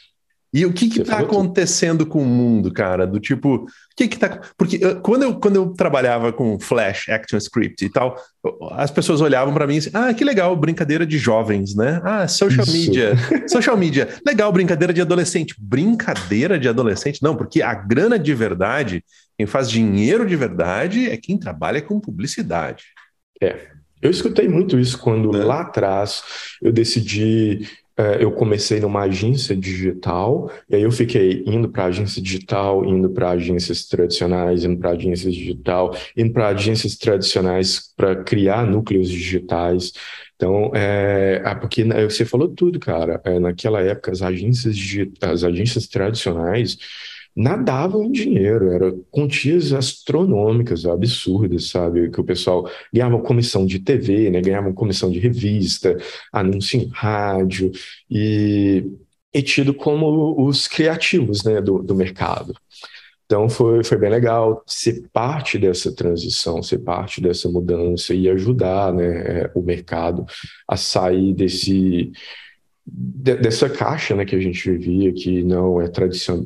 E 0.53 0.65
o 0.65 0.73
que 0.73 0.87
está 1.01 1.19
acontecendo 1.19 2.07
com 2.07 2.23
o 2.23 2.27
mundo, 2.27 2.73
cara? 2.73 3.09
Do 3.09 3.19
tipo, 3.19 3.55
o 3.57 3.67
que 3.97 4.07
que 4.07 4.17
tá... 4.17 4.41
Porque 4.57 4.79
quando 5.03 5.25
eu, 5.25 5.35
quando 5.35 5.57
eu 5.57 5.71
trabalhava 5.71 6.33
com 6.33 6.61
Flash, 6.61 7.09
Action 7.09 7.37
Script 7.39 7.85
e 7.85 7.91
tal, 7.91 8.17
as 8.71 8.89
pessoas 8.89 9.21
olhavam 9.21 9.53
para 9.53 9.67
mim 9.67 9.75
e 9.75 9.79
assim, 9.79 9.91
ah, 9.93 10.15
que 10.15 10.25
legal, 10.25 10.55
brincadeira 10.55 11.05
de 11.05 11.19
jovens, 11.19 11.75
né? 11.75 12.01
Ah, 12.05 12.29
social 12.29 12.65
Isso. 12.65 12.73
media, 12.73 13.15
social 13.51 13.77
media. 13.77 14.09
Legal, 14.25 14.53
brincadeira 14.53 14.93
de 14.93 15.01
adolescente. 15.01 15.57
Brincadeira 15.59 16.57
de 16.57 16.69
adolescente? 16.69 17.21
Não, 17.21 17.35
porque 17.35 17.61
a 17.61 17.75
grana 17.75 18.17
de 18.17 18.33
verdade, 18.33 19.05
quem 19.37 19.49
faz 19.49 19.69
dinheiro 19.69 20.25
de 20.25 20.37
verdade 20.37 21.11
é 21.11 21.17
quem 21.17 21.37
trabalha 21.37 21.83
com 21.83 21.99
publicidade. 21.99 22.85
É, 23.43 23.74
eu 24.05 24.11
escutei 24.11 24.47
muito 24.47 24.79
isso 24.79 24.99
quando 24.99 25.35
é. 25.35 25.45
lá 25.45 25.63
atrás 25.63 26.23
eu 26.63 26.71
decidi 26.71 27.67
é, 27.97 28.23
eu 28.25 28.33
comecei 28.33 28.81
numa 28.81 29.03
agência 29.03 29.55
digital, 29.55 30.51
e 30.69 30.75
aí 30.75 30.83
eu 30.83 30.91
fiquei 30.91 31.45
indo 31.47 31.69
para 31.69 31.85
agência 31.85 32.21
digital, 32.21 32.85
indo 32.85 33.09
para 33.09 33.31
agências 33.31 33.87
tradicionais, 33.87 34.65
indo 34.65 34.77
para 34.81 34.91
agências 34.91 35.33
digital, 35.33 35.97
indo 36.17 36.33
para 36.33 36.49
agências 36.49 36.97
tradicionais 36.97 37.93
para 37.97 38.17
criar 38.25 38.67
núcleos 38.67 39.09
digitais. 39.09 39.93
Então, 40.35 40.73
é, 40.75 41.41
é 41.45 41.55
porque 41.55 41.85
né, 41.85 42.03
você 42.03 42.25
falou 42.25 42.49
tudo, 42.49 42.81
cara. 42.81 43.21
É, 43.25 43.39
naquela 43.39 43.81
época, 43.81 44.11
as 44.11 44.23
agências, 44.23 44.77
as 45.23 45.45
agências 45.45 45.87
tradicionais 45.87 46.77
nadavam 47.37 48.05
em 48.05 48.13
dinheiro, 48.13 48.71
eram 48.71 49.05
quantias 49.11 49.73
astronômicas, 49.73 50.87
absurdas, 50.87 51.69
sabe? 51.69 52.11
Que 52.11 52.21
o 52.21 52.25
pessoal 52.25 52.71
ganhava 52.93 53.19
comissão 53.19 53.67
de 53.67 53.81
TV, 53.81 54.31
né? 54.31 54.41
ganhava 54.41 54.73
comissão 54.73 55.11
de 55.11 55.19
revista, 55.19 55.97
anúncio 56.33 56.81
em 56.81 56.89
rádio, 56.93 57.73
e, 58.09 58.85
e 59.33 59.43
tido 59.43 59.75
como 59.75 60.47
os 60.47 60.69
criativos 60.69 61.43
né? 61.43 61.61
do, 61.61 61.83
do 61.83 61.95
mercado. 61.95 62.55
Então 63.27 63.49
foi, 63.49 63.83
foi 63.83 63.99
bem 63.99 64.11
legal 64.11 64.63
ser 64.67 65.09
parte 65.13 65.59
dessa 65.59 65.91
transição, 65.93 66.63
ser 66.63 66.79
parte 66.79 67.21
dessa 67.21 67.49
mudança 67.49 68.15
e 68.15 68.29
ajudar 68.29 68.93
né, 68.93 69.51
o 69.55 69.63
mercado 69.63 70.27
a 70.69 70.77
sair 70.77 71.33
desse, 71.33 72.13
dessa 72.87 73.69
caixa 73.69 74.15
né, 74.15 74.27
que 74.27 74.37
a 74.37 74.41
gente 74.41 74.71
vivia, 74.71 75.13
que 75.13 75.43
não 75.43 75.81
é 75.81 75.89
tradicional, 75.89 76.45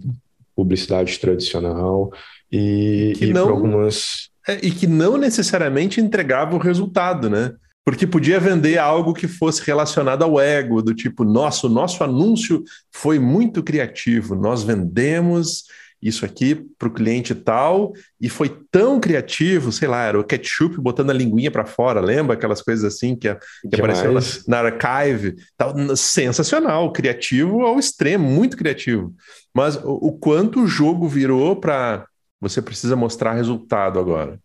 publicidade 0.59 1.17
tradicional 1.21 2.11
e, 2.51 3.13
que 3.17 3.27
e 3.27 3.33
não, 3.33 3.49
algumas. 3.49 4.29
É, 4.49 4.59
e 4.61 4.73
que 4.73 4.89
não 4.89 5.17
necessariamente 5.17 6.01
entregava 6.01 6.57
o 6.57 6.59
resultado, 6.59 7.31
né? 7.31 7.53
Porque 7.85 8.09
podia 8.09 8.41
vender 8.41 8.77
algo 8.77 9.15
que 9.15 9.29
fosse 9.29 9.63
relacionado 9.65 10.25
ao 10.25 10.41
ego, 10.41 10.83
do 10.83 10.93
tipo, 10.93 11.23
nosso, 11.23 11.69
nosso 11.69 12.03
anúncio 12.03 12.65
foi 12.91 13.21
muito 13.21 13.63
criativo, 13.63 14.35
nós 14.35 14.65
vendemos 14.65 15.63
isso 16.01 16.25
aqui 16.25 16.55
para 16.79 16.89
o 16.89 16.93
cliente 16.93 17.35
tal, 17.35 17.93
e 18.21 18.29
foi 18.29 18.49
tão 18.71 19.01
criativo, 19.01 19.73
sei 19.73 19.89
lá, 19.89 20.05
era 20.05 20.19
o 20.19 20.25
ketchup 20.25 20.81
botando 20.81 21.11
a 21.11 21.15
linguinha 21.15 21.51
para 21.51 21.65
fora, 21.65 22.01
lembra 22.01 22.35
aquelas 22.35 22.63
coisas 22.63 22.85
assim 22.85 23.17
que, 23.17 23.35
que 23.35 23.77
apareceu 23.77 24.13
na, 24.13 24.21
na 24.47 24.59
archive? 24.59 25.37
Tal, 25.57 25.75
sensacional, 25.97 26.93
criativo 26.93 27.63
ao 27.63 27.79
extremo, 27.79 28.29
muito 28.29 28.57
criativo. 28.57 29.13
Mas 29.55 29.77
o, 29.77 29.93
o 29.93 30.13
quanto 30.13 30.63
o 30.63 30.67
jogo 30.67 31.09
virou 31.09 31.57
para 31.57 32.07
você 32.41 32.63
precisa 32.63 32.95
mostrar 32.95 33.35
resultado 33.35 33.99
agora. 33.99 34.39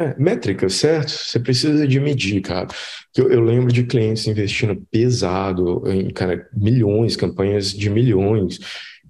É, 0.00 0.14
métrica, 0.16 0.68
certo? 0.68 1.10
Você 1.10 1.40
precisa 1.40 1.86
de 1.86 1.98
medir, 1.98 2.40
cara. 2.40 2.68
Eu, 3.16 3.32
eu, 3.32 3.40
lembro 3.40 3.72
de 3.72 3.82
clientes 3.82 4.28
investindo 4.28 4.80
pesado 4.92 5.82
em 5.90 6.08
cara, 6.10 6.48
milhões, 6.54 7.16
campanhas 7.16 7.72
de 7.72 7.90
milhões, 7.90 8.60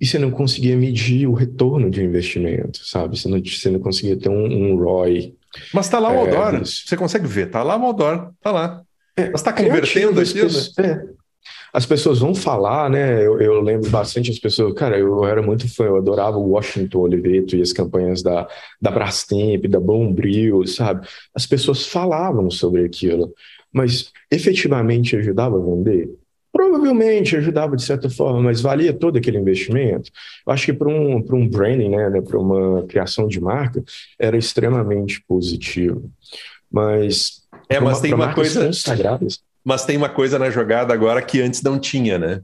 e 0.00 0.06
você 0.06 0.18
não 0.18 0.30
conseguia 0.30 0.76
medir 0.76 1.26
o 1.26 1.32
retorno 1.32 1.90
de 1.90 2.02
investimento, 2.02 2.84
sabe? 2.84 3.18
Você 3.18 3.28
não, 3.28 3.40
você 3.42 3.70
não 3.70 3.80
conseguia 3.80 4.16
ter 4.16 4.28
um, 4.28 4.44
um 4.44 4.76
ROI. 4.76 5.34
Mas 5.72 5.88
tá 5.88 5.98
lá 5.98 6.10
o 6.10 6.26
é, 6.26 6.58
você 6.58 6.96
consegue 6.96 7.26
ver, 7.26 7.50
tá 7.50 7.62
lá 7.62 7.76
o 7.76 7.88
Odor, 7.88 8.32
tá 8.40 8.50
lá. 8.50 8.82
É, 9.16 9.30
Mas 9.30 9.42
tá 9.42 9.52
convertendo 9.52 10.20
aquilo, 10.20 10.48
né? 10.48 10.84
É. 10.86 11.18
As 11.72 11.84
pessoas 11.84 12.20
vão 12.20 12.34
falar, 12.34 12.88
né? 12.88 13.26
Eu, 13.26 13.40
eu, 13.40 13.60
lembro 13.60 13.90
bastante 13.90 14.30
as 14.30 14.38
pessoas, 14.38 14.72
cara, 14.74 14.98
eu 14.98 15.24
era 15.24 15.42
muito 15.42 15.72
fã, 15.72 15.84
eu 15.84 15.96
adorava 15.96 16.38
o 16.38 16.50
Washington 16.50 17.00
Oliveto 17.00 17.56
e 17.56 17.62
as 17.62 17.72
campanhas 17.72 18.22
da, 18.22 18.48
da 18.80 18.90
Brastemp, 18.90 19.66
da 19.66 19.80
Bombril, 19.80 20.66
sabe? 20.66 21.06
As 21.34 21.46
pessoas 21.46 21.86
falavam 21.86 22.50
sobre 22.50 22.84
aquilo, 22.84 23.34
mas 23.72 24.12
efetivamente 24.30 25.16
ajudava 25.16 25.56
a 25.56 25.60
vender? 25.60 26.10
Provavelmente 26.58 27.36
ajudava 27.36 27.76
de 27.76 27.84
certa 27.84 28.10
forma, 28.10 28.42
mas 28.42 28.60
valia 28.60 28.92
todo 28.92 29.16
aquele 29.16 29.38
investimento. 29.38 30.10
Eu 30.44 30.52
acho 30.52 30.66
que 30.66 30.72
para 30.72 30.88
um, 30.88 31.24
um 31.32 31.48
branding, 31.48 31.90
né, 31.90 32.10
né 32.10 32.20
para 32.20 32.36
uma 32.36 32.82
criação 32.82 33.28
de 33.28 33.40
marca, 33.40 33.80
era 34.18 34.36
extremamente 34.36 35.22
positivo. 35.28 36.10
Mas. 36.68 37.42
É, 37.68 37.78
mas 37.78 38.00
tem 38.00 38.12
uma 38.12 38.34
coisa. 38.34 38.70
Mas 39.64 39.84
tem 39.84 39.96
uma 39.96 40.08
coisa 40.08 40.36
na 40.36 40.50
jogada 40.50 40.92
agora 40.92 41.22
que 41.22 41.40
antes 41.40 41.62
não 41.62 41.78
tinha, 41.78 42.18
né? 42.18 42.40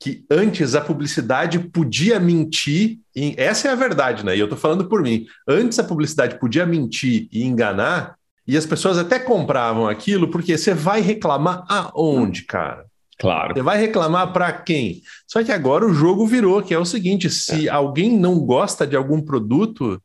Que 0.00 0.24
antes 0.30 0.74
a 0.74 0.80
publicidade 0.80 1.58
podia 1.58 2.18
mentir, 2.18 3.00
e 3.14 3.34
essa 3.36 3.68
é 3.68 3.70
a 3.70 3.74
verdade, 3.74 4.24
né? 4.24 4.34
E 4.34 4.40
eu 4.40 4.48
tô 4.48 4.56
falando 4.56 4.88
por 4.88 5.02
mim. 5.02 5.26
Antes 5.46 5.78
a 5.78 5.84
publicidade 5.84 6.38
podia 6.38 6.64
mentir 6.64 7.28
e 7.30 7.44
enganar, 7.44 8.16
e 8.46 8.56
as 8.56 8.64
pessoas 8.64 8.96
até 8.96 9.18
compravam 9.18 9.86
aquilo, 9.86 10.30
porque 10.30 10.56
você 10.56 10.72
vai 10.72 11.02
reclamar 11.02 11.66
aonde, 11.68 12.44
cara? 12.44 12.87
Claro. 13.18 13.52
Você 13.54 13.62
vai 13.62 13.78
reclamar 13.78 14.32
para 14.32 14.52
quem? 14.52 15.02
Só 15.26 15.42
que 15.42 15.50
agora 15.50 15.84
o 15.84 15.92
jogo 15.92 16.24
virou, 16.24 16.62
que 16.62 16.72
é 16.72 16.78
o 16.78 16.84
seguinte: 16.84 17.28
se 17.28 17.66
é. 17.66 17.70
alguém 17.70 18.16
não 18.16 18.38
gosta 18.38 18.86
de 18.86 18.94
algum 18.94 19.20
produto, 19.20 20.00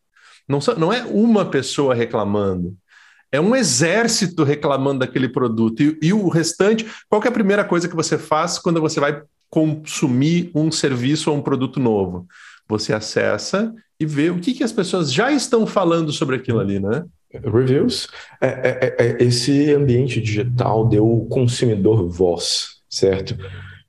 não, 0.49 0.59
não 0.77 0.91
é 0.91 1.03
uma 1.03 1.45
pessoa 1.45 1.93
reclamando, 1.93 2.75
é 3.31 3.39
um 3.39 3.55
exército 3.55 4.43
reclamando 4.43 4.99
daquele 4.99 5.29
produto. 5.29 5.81
E, 5.83 5.99
e 6.01 6.13
o 6.13 6.27
restante, 6.27 6.85
qual 7.07 7.21
é 7.23 7.27
a 7.27 7.31
primeira 7.31 7.63
coisa 7.63 7.87
que 7.87 7.95
você 7.95 8.17
faz 8.17 8.57
quando 8.57 8.81
você 8.81 8.99
vai 8.99 9.21
consumir 9.47 10.49
um 10.55 10.71
serviço 10.71 11.29
ou 11.29 11.37
um 11.37 11.41
produto 11.41 11.79
novo? 11.79 12.25
Você 12.67 12.93
acessa 12.93 13.71
e 13.99 14.07
vê 14.07 14.31
o 14.31 14.39
que, 14.39 14.55
que 14.55 14.63
as 14.63 14.71
pessoas 14.71 15.13
já 15.13 15.31
estão 15.31 15.67
falando 15.67 16.11
sobre 16.11 16.35
aquilo 16.35 16.59
ali, 16.59 16.79
né? 16.79 17.05
Reviews. 17.31 18.07
É, 18.41 18.47
é, 18.47 18.95
é, 18.97 19.05
é 19.05 19.23
esse 19.23 19.71
ambiente 19.71 20.19
digital 20.19 20.87
deu 20.87 21.07
o 21.07 21.27
consumidor 21.27 22.07
voz 22.09 22.72
certo? 22.93 23.35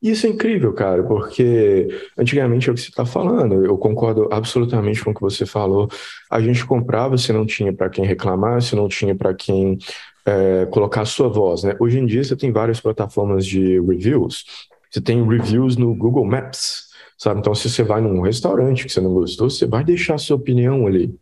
Isso 0.02 0.26
é 0.26 0.30
incrível, 0.30 0.72
cara, 0.74 1.02
porque 1.02 1.88
antigamente 2.16 2.68
é 2.68 2.72
o 2.72 2.74
que 2.74 2.80
você 2.80 2.90
está 2.90 3.07
falando, 3.07 3.64
eu 3.64 3.78
concordo 3.78 4.28
absolutamente 4.30 5.02
com 5.02 5.12
o 5.12 5.14
que 5.14 5.20
você 5.20 5.46
falou. 5.46 5.88
A 6.30 6.40
gente 6.40 6.64
comprava 6.66 7.16
se 7.16 7.32
não 7.32 7.46
tinha 7.46 7.72
para 7.72 7.88
quem 7.88 8.05
reclamar, 8.05 8.61
se 8.61 8.76
não 8.76 8.86
tinha 8.86 9.14
para 9.14 9.32
quem 9.32 9.78
é, 10.26 10.66
colocar 10.66 11.02
a 11.02 11.07
sua 11.07 11.28
voz, 11.28 11.62
né? 11.64 11.74
Hoje 11.80 11.98
em 11.98 12.07
dia 12.07 12.22
você 12.22 12.36
tem 12.36 12.52
várias 12.52 12.80
plataformas 12.80 13.46
de 13.46 13.80
reviews. 13.80 14.44
Você 14.90 15.00
tem 15.00 15.26
reviews 15.26 15.76
no 15.76 15.94
Google 15.94 16.26
Maps, 16.26 16.88
sabe? 17.16 17.40
Então, 17.40 17.55
se 17.55 17.70
você 17.70 17.82
vai 17.82 18.00
num 18.00 18.20
restaurante 18.20 18.84
que 18.84 18.92
você 18.92 19.00
não 19.00 19.12
gostou, 19.12 19.48
você 19.48 19.66
vai 19.66 19.84
deixar 19.84 20.14
a 20.14 20.18
sua 20.18 20.36
opinião 20.36 20.86
ali. 20.86 21.14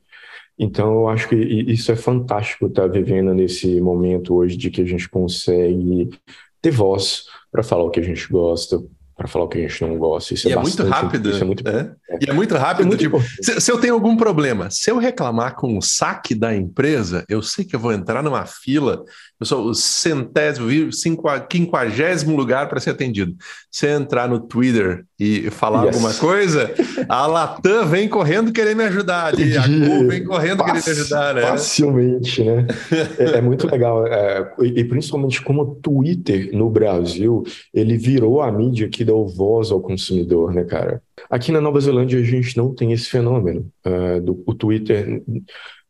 Então, 0.59 0.93
eu 0.93 1.09
acho 1.09 1.29
que 1.29 1.37
isso 1.37 1.91
é 1.91 1.97
fantástico 1.97 2.67
estar 2.67 2.89
vivendo 2.89 3.33
nesse 3.33 3.81
momento 3.81 4.35
hoje 4.35 4.57
de 4.57 4.71
que 4.71 4.83
a 4.83 4.85
gente 4.85 5.09
consegue 5.09 6.11
ter 6.61 6.71
voz 6.71 7.27
para 7.53 7.63
falar 7.63 7.85
o 7.85 7.91
que 7.91 8.01
a 8.01 8.03
gente 8.03 8.27
gosta, 8.29 8.83
para 9.17 9.29
falar 9.29 9.45
o 9.45 9.49
que 9.49 9.59
a 9.59 9.69
gente 9.69 9.83
não 9.83 9.97
gosta. 9.99 10.35
Isso 10.35 10.49
e 10.49 10.53
é, 10.53 10.55
é 10.55 10.59
muito 10.59 10.83
rápido. 10.85 11.31
Isso 11.31 11.43
é 11.43 11.47
muito, 11.47 11.69
é? 11.69 11.95
É. 12.11 12.19
E 12.21 12.31
é 12.31 12.33
muito 12.33 12.57
rápido. 12.57 12.85
É 12.85 12.87
muito 12.87 13.01
tipo, 13.01 13.21
se, 13.41 13.61
se, 13.61 13.71
eu 13.71 13.79
tenho 13.79 13.95
algum 13.95 14.17
problema, 14.17 14.71
se 14.71 14.91
eu 14.91 14.99
reclamar 14.99 15.55
com 15.55 15.77
o 15.77 15.83
saque 15.83 16.35
da 16.35 16.55
empresa, 16.55 17.25
eu 17.29 17.43
sei 17.43 17.65
que 17.65 17.77
eu 17.77 17.81
vou 17.81 17.93
entrar 17.93 18.23
numa 18.23 18.47
fila 18.47 19.05
eu 19.43 19.47
sou 19.47 19.67
o 19.67 19.75
centésimo, 19.75 20.69
quinquagésimo 21.49 22.37
lugar 22.37 22.69
para 22.69 22.79
ser 22.79 22.91
atendido. 22.91 23.35
Se 23.69 23.89
entrar 23.89 24.29
no 24.29 24.39
Twitter 24.39 25.05
e 25.19 25.51
falar 25.51 25.87
yes. 25.87 25.97
alguma 25.97 26.15
coisa, 26.15 26.73
a 27.09 27.27
Latam 27.27 27.85
vem 27.87 28.09
correndo 28.09 28.53
querer 28.53 28.77
me 28.77 28.85
ajudar 28.85 29.27
ali, 29.27 29.57
a 29.57 29.67
Google 29.67 30.07
vem 30.07 30.25
correndo 30.25 30.63
querer 30.63 30.85
me 30.85 30.91
ajudar, 30.93 31.35
né? 31.35 31.43
Facilmente, 31.43 32.45
né? 32.45 32.69
é, 33.19 33.39
é, 33.39 33.41
muito 33.41 33.67
legal. 33.69 34.07
É, 34.07 34.49
e 34.63 34.85
principalmente 34.85 35.43
como 35.43 35.63
o 35.63 35.75
Twitter 35.75 36.51
no 36.53 36.71
Brasil, 36.71 37.43
ele 37.75 37.99
virou 37.99 38.43
a 38.43 38.53
mídia 38.53 38.89
que 38.89 39.02
deu 39.05 39.27
voz 39.27 39.71
ao 39.71 39.81
consumidor, 39.81 40.53
né, 40.53 40.65
cara? 40.65 41.03
Aqui 41.31 41.53
na 41.53 41.61
Nova 41.61 41.81
Zelândia 41.81 42.19
a 42.19 42.23
gente 42.23 42.57
não 42.57 42.75
tem 42.75 42.93
esse 42.93 43.09
fenômeno. 43.09 43.71
Uh, 43.85 44.21
do, 44.21 44.43
o 44.47 44.55
Twitter 44.55 45.23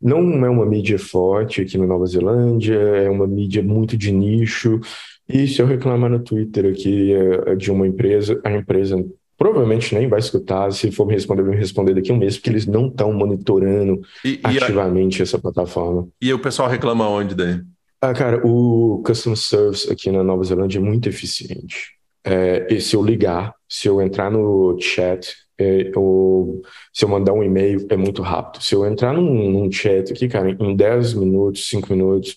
não 0.01 0.45
é 0.45 0.51
uma 0.51 0.67
mídia 0.67 0.99
forte 0.99 1.61
aqui 1.61 1.79
na 1.79 1.87
Nova 1.87 2.07
Zelândia, 2.07 2.75
é 2.75 3.09
uma 3.09 3.27
mídia 3.27 3.63
muito 3.63 3.97
de 3.97 4.11
nicho. 4.11 4.81
E 5.29 5.47
se 5.47 5.63
eu 5.63 5.67
reclamar 5.67 6.11
no 6.11 6.19
Twitter 6.19 6.67
aqui 6.67 7.13
é, 7.13 7.55
de 7.55 7.71
uma 7.71 7.87
empresa, 7.87 8.41
a 8.45 8.51
empresa 8.51 9.03
provavelmente 9.39 9.95
nem 9.95 10.09
vai 10.09 10.19
escutar. 10.19 10.73
Se 10.73 10.91
for 10.91 11.07
me 11.07 11.15
responder, 11.15 11.43
vai 11.43 11.53
me 11.53 11.57
responder 11.57 11.95
daqui 11.95 12.11
a 12.11 12.15
um 12.15 12.19
mês, 12.19 12.37
porque 12.37 12.51
eles 12.51 12.67
não 12.67 12.89
estão 12.89 13.13
monitorando 13.13 14.01
e, 14.25 14.41
ativamente 14.43 15.21
e 15.21 15.23
a... 15.23 15.25
essa 15.25 15.39
plataforma. 15.39 16.09
E 16.21 16.33
o 16.33 16.39
pessoal 16.39 16.69
reclama 16.69 17.09
onde 17.09 17.35
daí? 17.35 17.61
Ah, 18.01 18.13
cara, 18.13 18.45
o 18.45 19.01
Customer 19.07 19.39
Service 19.39 19.91
aqui 19.91 20.11
na 20.11 20.25
Nova 20.25 20.43
Zelândia 20.43 20.79
é 20.79 20.83
muito 20.83 21.09
eficiente. 21.09 21.93
É, 22.25 22.73
e 22.73 22.81
se 22.81 22.95
eu 22.95 23.03
ligar, 23.03 23.55
se 23.69 23.89
eu 23.89 24.01
entrar 24.01 24.31
no 24.31 24.79
chat 24.81 25.35
é, 25.59 25.93
eu, 25.95 26.63
se 26.93 27.05
eu 27.05 27.09
mandar 27.09 27.33
um 27.33 27.43
e-mail, 27.43 27.87
é 27.91 27.97
muito 27.97 28.23
rápido. 28.23 28.63
Se 28.63 28.75
eu 28.75 28.85
entrar 28.87 29.13
num, 29.13 29.51
num 29.51 29.71
chat 29.71 30.13
aqui, 30.13 30.29
cara, 30.29 30.51
em 30.51 30.75
10 30.75 31.15
minutos, 31.15 31.69
5 31.69 31.93
minutos, 31.93 32.37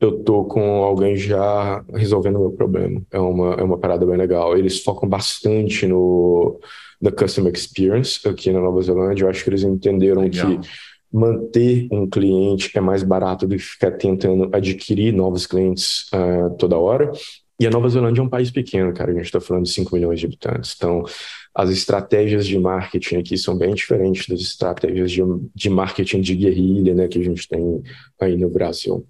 eu 0.00 0.22
tô 0.22 0.44
com 0.44 0.82
alguém 0.84 1.16
já 1.16 1.82
resolvendo 1.94 2.36
o 2.36 2.40
meu 2.40 2.50
problema. 2.52 3.00
É 3.10 3.18
uma, 3.18 3.54
é 3.54 3.62
uma 3.62 3.78
parada 3.78 4.04
bem 4.04 4.16
legal. 4.16 4.56
Eles 4.56 4.82
focam 4.82 5.08
bastante 5.08 5.86
no 5.86 6.60
na 7.00 7.10
customer 7.10 7.52
experience 7.52 8.26
aqui 8.26 8.50
na 8.52 8.60
Nova 8.60 8.80
Zelândia. 8.80 9.24
Eu 9.24 9.30
acho 9.30 9.44
que 9.44 9.50
eles 9.50 9.62
entenderam 9.62 10.22
legal. 10.22 10.58
que 10.58 10.68
manter 11.12 11.88
um 11.90 12.08
cliente 12.08 12.70
é 12.76 12.80
mais 12.80 13.02
barato 13.02 13.46
do 13.46 13.56
que 13.56 13.62
ficar 13.62 13.92
tentando 13.92 14.50
adquirir 14.54 15.12
novos 15.12 15.46
clientes 15.46 16.06
uh, 16.12 16.54
toda 16.56 16.78
hora. 16.78 17.10
E 17.58 17.66
a 17.66 17.70
Nova 17.70 17.88
Zelândia 17.88 18.20
é 18.20 18.24
um 18.24 18.28
país 18.28 18.50
pequeno, 18.50 18.92
cara. 18.92 19.10
A 19.10 19.14
gente 19.14 19.24
está 19.24 19.40
falando 19.40 19.64
de 19.64 19.72
5 19.72 19.94
milhões 19.94 20.20
de 20.20 20.26
habitantes. 20.26 20.74
Então, 20.76 21.04
as 21.54 21.70
estratégias 21.70 22.46
de 22.46 22.58
marketing 22.58 23.16
aqui 23.16 23.38
são 23.38 23.56
bem 23.56 23.74
diferentes 23.74 24.28
das 24.28 24.40
estratégias 24.40 25.10
de, 25.10 25.22
de 25.54 25.70
marketing 25.70 26.20
de 26.20 26.34
guerrilha 26.34 26.94
né, 26.94 27.08
que 27.08 27.18
a 27.18 27.24
gente 27.24 27.48
tem 27.48 27.82
aí 28.20 28.36
no 28.36 28.50
Brasil. 28.50 29.06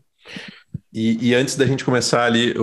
E, 0.93 1.31
e 1.31 1.35
antes 1.35 1.57
da 1.57 1.67
gente 1.67 1.85
começar 1.85 2.25
ali 2.25 2.55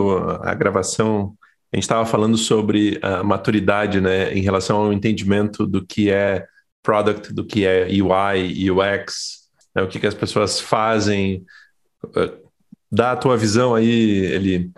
a 0.41 0.53
gravação, 0.53 1.35
a 1.71 1.75
gente 1.75 1.83
estava 1.83 2.05
falando 2.05 2.37
sobre 2.37 2.97
a 3.01 3.21
maturidade 3.21 3.99
né, 3.99 4.33
em 4.33 4.41
relação 4.41 4.77
ao 4.77 4.93
entendimento 4.93 5.67
do 5.67 5.85
que 5.85 6.09
é 6.09 6.45
product, 6.81 7.33
do 7.33 7.43
que 7.43 7.65
é 7.65 7.87
UI, 7.87 8.71
UX, 8.71 9.49
né, 9.75 9.83
o 9.83 9.87
que, 9.87 9.99
que 9.99 10.07
as 10.07 10.13
pessoas 10.13 10.61
fazem. 10.61 11.43
Dá 12.89 13.11
a 13.11 13.17
tua 13.17 13.35
visão 13.35 13.75
aí, 13.75 13.89
ele 13.89 14.71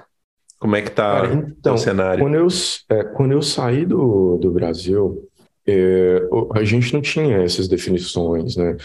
como 0.59 0.75
é 0.75 0.81
que 0.81 0.89
está 0.89 1.25
então, 1.33 1.75
o 1.75 1.77
cenário? 1.77 2.23
Quando 2.23 2.35
eu, 2.35 2.47
é, 2.89 3.03
quando 3.03 3.31
eu 3.33 3.41
saí 3.41 3.85
do, 3.85 4.37
do 4.37 4.51
Brasil, 4.51 5.27
é, 5.67 6.21
a 6.53 6.63
gente 6.63 6.93
não 6.93 7.01
tinha 7.01 7.37
essas 7.37 7.67
definições, 7.67 8.55
né? 8.55 8.77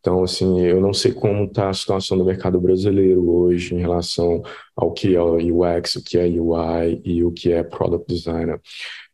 Então, 0.00 0.22
assim, 0.22 0.60
eu 0.60 0.80
não 0.80 0.92
sei 0.92 1.12
como 1.12 1.46
está 1.46 1.68
a 1.68 1.74
situação 1.74 2.16
do 2.16 2.24
mercado 2.24 2.60
brasileiro 2.60 3.28
hoje 3.28 3.74
em 3.74 3.80
relação 3.80 4.40
ao 4.76 4.92
que 4.92 5.16
é 5.16 5.20
UX, 5.20 5.96
o 5.96 6.04
que 6.04 6.16
é 6.16 6.26
UI 6.26 7.02
e 7.04 7.24
o 7.24 7.32
que 7.32 7.50
é 7.52 7.64
Product 7.64 8.06
Designer. 8.06 8.60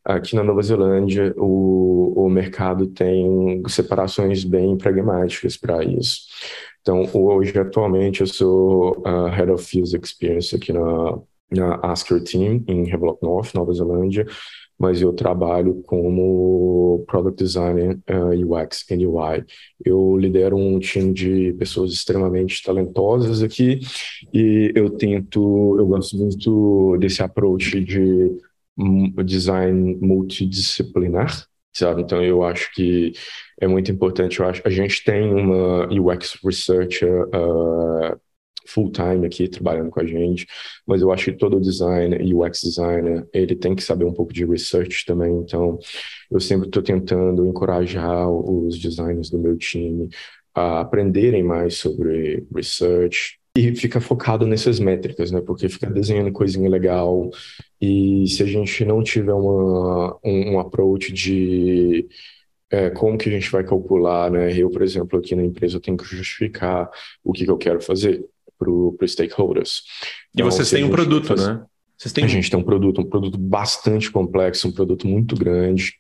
Aqui 0.05 0.37
na 0.37 0.45
Nova 0.45 0.61
Zelândia, 0.61 1.33
o, 1.39 2.27
o 2.27 2.29
mercado 2.29 2.89
tem 2.89 3.63
separações 3.69 4.45
bem 4.45 4.77
pragmáticas 4.77 5.57
para 5.57 5.83
isso. 5.83 6.23
Então, 6.83 7.09
hoje, 7.15 7.59
atualmente, 7.59 8.21
eu 8.21 8.27
sou 8.27 8.99
uh, 8.99 9.29
Head 9.29 9.51
of 9.51 9.65
Field 9.65 9.97
Experience 9.97 10.55
aqui 10.55 10.75
na, 10.75 11.19
na 11.53 11.77
Asker 11.83 12.23
Team 12.23 12.65
em 12.67 12.93
Havelock 12.93 13.23
North, 13.23 13.55
Nova 13.55 13.73
Zelândia, 13.73 14.27
mas 14.79 15.01
eu 15.01 15.13
trabalho 15.13 15.83
como 15.87 17.05
Product 17.07 17.43
Designer 17.43 18.01
uh, 18.11 18.33
eh, 18.33 18.45
UX 18.45 18.85
and 18.91 19.09
UI. 19.09 19.45
Eu 19.85 20.17
lidero 20.19 20.57
um 20.57 20.81
time 20.81 21.13
de 21.13 21.53
pessoas 21.53 21.93
extremamente 21.93 22.61
talentosas 22.65 23.43
aqui 23.45 23.79
e 24.35 24.73
eu 24.75 24.91
tento, 24.91 25.77
eu 25.79 25.87
gosto 25.87 26.17
muito 26.17 26.97
desse 26.99 27.23
approach 27.23 27.81
de 27.81 28.33
design 29.25 29.99
multidisciplinar, 30.01 31.47
sabe? 31.73 32.03
Então 32.03 32.23
eu 32.23 32.43
acho 32.43 32.73
que 32.75 33.13
é 33.61 33.69
muito 33.69 33.93
importante. 33.93 34.41
Eu 34.41 34.47
acho 34.47 34.63
a 34.65 34.71
gente 34.71 35.05
tem 35.05 35.33
uma 35.33 35.87
UX 35.93 36.39
researcher 36.43 37.23
uh, 37.29 38.21
full 38.73 38.91
time 38.91 39.27
aqui 39.27 39.49
trabalhando 39.49 39.91
com 39.91 40.01
a 40.01 40.07
gente, 40.07 40.47
mas 40.87 41.03
eu 41.03 41.13
acho 41.13 41.27
que 41.27 41.37
todo 41.37 41.61
designer 41.61 42.21
e 42.21 42.35
UX 42.35 42.63
designer, 42.63 43.27
ele 43.33 43.55
tem 43.55 43.75
que 43.75 43.83
saber 43.83 44.05
um 44.05 44.13
pouco 44.13 44.33
de 44.33 44.45
research 44.45 45.05
também, 45.05 45.33
então 45.39 45.79
eu 46.31 46.41
sempre 46.41 46.67
estou 46.69 46.83
tentando 46.83 47.47
encorajar 47.47 48.29
os 48.31 48.79
designers 48.79 49.31
do 49.31 49.39
meu 49.39 49.57
time 49.57 50.09
a 50.55 50.81
aprenderem 50.81 51.43
mais 51.43 51.77
sobre 51.77 52.47
research 52.55 53.39
e 53.57 53.75
ficar 53.75 54.01
focado 54.01 54.47
nessas 54.47 54.81
métricas, 54.81 55.31
né? 55.31 55.41
Porque 55.43 55.69
ficar 55.69 55.91
desenhando 55.91 56.33
coisinha 56.33 56.69
legal 56.71 57.31
e 57.81 58.27
se 58.29 58.43
a 58.43 58.47
gente 58.47 58.85
não 58.85 59.03
tiver 59.03 59.35
uma, 59.35 60.19
um, 60.25 60.53
um 60.53 60.61
approach 60.61 61.13
de 61.13 62.09
é, 62.71 62.89
como 62.91 63.19
que 63.19 63.29
a 63.29 63.33
gente 63.33 63.51
vai 63.51 63.63
calcular, 63.63 64.31
né? 64.31 64.57
Eu, 64.57 64.71
por 64.71 64.83
exemplo, 64.83 65.19
aqui 65.19 65.35
na 65.35 65.45
empresa, 65.45 65.77
eu 65.77 65.81
tenho 65.81 65.97
que 65.97 66.05
justificar 66.05 66.91
o 67.23 67.33
que, 67.33 67.45
que 67.45 67.51
eu 67.51 67.59
quero 67.59 67.81
fazer 67.83 68.25
para 68.63 69.05
os 69.05 69.13
stakeholders. 69.13 69.83
Então, 70.35 70.47
e 70.47 70.51
vocês 70.51 70.71
têm 70.71 70.85
um 70.85 70.91
produto, 70.91 71.27
faz... 71.27 71.47
né? 71.47 71.65
Vocês 71.97 72.13
têm... 72.13 72.25
A 72.25 72.29
gente 72.29 72.51
tem 72.51 72.59
um 72.59 72.65
produto, 72.65 73.01
um 73.01 73.09
produto 73.09 73.39
bastante 73.39 74.11
complexo, 74.11 74.67
um 74.67 74.73
produto 74.73 75.07
muito 75.07 75.37
grande. 75.37 75.93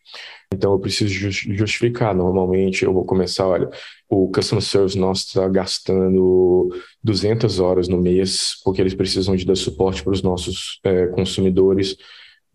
Então 0.52 0.72
eu 0.72 0.78
preciso 0.78 1.30
justificar. 1.30 2.14
Normalmente 2.14 2.84
eu 2.84 2.92
vou 2.92 3.04
começar, 3.04 3.46
olha, 3.46 3.70
o 4.08 4.28
customer 4.30 4.62
service 4.62 4.98
nosso 4.98 5.26
está 5.26 5.48
gastando 5.48 6.70
200 7.02 7.60
horas 7.60 7.88
no 7.88 8.00
mês 8.00 8.60
porque 8.64 8.80
eles 8.80 8.94
precisam 8.94 9.36
de 9.36 9.46
dar 9.46 9.56
suporte 9.56 10.02
para 10.02 10.12
os 10.12 10.22
nossos 10.22 10.80
é, 10.84 11.06
consumidores 11.06 11.96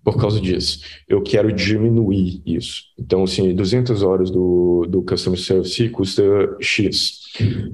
por 0.04 0.18
causa 0.18 0.40
disso. 0.40 0.80
Eu 1.08 1.22
quero 1.22 1.52
diminuir 1.52 2.42
isso. 2.46 2.84
Então, 2.98 3.24
assim, 3.24 3.54
200 3.54 4.04
horas 4.04 4.32
do, 4.32 4.86
do 4.88 5.02
Customer 5.02 5.40
Service 5.40 5.90
custa 5.90 6.24
X. 6.62 7.24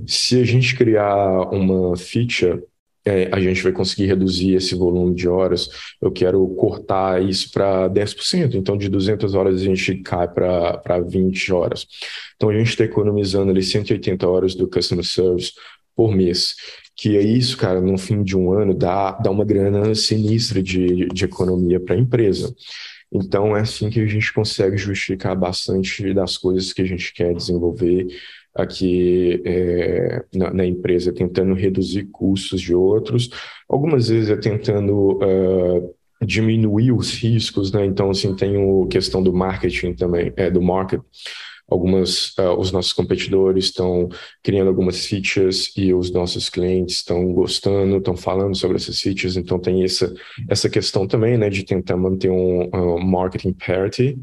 Se 0.08 0.40
a 0.40 0.44
gente 0.44 0.76
criar 0.76 1.50
uma 1.52 1.96
feature, 1.96 2.64
é, 3.06 3.30
a 3.32 3.40
gente 3.40 3.62
vai 3.62 3.72
conseguir 3.72 4.06
reduzir 4.06 4.56
esse 4.56 4.76
volume 4.76 5.14
de 5.14 5.28
horas. 5.28 5.70
Eu 6.02 6.12
quero 6.12 6.48
cortar 6.56 7.22
isso 7.22 7.52
para 7.52 7.90
10%. 7.90 8.56
Então, 8.56 8.78
de 8.78 8.90
200 8.90 9.36
horas, 9.36 9.62
a 9.62 9.64
gente 9.64 9.98
cai 9.98 10.28
para 10.28 11.00
20 11.00 11.54
horas. 11.54 11.86
Então, 12.36 12.50
a 12.50 12.58
gente 12.58 12.70
está 12.70 12.84
economizando 12.84 13.52
ali 13.52 13.62
180 13.62 14.28
horas 14.28 14.56
do 14.56 14.68
Customer 14.68 15.06
Service 15.06 15.52
por 15.96 16.16
mês 16.16 16.56
que 16.96 17.18
é 17.18 17.22
isso, 17.22 17.58
cara, 17.58 17.82
no 17.82 17.98
fim 17.98 18.24
de 18.24 18.38
um 18.38 18.52
ano 18.52 18.74
dá, 18.74 19.12
dá 19.14 19.32
uma 19.32 19.46
grana 19.46 19.94
sinistra 19.96 20.62
de, 20.62 21.08
de 21.08 21.26
economia 21.26 21.80
para 21.80 21.96
a 21.96 22.00
empresa. 22.00 22.54
Então 23.12 23.56
é 23.56 23.62
assim 23.62 23.90
que 23.90 24.00
a 24.00 24.06
gente 24.06 24.34
consegue 24.34 24.78
justificar 24.78 25.36
bastante 25.36 26.14
das 26.14 26.38
coisas 26.38 26.74
que 26.74 26.82
a 26.82 26.86
gente 26.86 27.14
quer 27.14 27.34
desenvolver 27.34 28.08
aqui 28.56 29.42
é, 29.46 30.24
na, 30.34 30.54
na, 30.54 30.66
empresa, 30.66 31.14
tentando 31.14 31.54
reduzir 31.54 32.06
custos 32.06 32.62
de 32.62 32.74
outros, 32.74 33.30
algumas 33.68 34.10
vezes 34.10 34.30
é 34.30 34.38
tentando 34.38 35.18
uh, 35.18 35.96
diminuir 36.24 36.92
os 36.92 37.14
riscos, 37.14 37.72
né? 37.72 37.86
Então, 37.86 38.12
assim, 38.12 38.36
tem 38.36 38.56
a 38.56 38.88
questão 38.88 39.24
do 39.24 39.34
marketing 39.34 39.94
também, 39.94 40.32
é, 40.36 40.52
do 40.52 40.62
market, 40.62 41.02
algumas, 41.74 42.30
uh, 42.38 42.58
os 42.58 42.72
nossos 42.72 42.94
competidores 42.94 43.66
estão 43.66 44.08
criando 44.42 44.68
algumas 44.68 45.06
features 45.06 45.72
e 45.76 45.94
os 45.94 46.12
nossos 46.12 46.50
clientes 46.50 46.98
estão 46.98 47.34
gostando, 47.34 47.98
estão 47.98 48.16
falando 48.16 48.56
sobre 48.56 48.78
essas 48.78 49.00
features, 49.00 49.36
então 49.36 49.60
tem 49.60 49.84
essa, 49.84 50.14
essa 50.50 50.70
questão 50.70 51.08
também, 51.08 51.38
né, 51.38 51.50
de 51.50 51.64
tentar 51.64 51.98
manter 51.98 52.30
um, 52.30 52.70
um 52.74 53.04
marketing 53.04 53.54
parity, 53.54 54.18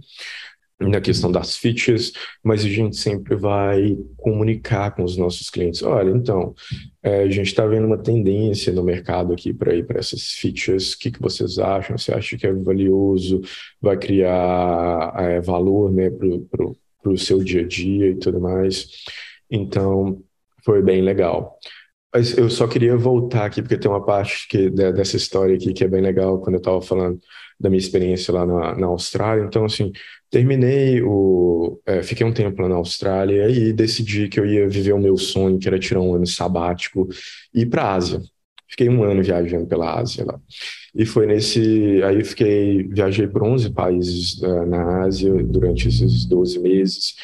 na 0.81 1.01
questão 1.01 1.31
das 1.31 1.57
features, 1.57 2.13
mas 2.43 2.65
a 2.65 2.69
gente 2.69 2.97
sempre 2.97 3.37
vai 3.37 3.97
comunicar 4.17 4.95
com 4.95 5.05
os 5.05 5.17
nossos 5.17 5.51
clientes. 5.51 5.83
Olha, 5.83 6.11
então, 6.11 6.55
é, 7.03 7.23
a 7.23 7.29
gente 7.29 7.49
está 7.49 7.67
vendo 7.67 7.87
uma 7.87 7.99
tendência 7.99 8.73
no 8.73 8.83
mercado 8.83 9.33
aqui 9.33 9.53
para 9.53 9.75
ir 9.75 9.87
para 9.87 9.99
essas 9.99 10.33
features. 10.33 10.95
O 10.95 10.99
que, 10.99 11.11
que 11.11 11.21
vocês 11.21 11.59
acham? 11.59 11.99
Você 11.99 12.13
acha 12.15 12.37
que 12.37 12.47
é 12.47 12.53
valioso? 12.53 13.43
Vai 13.81 13.99
criar 13.99 15.13
é, 15.19 15.41
valor 15.41 15.93
né, 15.93 16.09
para 16.11 16.67
o 17.05 17.17
seu 17.17 17.43
dia 17.43 17.63
a 17.63 17.67
dia 17.67 18.11
e 18.11 18.17
tudo 18.17 18.41
mais? 18.41 18.89
Então, 19.51 20.23
foi 20.65 20.83
bem 20.83 21.03
legal. 21.03 21.59
Mas 22.13 22.37
eu 22.37 22.51
só 22.51 22.67
queria 22.67 22.97
voltar 22.97 23.45
aqui, 23.47 23.63
porque 23.63 23.79
tem 23.79 23.91
uma 23.91 24.05
parte 24.05 24.49
que, 24.49 24.69
dessa 24.71 25.17
história 25.17 25.55
aqui 25.55 25.73
que 25.73 25.85
é 25.85 25.89
bem 25.89 26.01
legal, 26.01 26.41
quando 26.41 26.55
eu 26.55 26.59
estava 26.59 26.83
falando 26.83 27.21
da 27.59 27.71
minha 27.71 27.79
experiência 27.79 28.33
lá 28.35 28.45
na, 28.45 28.75
na 28.77 28.87
Austrália. 28.89 29.45
Então, 29.45 29.65
assim, 29.65 29.93
terminei 30.31 31.03
o. 31.03 31.81
É, 31.87 32.03
fiquei 32.03 32.27
um 32.27 32.33
tempo 32.33 32.63
lá 32.63 32.69
na 32.69 32.77
Austrália 32.77 33.49
e 33.49 33.73
decidi 33.73 34.29
que 34.29 34.41
eu 34.41 34.47
ia 34.47 34.69
viver 34.69 34.93
o 34.93 34.99
meu 34.99 35.17
sonho, 35.17 35.59
que 35.59 35.69
era 35.69 35.79
tirar 35.79 36.01
um 36.01 36.15
ano 36.15 36.27
sabático 36.27 37.09
e 37.55 37.63
ir 37.63 37.67
para 37.67 37.85
a 37.85 37.95
Ásia. 37.95 38.21
Fiquei 38.71 38.89
um 38.89 39.03
ano 39.03 39.23
viajando 39.23 39.67
pela 39.67 39.99
Ásia 39.99 40.25
lá. 40.25 40.41
E 40.95 41.05
foi 41.05 41.27
nesse. 41.27 42.01
Aí 42.05 42.25
fiquei. 42.25 42.85
Viajei 42.85 43.27
por 43.27 43.43
11 43.43 43.71
países 43.71 44.41
uh, 44.43 44.65
na 44.65 45.03
Ásia 45.03 45.33
durante 45.43 45.89
esses 45.89 46.25
12 46.25 46.59
meses. 46.61 47.15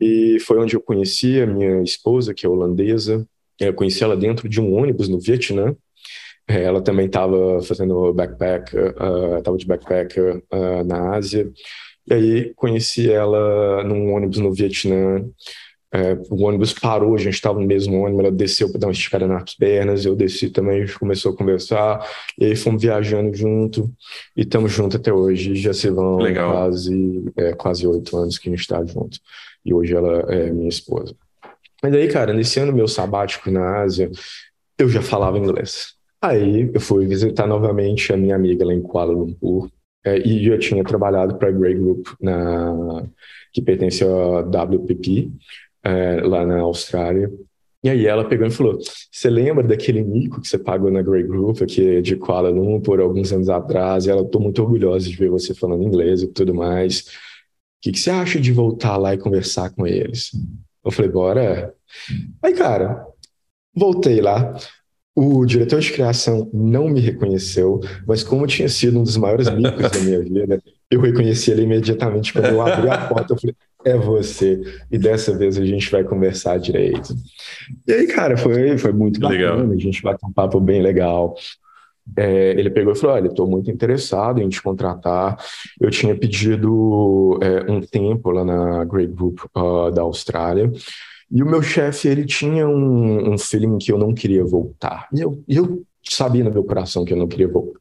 E 0.00 0.38
foi 0.40 0.58
onde 0.58 0.74
eu 0.74 0.80
conheci 0.80 1.40
a 1.40 1.46
minha 1.46 1.80
esposa, 1.82 2.34
que 2.34 2.44
é 2.44 2.48
holandesa. 2.48 3.26
Eu 3.58 3.72
conheci 3.72 4.02
ela 4.02 4.16
dentro 4.16 4.48
de 4.48 4.60
um 4.60 4.74
ônibus 4.74 5.08
no 5.08 5.20
Vietnã. 5.20 5.74
É, 6.48 6.62
ela 6.62 6.80
também 6.80 7.06
estava 7.06 7.60
fazendo 7.62 8.12
backpack, 8.12 8.76
estava 8.76 9.52
uh, 9.52 9.58
de 9.58 9.66
backpacker 9.66 10.42
uh, 10.52 10.84
na 10.84 11.16
Ásia. 11.16 11.50
E 12.08 12.14
aí 12.14 12.54
conheci 12.54 13.10
ela 13.10 13.82
num 13.84 14.12
ônibus 14.12 14.38
no 14.38 14.52
Vietnã. 14.52 15.24
É, 15.96 16.12
o 16.28 16.44
ônibus 16.44 16.74
parou, 16.74 17.14
a 17.14 17.18
gente 17.18 17.32
estava 17.32 17.58
no 17.58 17.66
mesmo 17.66 17.98
ônibus, 18.02 18.26
ela 18.26 18.30
desceu 18.30 18.68
para 18.70 18.80
dar 18.80 18.86
uma 18.88 18.92
esticada 18.92 19.26
nas 19.26 19.54
pernas, 19.54 20.04
eu 20.04 20.14
desci 20.14 20.50
também, 20.50 20.82
a 20.82 20.84
gente 20.84 20.98
começou 20.98 21.32
a 21.32 21.36
conversar, 21.36 22.06
e 22.38 22.44
aí 22.44 22.54
fomos 22.54 22.82
viajando 22.82 23.34
junto, 23.34 23.90
e 24.36 24.42
estamos 24.42 24.70
juntos 24.70 24.96
até 24.96 25.10
hoje, 25.10 25.54
já 25.54 25.72
se 25.72 25.88
vão 25.88 26.18
Legal. 26.18 26.52
quase 26.52 27.24
é, 27.34 27.54
quase 27.54 27.86
oito 27.86 28.14
anos 28.14 28.36
que 28.36 28.46
a 28.46 28.52
gente 28.52 28.60
está 28.60 28.84
junto, 28.84 29.18
e 29.64 29.72
hoje 29.72 29.94
ela 29.94 30.30
é 30.30 30.50
minha 30.50 30.68
esposa. 30.68 31.14
Mas 31.82 31.94
aí, 31.94 32.08
cara, 32.08 32.34
nesse 32.34 32.60
ano 32.60 32.74
meu 32.74 32.88
sabático 32.88 33.50
na 33.50 33.80
Ásia, 33.80 34.10
eu 34.78 34.90
já 34.90 35.00
falava 35.00 35.38
inglês. 35.38 35.94
Aí 36.20 36.70
eu 36.74 36.80
fui 36.80 37.06
visitar 37.06 37.46
novamente 37.46 38.12
a 38.12 38.18
minha 38.18 38.36
amiga 38.36 38.66
lá 38.66 38.74
em 38.74 38.82
Kuala 38.82 39.14
Lumpur, 39.14 39.70
é, 40.04 40.18
e 40.18 40.46
eu 40.46 40.58
tinha 40.58 40.84
trabalhado 40.84 41.36
para 41.36 41.48
a 41.48 41.52
Grey 41.52 41.74
Group, 41.74 42.06
na, 42.20 43.02
que 43.50 43.62
pertence 43.62 44.04
à 44.04 44.40
WPP, 44.40 45.32
é, 45.86 46.20
lá 46.22 46.44
na 46.44 46.60
Austrália. 46.60 47.30
E 47.82 47.88
aí 47.88 48.06
ela 48.06 48.28
pegou 48.28 48.46
e 48.46 48.50
falou: 48.50 48.78
Você 49.12 49.30
lembra 49.30 49.62
daquele 49.62 50.02
mico 50.02 50.40
que 50.40 50.48
você 50.48 50.58
pagou 50.58 50.90
na 50.90 51.02
Grey 51.02 51.22
Group, 51.22 51.62
aqui 51.62 52.02
de 52.02 52.16
Kuala 52.16 52.50
Lumpur, 52.50 53.00
alguns 53.00 53.32
anos 53.32 53.48
atrás? 53.48 54.06
E 54.06 54.10
ela, 54.10 54.22
estou 54.22 54.40
muito 54.40 54.60
orgulhosa 54.60 55.08
de 55.08 55.16
ver 55.16 55.30
você 55.30 55.54
falando 55.54 55.84
inglês 55.84 56.22
e 56.22 56.26
tudo 56.26 56.52
mais. 56.52 57.00
O 57.00 57.04
que, 57.82 57.92
que 57.92 57.98
você 58.00 58.10
acha 58.10 58.40
de 58.40 58.52
voltar 58.52 58.96
lá 58.96 59.14
e 59.14 59.18
conversar 59.18 59.70
com 59.70 59.86
eles? 59.86 60.30
Eu 60.84 60.90
falei: 60.90 61.10
Bora. 61.10 61.74
Aí, 62.42 62.54
cara, 62.54 63.06
voltei 63.74 64.20
lá. 64.20 64.56
O 65.14 65.46
diretor 65.46 65.80
de 65.80 65.92
criação 65.92 66.50
não 66.52 66.88
me 66.88 67.00
reconheceu, 67.00 67.80
mas 68.06 68.22
como 68.22 68.46
tinha 68.46 68.68
sido 68.68 68.98
um 68.98 69.02
dos 69.02 69.16
maiores 69.16 69.48
micos 69.48 69.90
da 69.90 70.00
minha 70.00 70.20
vida, 70.22 70.62
eu 70.90 71.00
reconheci 71.00 71.52
ele 71.52 71.62
imediatamente. 71.62 72.32
Quando 72.32 72.46
eu 72.46 72.60
abri 72.60 72.90
a 72.90 73.06
porta, 73.08 73.32
eu 73.32 73.38
falei, 73.38 73.56
é 73.86 73.96
você. 73.96 74.60
E 74.90 74.98
dessa 74.98 75.36
vez 75.38 75.56
a 75.56 75.64
gente 75.64 75.88
vai 75.90 76.02
conversar 76.02 76.58
direito. 76.58 77.14
E 77.86 77.92
aí, 77.92 78.06
cara, 78.08 78.36
foi, 78.36 78.76
foi 78.76 78.92
muito 78.92 79.24
legal. 79.24 79.56
bacana. 79.56 79.74
A 79.74 79.78
gente 79.78 80.02
bateu 80.02 80.28
um 80.28 80.32
papo 80.32 80.58
bem 80.58 80.82
legal. 80.82 81.36
É, 82.16 82.50
ele 82.50 82.68
pegou 82.68 82.92
e 82.92 82.96
falou: 82.96 83.14
Olha, 83.14 83.28
estou 83.28 83.48
muito 83.48 83.70
interessado 83.70 84.42
em 84.42 84.48
te 84.48 84.60
contratar. 84.60 85.36
Eu 85.80 85.88
tinha 85.88 86.16
pedido 86.16 87.38
é, 87.40 87.70
um 87.70 87.80
tempo 87.80 88.30
lá 88.32 88.44
na 88.44 88.84
Great 88.84 89.12
Group 89.12 89.38
uh, 89.56 89.92
da 89.92 90.02
Austrália. 90.02 90.70
E 91.30 91.42
o 91.42 91.46
meu 91.46 91.62
chefe, 91.62 92.08
ele 92.08 92.24
tinha 92.24 92.68
um, 92.68 93.32
um 93.32 93.38
feeling 93.38 93.78
que 93.78 93.92
eu 93.92 93.98
não 93.98 94.12
queria 94.12 94.44
voltar. 94.44 95.08
E 95.12 95.20
eu, 95.20 95.42
eu 95.48 95.84
sabia 96.02 96.42
no 96.42 96.52
meu 96.52 96.64
coração 96.64 97.04
que 97.04 97.12
eu 97.12 97.16
não 97.16 97.28
queria 97.28 97.48
voltar. 97.48 97.80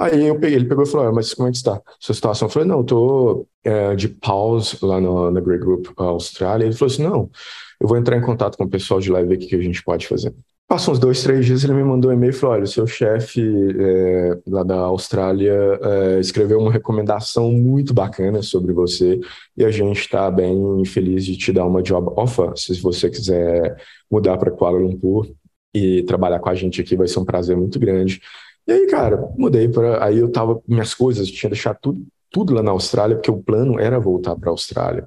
Aí 0.00 0.32
peguei, 0.38 0.56
ele 0.56 0.64
pegou 0.64 0.84
e 0.84 0.88
falou, 0.88 1.08
ah, 1.08 1.12
mas 1.12 1.34
como 1.34 1.46
é 1.46 1.50
que 1.50 1.58
está 1.58 1.78
sua 2.00 2.14
situação? 2.14 2.48
Eu 2.48 2.52
falei, 2.52 2.66
não, 2.66 2.78
eu 2.78 2.84
tô 2.84 3.46
é, 3.62 3.94
de 3.94 4.08
pause 4.08 4.78
lá 4.80 4.98
no, 4.98 5.30
na 5.30 5.40
Grey 5.40 5.58
Group 5.58 5.88
Austrália. 5.94 6.64
Ele 6.64 6.74
falou 6.74 6.90
assim, 6.90 7.02
não, 7.02 7.30
eu 7.78 7.86
vou 7.86 7.98
entrar 7.98 8.16
em 8.16 8.22
contato 8.22 8.56
com 8.56 8.64
o 8.64 8.68
pessoal 8.68 8.98
de 8.98 9.10
lá 9.10 9.20
e 9.20 9.26
ver 9.26 9.34
o 9.34 9.38
que, 9.38 9.54
a 9.54 9.60
gente 9.60 9.84
pode 9.84 10.08
fazer. 10.08 10.34
Passou 10.66 10.94
uns 10.94 10.98
dois, 10.98 11.22
três 11.22 11.44
dias, 11.44 11.64
ele 11.64 11.74
me 11.74 11.84
mandou 11.84 12.10
um 12.10 12.14
e-mail 12.14 12.30
e 12.30 12.32
falou: 12.32 12.54
olha, 12.54 12.64
o 12.64 12.66
seu 12.66 12.86
chefe 12.86 13.42
é, 13.78 14.38
lá 14.46 14.62
da 14.62 14.76
Austrália 14.76 15.52
é, 15.82 16.20
escreveu 16.20 16.60
uma 16.60 16.72
recomendação 16.72 17.50
muito 17.52 17.92
bacana 17.92 18.40
sobre 18.40 18.72
você 18.72 19.20
e 19.54 19.64
a 19.64 19.70
gente 19.70 20.00
está 20.00 20.30
bem 20.30 20.82
feliz 20.86 21.26
de 21.26 21.36
te 21.36 21.52
dar 21.52 21.66
uma 21.66 21.82
job 21.82 22.10
offer. 22.16 22.52
Se 22.56 22.80
você 22.80 23.10
quiser 23.10 23.76
mudar 24.10 24.38
para 24.38 24.50
Kuala 24.50 24.78
Lumpur 24.78 25.26
e 25.74 26.04
trabalhar 26.04 26.38
com 26.38 26.48
a 26.48 26.54
gente 26.54 26.80
aqui, 26.80 26.96
vai 26.96 27.08
ser 27.08 27.18
um 27.18 27.24
prazer 27.24 27.56
muito 27.56 27.78
grande. 27.78 28.20
E 28.66 28.72
aí, 28.72 28.86
cara, 28.86 29.28
mudei 29.36 29.68
para. 29.68 30.04
Aí 30.04 30.18
eu 30.18 30.30
tava, 30.30 30.60
minhas 30.66 30.94
coisas, 30.94 31.30
tinha 31.30 31.50
deixado 31.50 31.78
tudo, 31.80 32.06
tudo 32.30 32.54
lá 32.54 32.62
na 32.62 32.70
Austrália, 32.70 33.16
porque 33.16 33.30
o 33.30 33.42
plano 33.42 33.78
era 33.78 33.98
voltar 33.98 34.36
para 34.36 34.50
a 34.50 34.52
Austrália. 34.52 35.06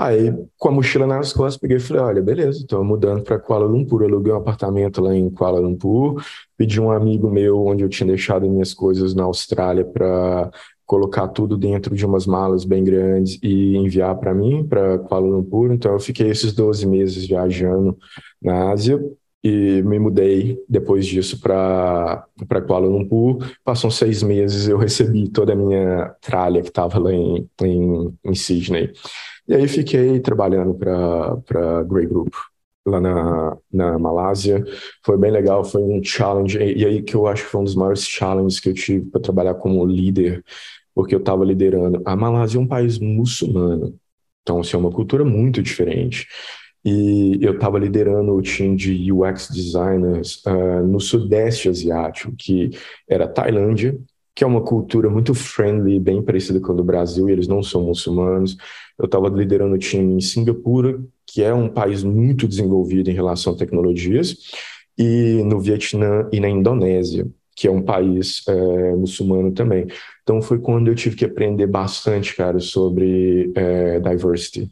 Aí, 0.00 0.32
com 0.56 0.68
a 0.70 0.72
mochila 0.72 1.06
nas 1.06 1.30
costas, 1.32 1.58
peguei 1.58 1.76
e 1.76 1.80
falei: 1.80 2.02
olha, 2.02 2.22
beleza, 2.22 2.60
estou 2.60 2.82
mudando 2.82 3.22
para 3.22 3.38
Kuala 3.38 3.66
Lumpur. 3.66 4.02
Aluguei 4.02 4.32
um 4.32 4.36
apartamento 4.36 5.02
lá 5.02 5.14
em 5.14 5.28
Kuala 5.28 5.60
Lumpur, 5.60 6.22
pedi 6.56 6.80
um 6.80 6.90
amigo 6.90 7.30
meu 7.30 7.66
onde 7.66 7.84
eu 7.84 7.88
tinha 7.88 8.06
deixado 8.06 8.48
minhas 8.48 8.72
coisas 8.72 9.14
na 9.14 9.24
Austrália 9.24 9.84
para 9.84 10.50
colocar 10.86 11.28
tudo 11.28 11.56
dentro 11.56 11.94
de 11.94 12.04
umas 12.04 12.26
malas 12.26 12.64
bem 12.64 12.82
grandes 12.82 13.38
e 13.42 13.76
enviar 13.76 14.16
para 14.16 14.34
mim, 14.34 14.66
para 14.66 14.98
Kuala 15.00 15.26
Lumpur. 15.26 15.70
Então, 15.70 15.92
eu 15.92 16.00
fiquei 16.00 16.30
esses 16.30 16.52
12 16.52 16.86
meses 16.86 17.26
viajando 17.26 17.96
na 18.42 18.70
Ásia 18.70 18.98
e 19.42 19.82
me 19.82 19.98
mudei 19.98 20.62
depois 20.68 21.06
disso 21.06 21.40
para 21.40 22.26
Kuala 22.66 22.86
Lumpur. 22.86 23.38
Passam 23.64 23.90
seis 23.90 24.22
meses, 24.22 24.68
eu 24.68 24.76
recebi 24.76 25.28
toda 25.28 25.52
a 25.54 25.56
minha 25.56 26.14
tralha 26.20 26.60
que 26.60 26.68
estava 26.68 26.98
lá 26.98 27.12
em, 27.12 27.48
em, 27.62 28.18
em 28.24 28.34
Sydney. 28.34 28.92
E 29.48 29.54
aí 29.54 29.66
fiquei 29.66 30.20
trabalhando 30.20 30.74
para 30.74 31.82
Grey 31.84 32.06
Group 32.06 32.34
lá 32.86 33.00
na, 33.00 33.56
na 33.72 33.98
Malásia. 33.98 34.64
Foi 35.04 35.16
bem 35.16 35.30
legal, 35.30 35.64
foi 35.64 35.82
um 35.82 36.02
challenge. 36.02 36.58
E, 36.58 36.82
e 36.82 36.86
aí 36.86 37.02
que 37.02 37.14
eu 37.14 37.26
acho 37.26 37.44
que 37.44 37.50
foi 37.50 37.60
um 37.60 37.64
dos 37.64 37.74
maiores 37.74 38.06
challenges 38.06 38.60
que 38.60 38.68
eu 38.68 38.74
tive 38.74 39.06
para 39.06 39.20
trabalhar 39.20 39.54
como 39.54 39.84
líder, 39.86 40.44
porque 40.94 41.14
eu 41.14 41.20
estava 41.20 41.44
liderando. 41.44 42.02
A 42.04 42.14
Malásia 42.14 42.58
é 42.58 42.60
um 42.60 42.66
país 42.66 42.98
muçulmano, 42.98 43.98
então 44.42 44.60
assim, 44.60 44.76
é 44.76 44.78
uma 44.78 44.90
cultura 44.90 45.24
muito 45.24 45.62
diferente. 45.62 46.26
E 46.84 47.38
eu 47.42 47.54
estava 47.54 47.78
liderando 47.78 48.34
o 48.34 48.40
time 48.40 48.74
de 48.76 49.12
UX 49.12 49.48
designers 49.50 50.42
uh, 50.46 50.86
no 50.86 50.98
Sudeste 50.98 51.68
Asiático, 51.68 52.34
que 52.36 52.70
era 53.08 53.28
Tailândia, 53.28 53.98
que 54.34 54.44
é 54.44 54.46
uma 54.46 54.62
cultura 54.62 55.10
muito 55.10 55.34
friendly, 55.34 56.00
bem 56.00 56.22
parecida 56.22 56.60
com 56.60 56.72
a 56.72 56.74
do 56.74 56.84
Brasil, 56.84 57.28
e 57.28 57.32
eles 57.32 57.46
não 57.46 57.62
são 57.62 57.82
muçulmanos. 57.82 58.56
Eu 58.98 59.04
estava 59.04 59.28
liderando 59.28 59.74
o 59.74 59.78
time 59.78 60.14
em 60.14 60.20
Singapura, 60.20 60.98
que 61.26 61.42
é 61.42 61.52
um 61.52 61.68
país 61.68 62.02
muito 62.02 62.48
desenvolvido 62.48 63.10
em 63.10 63.14
relação 63.14 63.52
a 63.52 63.56
tecnologias, 63.56 64.36
e 64.96 65.42
no 65.44 65.60
Vietnã 65.60 66.28
e 66.32 66.40
na 66.40 66.48
Indonésia, 66.48 67.28
que 67.54 67.68
é 67.68 67.70
um 67.70 67.82
país 67.82 68.42
é, 68.48 68.96
muçulmano 68.96 69.52
também. 69.52 69.86
Então 70.22 70.40
foi 70.40 70.58
quando 70.58 70.88
eu 70.88 70.94
tive 70.94 71.16
que 71.16 71.24
aprender 71.24 71.66
bastante, 71.66 72.34
cara, 72.34 72.58
sobre 72.60 73.52
é, 73.54 74.00
diversity. 74.00 74.70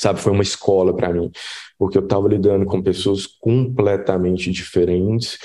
Sabe, 0.00 0.18
foi 0.18 0.32
uma 0.32 0.42
escola 0.42 0.96
para 0.96 1.12
mim, 1.12 1.30
porque 1.78 1.98
eu 1.98 2.02
estava 2.02 2.26
lidando 2.26 2.64
com 2.64 2.80
pessoas 2.80 3.26
completamente 3.26 4.50
diferentes, 4.50 5.36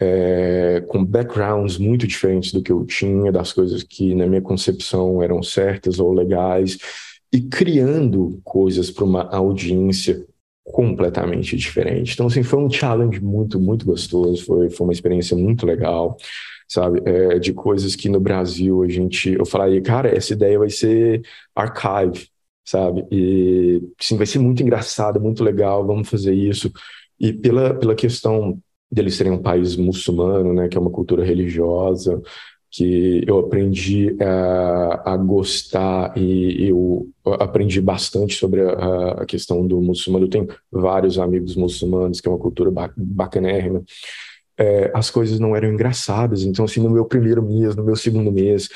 é, 0.00 0.80
com 0.86 1.04
backgrounds 1.04 1.76
muito 1.76 2.06
diferentes 2.06 2.52
do 2.52 2.62
que 2.62 2.70
eu 2.70 2.84
tinha, 2.86 3.32
das 3.32 3.52
coisas 3.52 3.82
que 3.82 4.14
na 4.14 4.28
minha 4.28 4.40
concepção 4.40 5.20
eram 5.20 5.42
certas 5.42 5.98
ou 5.98 6.12
legais, 6.12 6.78
e 7.32 7.40
criando 7.40 8.40
coisas 8.44 8.92
para 8.92 9.02
uma 9.02 9.24
audiência 9.24 10.24
completamente 10.62 11.56
diferente. 11.56 12.14
Então, 12.14 12.28
assim, 12.28 12.44
foi 12.44 12.60
um 12.60 12.70
challenge 12.70 13.20
muito, 13.20 13.58
muito 13.58 13.84
gostoso, 13.84 14.44
foi, 14.44 14.70
foi 14.70 14.86
uma 14.86 14.92
experiência 14.92 15.36
muito 15.36 15.66
legal, 15.66 16.16
sabe? 16.68 17.02
É, 17.04 17.40
de 17.40 17.52
coisas 17.52 17.96
que 17.96 18.08
no 18.08 18.20
Brasil 18.20 18.84
a 18.84 18.88
gente, 18.88 19.32
eu 19.32 19.44
falaria, 19.44 19.82
cara, 19.82 20.16
essa 20.16 20.32
ideia 20.32 20.60
vai 20.60 20.70
ser 20.70 21.22
archive, 21.56 22.28
sabe? 22.66 23.06
E 23.10 23.82
sim, 24.00 24.16
vai 24.16 24.26
ser 24.26 24.40
muito 24.40 24.62
engraçado, 24.62 25.20
muito 25.20 25.44
legal, 25.44 25.86
vamos 25.86 26.08
fazer 26.08 26.34
isso. 26.34 26.70
E 27.18 27.32
pela, 27.32 27.72
pela 27.74 27.94
questão 27.94 28.58
deles 28.90 29.14
serem 29.14 29.32
um 29.32 29.42
país 29.42 29.76
muçulmano, 29.76 30.52
né, 30.52 30.68
que 30.68 30.76
é 30.76 30.80
uma 30.80 30.90
cultura 30.90 31.24
religiosa, 31.24 32.20
que 32.70 33.22
eu 33.26 33.38
aprendi 33.38 34.16
a, 34.20 35.12
a 35.12 35.16
gostar 35.16 36.12
e 36.16 36.68
eu 36.68 37.08
aprendi 37.40 37.80
bastante 37.80 38.34
sobre 38.34 38.60
a, 38.62 39.22
a, 39.22 39.26
questão 39.26 39.66
do 39.66 39.80
muçulmano. 39.80 40.26
Eu 40.26 40.30
tenho 40.30 40.48
vários 40.70 41.18
amigos 41.18 41.56
muçulmanos, 41.56 42.20
que 42.20 42.28
é 42.28 42.30
uma 42.30 42.38
cultura 42.38 42.70
bacanérrima. 42.96 43.82
É, 44.58 44.90
as 44.94 45.10
coisas 45.10 45.38
não 45.38 45.54
eram 45.54 45.72
engraçadas. 45.72 46.42
Então, 46.42 46.64
assim, 46.64 46.80
no 46.80 46.90
meu 46.90 47.04
primeiro 47.04 47.42
mês, 47.42 47.74
no 47.76 47.84
meu 47.84 47.96
segundo 47.96 48.32
mês, 48.32 48.68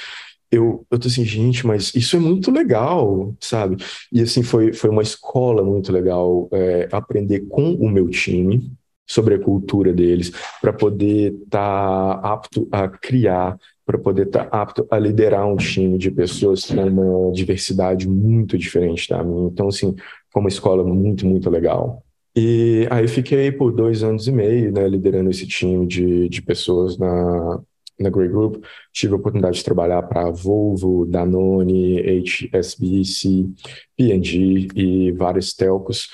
eu, 0.50 0.86
eu 0.90 0.98
tô 0.98 1.08
assim, 1.08 1.24
gente, 1.24 1.66
mas 1.66 1.94
isso 1.94 2.16
é 2.16 2.18
muito 2.18 2.50
legal, 2.50 3.34
sabe? 3.40 3.76
E 4.12 4.20
assim, 4.20 4.42
foi, 4.42 4.72
foi 4.72 4.90
uma 4.90 5.02
escola 5.02 5.62
muito 5.64 5.92
legal 5.92 6.48
é, 6.52 6.88
aprender 6.92 7.40
com 7.48 7.74
o 7.74 7.88
meu 7.88 8.08
time 8.08 8.70
sobre 9.06 9.34
a 9.34 9.38
cultura 9.40 9.92
deles, 9.92 10.32
para 10.60 10.72
poder 10.72 11.34
estar 11.44 12.20
tá 12.20 12.32
apto 12.32 12.68
a 12.70 12.88
criar 12.88 13.58
para 13.90 13.98
poder 13.98 14.26
estar 14.26 14.44
tá 14.44 14.62
apto 14.62 14.86
a 14.88 14.96
liderar 15.00 15.44
um 15.48 15.56
time 15.56 15.98
de 15.98 16.12
pessoas 16.12 16.64
com 16.64 16.80
uma 16.80 17.32
diversidade 17.32 18.08
muito 18.08 18.56
diferente 18.56 19.08
da 19.08 19.20
minha. 19.24 19.48
Então, 19.48 19.66
assim, 19.66 19.96
foi 20.32 20.40
uma 20.40 20.48
escola 20.48 20.84
muito, 20.84 21.26
muito 21.26 21.50
legal. 21.50 22.00
E 22.36 22.86
aí 22.88 23.08
fiquei 23.08 23.50
por 23.50 23.72
dois 23.72 24.04
anos 24.04 24.28
e 24.28 24.32
meio, 24.32 24.70
né, 24.70 24.86
liderando 24.86 25.30
esse 25.30 25.44
time 25.44 25.88
de, 25.88 26.28
de 26.28 26.40
pessoas 26.40 26.96
na, 26.96 27.60
na 28.00 28.10
Grey 28.10 28.28
Group. 28.28 28.64
Tive 28.92 29.12
a 29.12 29.16
oportunidade 29.16 29.58
de 29.58 29.64
trabalhar 29.64 30.02
para 30.02 30.30
Volvo, 30.30 31.06
Danone, 31.06 32.00
HSBC, 32.00 33.48
P&G 33.96 34.68
e 34.74 35.12
vários 35.12 35.52
telcos. 35.52 36.08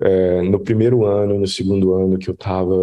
É, 0.00 0.42
no 0.42 0.60
primeiro 0.60 1.04
ano, 1.04 1.38
no 1.38 1.46
segundo 1.46 1.94
ano 1.94 2.18
que 2.18 2.28
eu 2.30 2.34
estava 2.34 2.74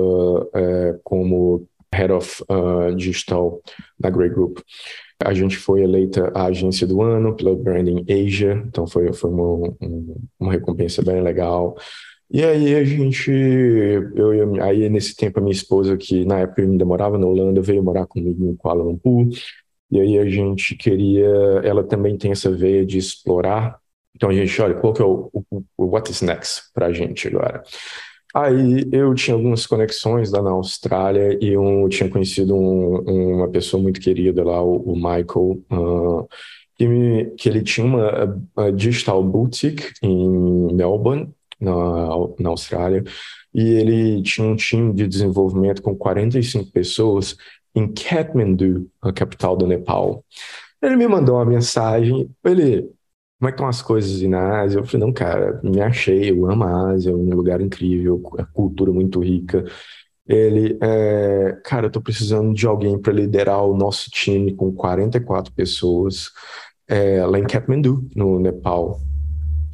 é, 0.54 1.00
como 1.04 1.68
Head 1.94 2.12
of 2.12 2.44
uh, 2.50 2.96
Digital 2.96 3.62
da 4.00 4.10
Grey 4.10 4.30
Group. 4.30 4.60
A 5.24 5.34
gente 5.34 5.58
foi 5.58 5.82
eleita 5.82 6.32
a 6.36 6.46
agência 6.46 6.86
do 6.86 7.02
ano 7.02 7.36
pela 7.36 7.56
Branding 7.56 8.06
Asia, 8.08 8.64
então 8.68 8.86
foi, 8.86 9.12
foi 9.14 9.32
uma, 9.32 9.76
uma 10.40 10.52
recompensa 10.52 11.02
bem 11.02 11.22
legal. 11.22 11.76
E 12.30 12.44
aí 12.44 12.76
a 12.76 12.84
gente, 12.84 13.32
eu, 13.32 14.62
aí 14.62 14.90
nesse 14.90 15.16
tempo 15.16 15.40
a 15.40 15.42
minha 15.42 15.54
esposa, 15.54 15.96
que 15.96 16.26
na 16.26 16.40
época 16.40 16.62
ainda 16.62 16.84
morava 16.84 17.18
na 17.18 17.26
Holanda, 17.26 17.62
veio 17.62 17.84
morar 17.84 18.06
comigo 18.06 18.46
em 18.46 18.56
Kuala 18.56 18.84
Lumpur. 18.84 19.30
E 19.90 20.00
aí 20.00 20.18
a 20.18 20.30
gente 20.30 20.76
queria, 20.76 21.26
ela 21.64 21.84
também 21.84 22.18
tem 22.18 22.32
essa 22.32 22.52
veia 22.52 22.86
de 22.86 22.98
explorar. 22.98 23.80
Então 24.14 24.30
a 24.30 24.34
gente, 24.34 24.62
olha, 24.62 24.76
qual 24.76 24.94
que 24.94 25.02
é 25.02 25.06
o, 25.06 25.30
o, 25.32 25.64
o 25.78 25.86
what 25.86 26.12
is 26.12 26.22
next 26.22 26.64
para 26.74 26.88
a 26.88 26.94
gente 26.94 27.28
agora? 27.28 27.64
Aí 28.36 28.88
eu 28.92 29.14
tinha 29.16 29.36
algumas 29.36 29.66
conexões 29.66 30.32
lá 30.32 30.42
na 30.42 30.52
Austrália 30.52 31.38
e 31.42 31.48
eu 31.54 31.88
tinha 31.90 32.10
conhecido 32.10 32.56
um, 32.56 33.38
uma 33.38 33.48
pessoa 33.50 33.82
muito 33.82 34.02
querida 34.02 34.44
lá, 34.44 34.62
o, 34.62 34.78
o 34.92 34.96
Michael, 34.96 35.64
uh, 35.72 36.28
que, 36.76 36.88
me, 36.88 37.26
que, 37.38 37.48
ele 37.48 37.64
tinha 37.64 37.88
uma 37.88 38.72
digital 38.72 39.24
boutique 39.24 39.94
em 40.04 40.74
Melbourne, 40.74 41.34
na, 41.60 41.74
na 42.40 42.50
Austrália, 42.50 43.04
e 43.54 43.62
ele 43.62 44.22
tinha 44.22 44.48
um 44.48 44.56
time 44.56 44.94
de 44.94 45.08
desenvolvimento 45.08 45.82
com 45.82 45.96
45 45.96 46.72
pessoas 46.72 47.36
em 47.74 47.92
Kathmandu, 47.92 48.90
a 49.02 49.12
capital 49.12 49.56
do 49.56 49.68
Nepal. 49.68 50.24
Ele 50.82 50.96
me 50.96 51.08
mandou 51.08 51.36
uma 51.36 51.46
mensagem, 51.46 52.30
ele, 52.44 52.84
como 53.40 53.50
é 53.50 53.52
que 53.52 53.56
estão 53.56 53.68
as 53.68 53.82
coisas 53.82 54.22
na 54.24 54.62
Ásia? 54.62 54.80
Eu 54.80 54.86
falei, 54.86 55.06
não, 55.06 55.14
cara, 55.14 55.60
me 55.64 55.82
achei, 55.82 56.32
eu 56.32 56.50
amo 56.50 56.64
a 56.64 56.92
Ásia, 56.92 57.12
é 57.12 57.16
um 57.16 57.36
lugar 57.36 57.62
incrível, 57.62 58.22
a 58.38 58.46
cultura 58.46 58.92
muito 58.92 59.20
rica. 59.20 59.64
Ele, 60.28 60.78
é, 60.82 61.58
cara, 61.64 61.88
eu 61.88 61.92
tô 61.92 62.02
precisando 62.02 62.54
de 62.54 62.68
alguém 62.68 63.00
para 63.00 63.14
liderar 63.14 63.64
o 63.64 63.78
nosso 63.78 64.10
time 64.10 64.54
com 64.54 64.72
44 64.74 65.54
pessoas 65.54 66.32
é, 66.88 67.26
lá 67.26 67.40
em 67.40 67.46
Kathmandu, 67.46 68.08
no 68.16 68.40
Nepal. 68.40 69.00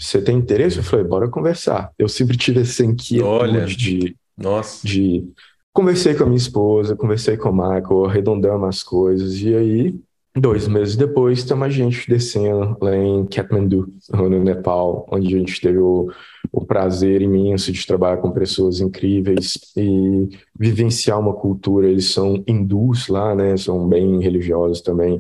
Você 0.04 0.22
tem 0.22 0.38
interesse? 0.38 0.78
Eu 0.78 0.84
falei, 0.84 1.06
bora 1.06 1.30
conversar. 1.30 1.92
Eu 1.98 2.08
sempre 2.08 2.38
tive 2.38 2.62
essa 2.62 2.84
inquietude 2.84 3.76
de, 3.76 4.16
nossa. 4.38 4.86
de... 4.86 5.28
Conversei 5.72 6.14
com 6.14 6.24
a 6.24 6.28
minha 6.28 6.38
esposa, 6.38 6.96
conversei 6.96 7.38
com 7.38 7.50
o 7.50 7.54
Michael, 7.54 8.06
arredondamos 8.06 8.70
as 8.70 8.84
coisas, 8.84 9.42
e 9.42 9.56
aí 9.56 9.96
Dois 10.36 10.68
meses 10.68 10.96
depois, 10.96 11.38
estamos 11.38 11.68
a 11.68 11.70
gente 11.70 12.10
descendo 12.10 12.76
lá 12.82 12.96
em 12.96 13.24
Kathmandu, 13.28 13.88
no 14.12 14.44
Nepal, 14.44 15.08
onde 15.12 15.36
a 15.36 15.38
gente 15.38 15.62
teve 15.62 15.78
o, 15.78 16.12
o 16.52 16.66
prazer 16.66 17.22
imenso 17.22 17.72
de 17.72 17.86
trabalhar 17.86 18.18
com 18.18 18.32
pessoas 18.32 18.80
incríveis 18.80 19.60
e 19.78 20.30
vivenciar 20.60 21.20
uma 21.20 21.34
cultura. 21.34 21.88
Eles 21.88 22.12
são 22.12 22.44
hindus 22.48 23.08
lá, 23.10 23.36
né? 23.36 23.56
São 23.58 23.88
bem 23.88 24.20
religiosos 24.22 24.82
também, 24.82 25.20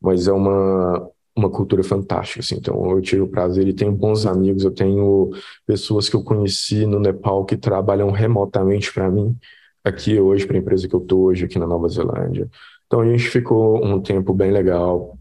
mas 0.00 0.28
é 0.28 0.32
uma, 0.32 1.10
uma 1.36 1.50
cultura 1.50 1.82
fantástica, 1.82 2.40
assim. 2.40 2.56
Então, 2.56 2.90
eu 2.90 3.00
tive 3.00 3.22
o 3.22 3.28
prazer 3.28 3.66
e 3.66 3.72
tenho 3.72 3.92
bons 3.92 4.26
amigos. 4.26 4.64
Eu 4.64 4.70
tenho 4.70 5.30
pessoas 5.66 6.08
que 6.08 6.16
eu 6.16 6.22
conheci 6.22 6.86
no 6.86 7.00
Nepal 7.00 7.44
que 7.44 7.56
trabalham 7.56 8.10
remotamente 8.10 8.92
para 8.92 9.10
mim, 9.10 9.36
aqui 9.84 10.18
hoje, 10.20 10.46
para 10.46 10.56
a 10.56 10.60
empresa 10.60 10.88
que 10.88 10.94
eu 10.94 11.00
estou 11.00 11.22
hoje, 11.24 11.44
aqui 11.44 11.58
na 11.58 11.66
Nova 11.66 11.88
Zelândia. 11.88 12.48
Então 12.86 13.00
a 13.00 13.06
gente 13.06 13.28
ficou 13.28 13.84
um 13.84 14.00
tempo 14.00 14.34
bem 14.34 14.50
legal 14.50 15.18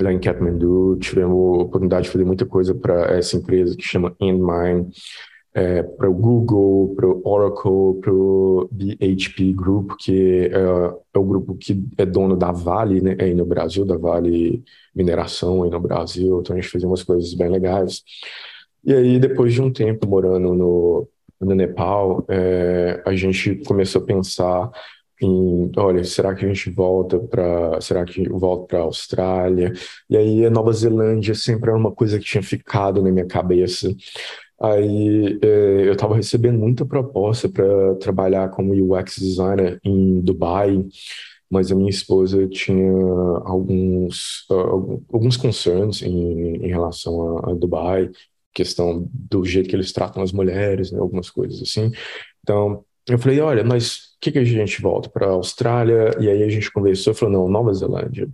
lá 0.00 0.12
em 0.12 0.18
Kathmandu, 0.18 0.96
tivemos 0.98 1.58
a 1.58 1.62
oportunidade 1.62 2.04
de 2.04 2.10
fazer 2.10 2.24
muita 2.24 2.46
coisa 2.46 2.74
para 2.74 3.16
essa 3.16 3.36
empresa 3.36 3.76
que 3.76 3.82
chama 3.82 4.14
Endmine, 4.20 4.88
é, 5.52 5.82
para 5.82 6.08
o 6.08 6.14
Google, 6.14 6.94
para 6.94 7.08
o 7.08 7.20
Oracle, 7.24 8.00
para 8.00 8.12
o 8.12 8.68
BHP 8.70 9.52
Group, 9.52 9.92
que 9.98 10.50
é, 10.52 10.58
é, 11.14 11.18
o 11.18 11.24
grupo 11.24 11.54
que 11.56 11.82
é 11.98 12.06
dono 12.06 12.36
da 12.36 12.52
Vale, 12.52 13.00
né, 13.00 13.16
aí 13.20 13.34
no 13.34 13.44
Brasil, 13.44 13.84
da 13.84 13.96
Vale 13.96 14.62
Mineração 14.94 15.62
aí 15.62 15.70
no 15.70 15.80
Brasil, 15.80 16.40
então 16.40 16.54
a 16.56 16.60
gente 16.60 16.70
fez 16.70 16.84
umas 16.84 17.02
coisas 17.02 17.34
bem 17.34 17.48
legais. 17.48 18.02
E 18.84 18.94
aí, 18.94 19.18
depois 19.18 19.52
de 19.52 19.60
um 19.60 19.72
tempo 19.72 20.08
morando 20.08 20.54
no, 20.54 21.08
no 21.40 21.54
Nepal, 21.54 22.24
é, 22.28 23.02
a 23.04 23.14
gente 23.14 23.56
começou 23.66 24.02
a 24.02 24.04
pensar 24.04 24.70
em, 25.22 25.70
olha, 25.76 26.02
será 26.02 26.34
que 26.34 26.44
a 26.44 26.48
gente 26.48 26.70
volta 26.70 27.18
para, 27.18 27.80
será 27.80 28.04
que 28.04 28.26
volta 28.28 28.66
para 28.66 28.78
a 28.78 28.82
Austrália? 28.82 29.72
E 30.08 30.16
aí 30.16 30.46
a 30.46 30.50
Nova 30.50 30.72
Zelândia 30.72 31.34
sempre 31.34 31.70
era 31.70 31.78
uma 31.78 31.92
coisa 31.92 32.18
que 32.18 32.24
tinha 32.24 32.42
ficado 32.42 33.02
na 33.02 33.10
minha 33.10 33.26
cabeça. 33.26 33.94
Aí 34.60 35.38
é, 35.42 35.88
eu 35.88 35.92
estava 35.92 36.14
recebendo 36.14 36.58
muita 36.58 36.84
proposta 36.84 37.48
para 37.48 37.94
trabalhar 37.96 38.50
como 38.50 38.74
UX 38.74 39.18
designer 39.18 39.80
em 39.82 40.20
Dubai, 40.20 40.84
mas 41.50 41.72
a 41.72 41.74
minha 41.74 41.90
esposa 41.90 42.46
tinha 42.48 42.92
alguns 43.44 44.46
uh, 44.50 45.02
alguns 45.12 45.36
concerns 45.36 46.02
em, 46.02 46.56
em 46.56 46.68
relação 46.68 47.38
a, 47.38 47.50
a, 47.52 47.54
Dubai, 47.54 48.10
questão 48.54 49.08
do 49.12 49.44
jeito 49.44 49.68
que 49.68 49.76
eles 49.76 49.92
tratam 49.92 50.22
as 50.22 50.32
mulheres, 50.32 50.92
né, 50.92 51.00
algumas 51.00 51.30
coisas 51.30 51.62
assim. 51.62 51.90
Então 52.42 52.84
eu 53.08 53.18
falei, 53.18 53.40
olha, 53.40 53.64
mas 53.64 54.10
que, 54.20 54.30
que 54.30 54.38
a 54.38 54.44
gente 54.44 54.80
volta 54.82 55.08
para 55.08 55.26
a 55.26 55.30
Austrália? 55.30 56.14
E 56.20 56.28
aí 56.28 56.42
a 56.42 56.48
gente 56.48 56.70
conversou 56.70 57.14
falou, 57.14 57.32
não, 57.32 57.48
Nova 57.48 57.72
Zelândia. 57.72 58.28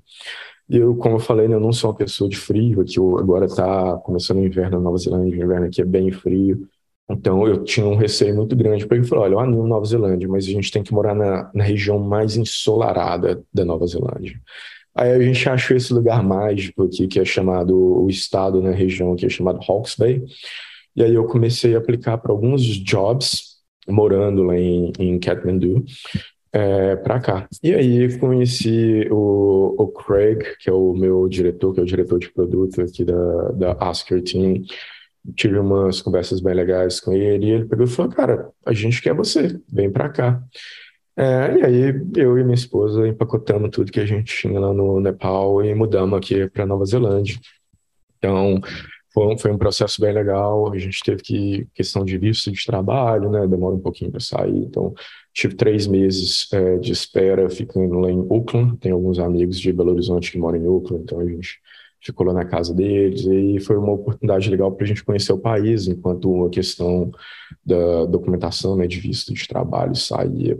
E 0.68 0.76
eu, 0.78 0.96
como 0.96 1.16
eu 1.16 1.20
falei, 1.20 1.46
né, 1.46 1.54
eu 1.54 1.60
não 1.60 1.72
sou 1.72 1.90
uma 1.90 1.96
pessoa 1.96 2.28
de 2.28 2.36
frio, 2.36 2.80
aqui 2.80 2.98
agora 2.98 3.46
está 3.46 3.96
começando 3.98 4.38
o 4.38 4.46
inverno 4.46 4.78
na 4.78 4.84
Nova 4.84 4.98
Zelândia, 4.98 5.38
o 5.38 5.44
inverno 5.44 5.66
aqui 5.66 5.80
é 5.80 5.84
bem 5.84 6.10
frio. 6.10 6.68
Então 7.08 7.46
eu 7.46 7.62
tinha 7.62 7.86
um 7.86 7.94
receio 7.94 8.34
muito 8.34 8.56
grande, 8.56 8.84
porque 8.84 9.00
eu 9.00 9.04
falei, 9.04 9.24
olha, 9.24 9.34
eu 9.34 9.40
animo 9.40 9.66
Nova 9.66 9.86
Zelândia, 9.86 10.28
mas 10.28 10.44
a 10.44 10.50
gente 10.50 10.72
tem 10.72 10.82
que 10.82 10.92
morar 10.92 11.14
na, 11.14 11.50
na 11.54 11.62
região 11.62 11.98
mais 12.00 12.36
ensolarada 12.36 13.44
da 13.54 13.64
Nova 13.64 13.86
Zelândia. 13.86 14.40
Aí 14.94 15.10
a 15.12 15.20
gente 15.20 15.48
achou 15.48 15.76
esse 15.76 15.92
lugar 15.92 16.22
mágico 16.24 16.84
aqui, 16.84 17.06
que 17.06 17.20
é 17.20 17.24
chamado, 17.24 17.76
o 17.76 18.08
estado 18.08 18.60
na 18.60 18.70
né, 18.70 18.74
região 18.74 19.14
que 19.14 19.26
é 19.26 19.28
chamado 19.28 19.60
Hawke's 19.60 19.94
Bay. 19.94 20.24
E 20.96 21.02
aí 21.02 21.14
eu 21.14 21.26
comecei 21.26 21.74
a 21.74 21.78
aplicar 21.78 22.18
para 22.18 22.32
alguns 22.32 22.62
jobs 22.62 23.56
morando 23.86 24.42
lá 24.42 24.58
em, 24.58 24.92
em 24.98 25.18
Kathmandu, 25.18 25.84
é, 26.56 26.96
para 26.96 27.20
cá. 27.20 27.48
E 27.62 27.74
aí 27.74 28.18
conheci 28.18 29.06
o, 29.10 29.74
o 29.78 29.88
Craig, 29.88 30.42
que 30.58 30.70
é 30.70 30.72
o 30.72 30.94
meu 30.94 31.28
diretor, 31.28 31.74
que 31.74 31.80
é 31.80 31.82
o 31.82 31.86
diretor 31.86 32.18
de 32.18 32.32
produto 32.32 32.80
aqui 32.80 33.04
da, 33.04 33.48
da 33.50 33.72
Asker 33.72 34.22
Team. 34.22 34.62
Tive 35.34 35.58
umas 35.58 36.00
conversas 36.00 36.40
bem 36.40 36.54
legais 36.54 36.98
com 36.98 37.12
ele 37.12 37.46
e 37.46 37.50
ele 37.50 37.64
pegou 37.66 37.84
e 37.84 37.88
falou, 37.88 38.10
cara, 38.10 38.48
a 38.64 38.72
gente 38.72 39.02
quer 39.02 39.14
você, 39.14 39.60
vem 39.70 39.90
para 39.90 40.08
cá. 40.08 40.42
É, 41.14 41.58
e 41.58 41.64
aí 41.64 42.02
eu 42.16 42.38
e 42.38 42.44
minha 42.44 42.54
esposa 42.54 43.06
empacotamos 43.06 43.70
tudo 43.70 43.92
que 43.92 44.00
a 44.00 44.06
gente 44.06 44.34
tinha 44.34 44.58
lá 44.58 44.72
no 44.72 44.98
Nepal 45.00 45.62
e 45.62 45.74
mudamos 45.74 46.16
aqui 46.16 46.48
para 46.48 46.64
Nova 46.64 46.86
Zelândia. 46.86 47.38
Então, 48.18 48.60
foi 49.16 49.26
um, 49.28 49.38
foi 49.38 49.50
um 49.50 49.56
processo 49.56 49.98
bem 49.98 50.12
legal. 50.12 50.70
A 50.70 50.78
gente 50.78 51.02
teve 51.02 51.22
que, 51.22 51.66
questão 51.72 52.04
de 52.04 52.18
visto 52.18 52.52
de 52.52 52.66
trabalho, 52.66 53.30
né? 53.30 53.46
Demora 53.46 53.74
um 53.74 53.80
pouquinho 53.80 54.10
para 54.10 54.20
sair. 54.20 54.58
Então, 54.58 54.92
tive 55.32 55.54
três 55.54 55.86
meses 55.86 56.52
é, 56.52 56.76
de 56.76 56.92
espera 56.92 57.48
ficando 57.48 57.98
lá 57.98 58.10
em 58.10 58.20
Auckland. 58.30 58.76
Tem 58.76 58.92
alguns 58.92 59.18
amigos 59.18 59.58
de 59.58 59.72
Belo 59.72 59.92
Horizonte 59.92 60.30
que 60.30 60.38
moram 60.38 60.58
em 60.58 60.66
Auckland, 60.66 61.02
então 61.02 61.18
a 61.18 61.26
gente 61.26 61.58
ficou 61.98 62.26
lá 62.26 62.34
na 62.34 62.44
casa 62.44 62.74
deles, 62.74 63.24
e 63.24 63.58
foi 63.58 63.76
uma 63.78 63.92
oportunidade 63.92 64.50
legal 64.50 64.70
para 64.70 64.84
a 64.84 64.86
gente 64.86 65.02
conhecer 65.02 65.32
o 65.32 65.38
país, 65.38 65.88
enquanto 65.88 66.44
a 66.44 66.50
questão 66.50 67.10
da 67.64 68.04
documentação, 68.04 68.76
né, 68.76 68.86
de 68.86 69.00
visto 69.00 69.32
de 69.32 69.48
trabalho 69.48 69.94
saía. 69.96 70.58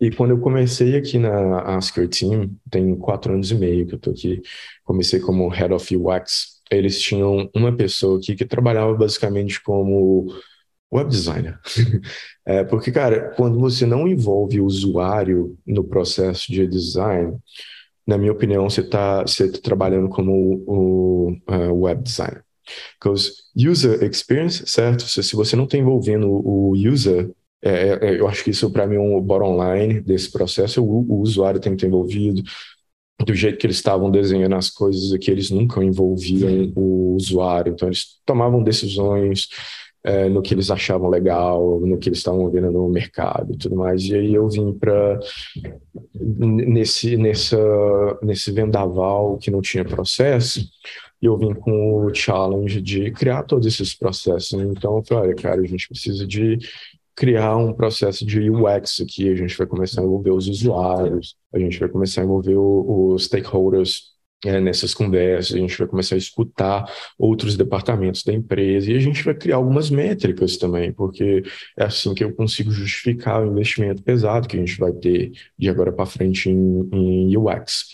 E 0.00 0.10
quando 0.10 0.30
eu 0.30 0.40
comecei 0.40 0.96
aqui 0.96 1.18
na 1.18 1.76
Asker 1.76 2.08
Team, 2.08 2.50
tem 2.68 2.94
quatro 2.96 3.32
anos 3.32 3.50
e 3.50 3.54
meio 3.54 3.86
que 3.86 3.94
eu 3.94 3.96
estou 3.96 4.12
aqui, 4.12 4.42
comecei 4.84 5.20
como 5.20 5.48
Head 5.48 5.72
of 5.72 5.96
UX, 5.96 6.49
eles 6.70 7.00
tinham 7.00 7.50
uma 7.54 7.74
pessoa 7.74 8.18
aqui 8.18 8.34
que 8.34 8.44
trabalhava 8.44 8.94
basicamente 8.94 9.62
como 9.62 10.26
web 10.92 11.08
designer. 11.10 11.58
é, 12.44 12.64
porque, 12.64 12.90
cara, 12.90 13.30
quando 13.36 13.58
você 13.58 13.86
não 13.86 14.06
envolve 14.08 14.60
o 14.60 14.66
usuário 14.66 15.56
no 15.66 15.84
processo 15.84 16.50
de 16.52 16.66
design, 16.66 17.36
na 18.06 18.18
minha 18.18 18.32
opinião, 18.32 18.68
você 18.68 18.80
está 18.80 19.22
você 19.22 19.50
tá 19.50 19.58
trabalhando 19.62 20.08
como 20.08 20.32
o, 20.66 21.32
uh, 21.48 21.72
web 21.74 22.02
designer. 22.02 22.44
Because 22.98 23.32
user 23.56 24.02
experience, 24.04 24.64
certo? 24.66 25.02
Se, 25.04 25.22
se 25.22 25.36
você 25.36 25.56
não 25.56 25.64
está 25.64 25.76
envolvendo 25.76 26.28
o 26.28 26.72
user, 26.76 27.30
é, 27.62 27.70
é, 27.70 27.98
é, 28.02 28.20
eu 28.20 28.26
acho 28.26 28.42
que 28.42 28.50
isso 28.50 28.70
para 28.70 28.86
mim 28.86 28.96
é 28.96 29.00
um 29.00 29.20
bottom 29.20 29.56
line 29.62 30.00
desse 30.00 30.30
processo. 30.30 30.82
O, 30.82 31.00
o 31.08 31.20
usuário 31.20 31.60
tem 31.60 31.72
que 31.72 31.76
estar 31.76 31.88
envolvido, 31.88 32.42
do 33.24 33.34
jeito 33.34 33.58
que 33.58 33.66
eles 33.66 33.76
estavam 33.76 34.10
desenhando 34.10 34.54
as 34.54 34.70
coisas 34.70 35.12
aqui, 35.12 35.30
eles 35.30 35.50
nunca 35.50 35.82
envolviam 35.82 36.72
o 36.74 37.14
usuário, 37.14 37.72
então 37.72 37.88
eles 37.88 38.20
tomavam 38.24 38.62
decisões 38.62 39.48
é, 40.02 40.28
no 40.28 40.40
que 40.40 40.54
eles 40.54 40.70
achavam 40.70 41.10
legal, 41.10 41.80
no 41.80 41.98
que 41.98 42.08
eles 42.08 42.18
estavam 42.18 42.50
vendo 42.50 42.70
no 42.70 42.88
mercado 42.88 43.52
e 43.52 43.58
tudo 43.58 43.76
mais. 43.76 44.02
E 44.04 44.14
aí 44.14 44.34
eu 44.34 44.48
vim 44.48 44.72
para 44.72 45.20
nesse 46.14 47.16
nessa 47.16 47.58
nesse 48.22 48.50
vendaval 48.50 49.36
que 49.36 49.50
não 49.50 49.60
tinha 49.60 49.84
processo, 49.84 50.66
e 51.20 51.26
eu 51.26 51.36
vim 51.36 51.52
com 51.52 52.06
o 52.06 52.14
challenge 52.14 52.80
de 52.80 53.10
criar 53.10 53.42
todos 53.42 53.66
esses 53.66 53.94
processos. 53.94 54.58
Então 54.58 54.96
eu 54.96 55.04
falei, 55.04 55.30
olha, 55.30 55.34
cara, 55.34 55.60
a 55.60 55.66
gente 55.66 55.86
precisa 55.88 56.26
de 56.26 56.58
criar 57.20 57.54
um 57.54 57.74
processo 57.74 58.24
de 58.24 58.48
UX 58.48 58.98
aqui, 59.02 59.28
a 59.28 59.34
gente 59.34 59.54
vai 59.54 59.66
começar 59.66 60.00
a 60.00 60.04
envolver 60.04 60.30
os 60.30 60.48
usuários, 60.48 61.36
a 61.52 61.58
gente 61.58 61.78
vai 61.78 61.86
começar 61.86 62.22
a 62.22 62.24
envolver 62.24 62.56
os 62.56 63.26
stakeholders 63.26 64.14
é, 64.42 64.58
nessas 64.58 64.94
conversas, 64.94 65.54
a 65.54 65.58
gente 65.58 65.76
vai 65.76 65.86
começar 65.86 66.14
a 66.14 66.18
escutar 66.18 66.90
outros 67.18 67.58
departamentos 67.58 68.22
da 68.24 68.32
empresa 68.32 68.90
e 68.90 68.96
a 68.96 68.98
gente 68.98 69.22
vai 69.22 69.34
criar 69.34 69.56
algumas 69.56 69.90
métricas 69.90 70.56
também, 70.56 70.94
porque 70.94 71.42
é 71.78 71.84
assim 71.84 72.14
que 72.14 72.24
eu 72.24 72.32
consigo 72.32 72.70
justificar 72.70 73.42
o 73.42 73.52
investimento 73.52 74.02
pesado 74.02 74.48
que 74.48 74.56
a 74.56 74.60
gente 74.60 74.78
vai 74.78 74.92
ter 74.94 75.30
de 75.58 75.68
agora 75.68 75.92
para 75.92 76.06
frente 76.06 76.48
em, 76.48 76.88
em, 76.90 77.36
UX. 77.36 77.84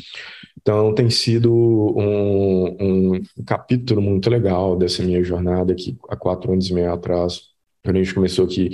Então, 0.57 0.95
tem 0.95 1.11
sido 1.11 1.53
um, 1.53 2.77
um 2.81 3.45
capítulo 3.45 4.01
muito 4.01 4.31
legal 4.31 4.77
dessa 4.77 5.03
minha 5.03 5.25
jornada 5.25 5.73
aqui 5.73 5.99
há 6.09 6.15
quatro 6.15 6.53
anos 6.53 6.71
e 6.71 6.75
meio 6.75 6.93
atrás, 6.93 7.41
quando 7.83 7.97
a 7.97 8.03
gente 8.03 8.15
começou 8.15 8.45
aqui 8.45 8.71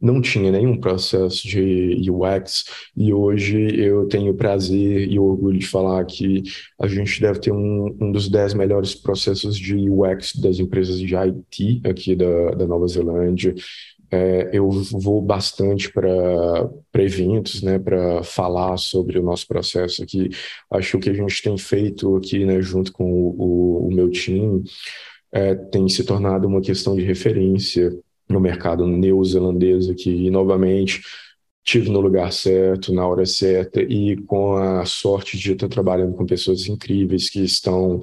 não 0.00 0.20
tinha 0.20 0.50
nenhum 0.50 0.78
processo 0.78 1.46
de 1.46 2.10
UX 2.10 2.64
e 2.96 3.12
hoje 3.12 3.80
eu 3.80 4.06
tenho 4.06 4.34
prazer 4.34 5.10
e 5.10 5.18
orgulho 5.18 5.58
de 5.58 5.66
falar 5.66 6.04
que 6.04 6.42
a 6.78 6.86
gente 6.86 7.20
deve 7.20 7.40
ter 7.40 7.52
um, 7.52 7.96
um 8.00 8.12
dos 8.12 8.28
dez 8.28 8.52
melhores 8.54 8.94
processos 8.94 9.58
de 9.58 9.74
UX 9.88 10.34
das 10.36 10.58
empresas 10.58 10.98
de 10.98 11.14
IT 11.14 11.80
aqui 11.84 12.14
da, 12.14 12.50
da 12.50 12.66
Nova 12.66 12.86
Zelândia. 12.86 13.54
É, 14.10 14.50
eu 14.52 14.70
vou 14.92 15.20
bastante 15.20 15.92
para 15.92 16.70
eventos, 16.94 17.60
né, 17.62 17.78
para 17.78 18.22
falar 18.22 18.76
sobre 18.76 19.18
o 19.18 19.22
nosso 19.22 19.46
processo 19.48 20.02
aqui. 20.02 20.28
Acho 20.70 20.98
que 20.98 21.10
a 21.10 21.14
gente 21.14 21.42
tem 21.42 21.58
feito 21.58 22.16
aqui, 22.16 22.44
né, 22.44 22.60
junto 22.62 22.92
com 22.92 23.04
o, 23.04 23.34
o, 23.36 23.88
o 23.88 23.94
meu 23.94 24.08
time, 24.08 24.62
é, 25.32 25.54
tem 25.54 25.88
se 25.88 26.04
tornado 26.04 26.46
uma 26.46 26.60
questão 26.60 26.94
de 26.94 27.02
referência 27.02 27.92
no 28.28 28.40
mercado 28.40 28.86
neozelandês 28.86 29.88
aqui, 29.88 30.26
e 30.26 30.30
novamente 30.30 31.02
tive 31.66 31.90
no 31.90 32.00
lugar 32.00 32.32
certo, 32.32 32.94
na 32.94 33.06
hora 33.06 33.26
certa 33.26 33.82
e 33.82 34.16
com 34.16 34.56
a 34.56 34.84
sorte 34.84 35.36
de 35.36 35.52
estar 35.52 35.68
trabalhando 35.68 36.14
com 36.14 36.24
pessoas 36.24 36.68
incríveis 36.68 37.28
que 37.28 37.40
estão 37.40 38.00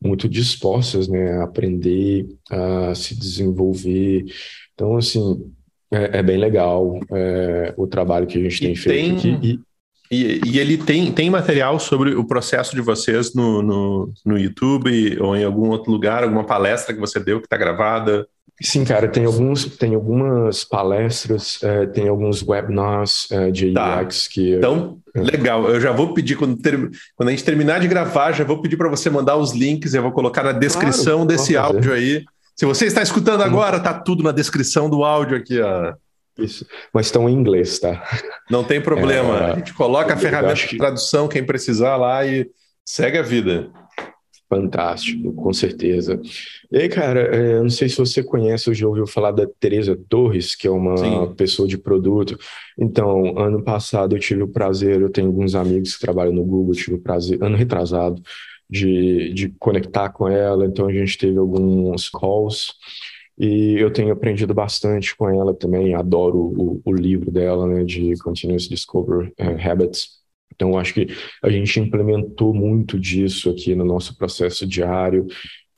muito 0.00 0.28
dispostas 0.28 1.08
né, 1.08 1.38
a 1.38 1.44
aprender, 1.44 2.26
a 2.50 2.94
se 2.94 3.18
desenvolver. 3.18 4.26
Então, 4.74 4.98
assim, 4.98 5.50
é, 5.90 6.18
é 6.18 6.22
bem 6.22 6.36
legal 6.36 7.00
é, 7.10 7.72
o 7.78 7.86
trabalho 7.86 8.26
que 8.26 8.38
a 8.38 8.42
gente 8.42 8.60
tem 8.60 8.72
e 8.72 8.76
feito 8.76 9.22
tem... 9.22 9.34
aqui. 9.34 9.48
E... 9.52 9.66
E, 10.08 10.40
e, 10.46 10.60
ele 10.60 10.78
tem, 10.78 11.10
tem 11.10 11.28
material 11.28 11.80
sobre 11.80 12.14
o 12.14 12.24
processo 12.24 12.76
de 12.76 12.80
vocês 12.80 13.34
no, 13.34 13.60
no, 13.60 14.12
no 14.24 14.38
YouTube 14.38 15.20
ou 15.20 15.36
em 15.36 15.42
algum 15.42 15.68
outro 15.70 15.90
lugar, 15.90 16.22
alguma 16.22 16.44
palestra 16.44 16.94
que 16.94 17.00
você 17.00 17.18
deu 17.18 17.40
que 17.40 17.46
está 17.46 17.56
gravada? 17.56 18.24
Sim, 18.62 18.84
cara, 18.84 19.06
tem 19.06 19.26
alguns, 19.26 19.66
tem 19.76 19.94
algumas 19.94 20.64
palestras, 20.64 21.58
é, 21.62 21.86
tem 21.86 22.08
alguns 22.08 22.42
webinars 22.42 23.28
é, 23.30 23.50
de 23.50 23.72
tá. 23.72 24.00
UX 24.00 24.26
que. 24.26 24.54
Então, 24.54 24.98
é. 25.14 25.20
legal. 25.20 25.68
Eu 25.68 25.78
já 25.78 25.92
vou 25.92 26.14
pedir 26.14 26.36
quando, 26.36 26.56
ter, 26.56 26.90
quando 27.14 27.28
a 27.28 27.32
gente 27.32 27.44
terminar 27.44 27.80
de 27.80 27.88
gravar, 27.88 28.32
já 28.32 28.44
vou 28.44 28.62
pedir 28.62 28.78
para 28.78 28.88
você 28.88 29.10
mandar 29.10 29.36
os 29.36 29.52
links. 29.52 29.92
Eu 29.92 30.02
vou 30.02 30.12
colocar 30.12 30.42
na 30.42 30.52
descrição 30.52 31.18
claro, 31.18 31.26
desse 31.26 31.56
áudio 31.56 31.92
aí. 31.92 32.24
Se 32.54 32.64
você 32.64 32.86
está 32.86 33.02
escutando 33.02 33.42
agora, 33.42 33.78
tá 33.78 33.92
tudo 33.92 34.22
na 34.22 34.32
descrição 34.32 34.88
do 34.88 35.04
áudio 35.04 35.36
aqui, 35.36 35.60
ó. 35.60 35.92
Isso. 36.38 36.66
Mas 36.92 37.06
estão 37.06 37.28
em 37.28 37.34
inglês, 37.34 37.78
tá? 37.78 38.02
Não 38.50 38.64
tem 38.64 38.80
problema. 38.80 39.38
É, 39.38 39.52
a 39.52 39.54
gente 39.56 39.74
coloca 39.74 40.14
a 40.14 40.16
ferramenta 40.16 40.54
de 40.54 40.78
tradução, 40.78 41.28
quem 41.28 41.44
precisar 41.44 41.96
lá 41.96 42.24
e 42.24 42.48
segue 42.84 43.18
a 43.18 43.22
vida. 43.22 43.68
Fantástico, 44.48 45.32
com 45.32 45.52
certeza. 45.52 46.20
E 46.70 46.78
aí, 46.78 46.88
cara, 46.88 47.20
é, 47.34 47.60
não 47.60 47.68
sei 47.68 47.88
se 47.88 47.98
você 47.98 48.22
conhece 48.22 48.68
ou 48.68 48.74
já 48.74 48.86
ouviu 48.86 49.04
falar 49.04 49.32
da 49.32 49.44
Teresa 49.58 49.98
Torres, 50.08 50.54
que 50.54 50.68
é 50.68 50.70
uma 50.70 50.96
Sim. 50.96 51.34
pessoa 51.34 51.66
de 51.66 51.76
produto. 51.76 52.38
Então, 52.78 53.36
ano 53.36 53.62
passado 53.64 54.14
eu 54.14 54.20
tive 54.20 54.44
o 54.44 54.48
prazer, 54.48 55.00
eu 55.00 55.10
tenho 55.10 55.26
alguns 55.26 55.56
amigos 55.56 55.94
que 55.94 56.00
trabalham 56.00 56.32
no 56.32 56.44
Google, 56.44 56.74
eu 56.74 56.78
tive 56.78 56.94
o 56.94 57.00
prazer, 57.00 57.42
ano 57.42 57.56
retrasado, 57.56 58.22
de, 58.70 59.32
de 59.32 59.48
conectar 59.58 60.10
com 60.10 60.28
ela. 60.28 60.64
Então, 60.64 60.86
a 60.86 60.92
gente 60.92 61.18
teve 61.18 61.38
alguns 61.38 62.08
calls 62.08 62.74
e 63.36 63.74
eu 63.78 63.92
tenho 63.92 64.12
aprendido 64.12 64.54
bastante 64.54 65.16
com 65.16 65.28
ela 65.28 65.52
também. 65.52 65.92
Adoro 65.94 66.38
o, 66.38 66.80
o 66.84 66.92
livro 66.92 67.32
dela, 67.32 67.66
né, 67.66 67.82
de 67.82 68.16
Continuous 68.22 68.68
Discover 68.68 69.32
uh, 69.40 69.70
Habits. 69.70 70.24
Então, 70.56 70.76
acho 70.76 70.94
que 70.94 71.06
a 71.42 71.50
gente 71.50 71.78
implementou 71.78 72.52
muito 72.52 72.98
disso 72.98 73.50
aqui 73.50 73.74
no 73.74 73.84
nosso 73.84 74.16
processo 74.16 74.66
diário, 74.66 75.26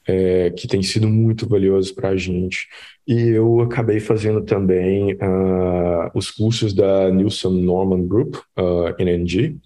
é, 0.07 0.51
que 0.51 0.67
tem 0.67 0.83
sido 0.83 1.07
muito 1.07 1.47
valioso 1.47 1.95
para 1.95 2.11
a 2.11 2.17
gente. 2.17 2.67
E 3.07 3.29
eu 3.29 3.61
acabei 3.61 4.01
fazendo 4.01 4.43
também 4.43 5.13
uh, 5.15 6.11
os 6.15 6.31
cursos 6.31 6.73
da 6.73 7.11
Nilson 7.11 7.51
Norman 7.51 8.07
Group, 8.07 8.37
uh, 8.59 8.95
NNG, 8.99 9.59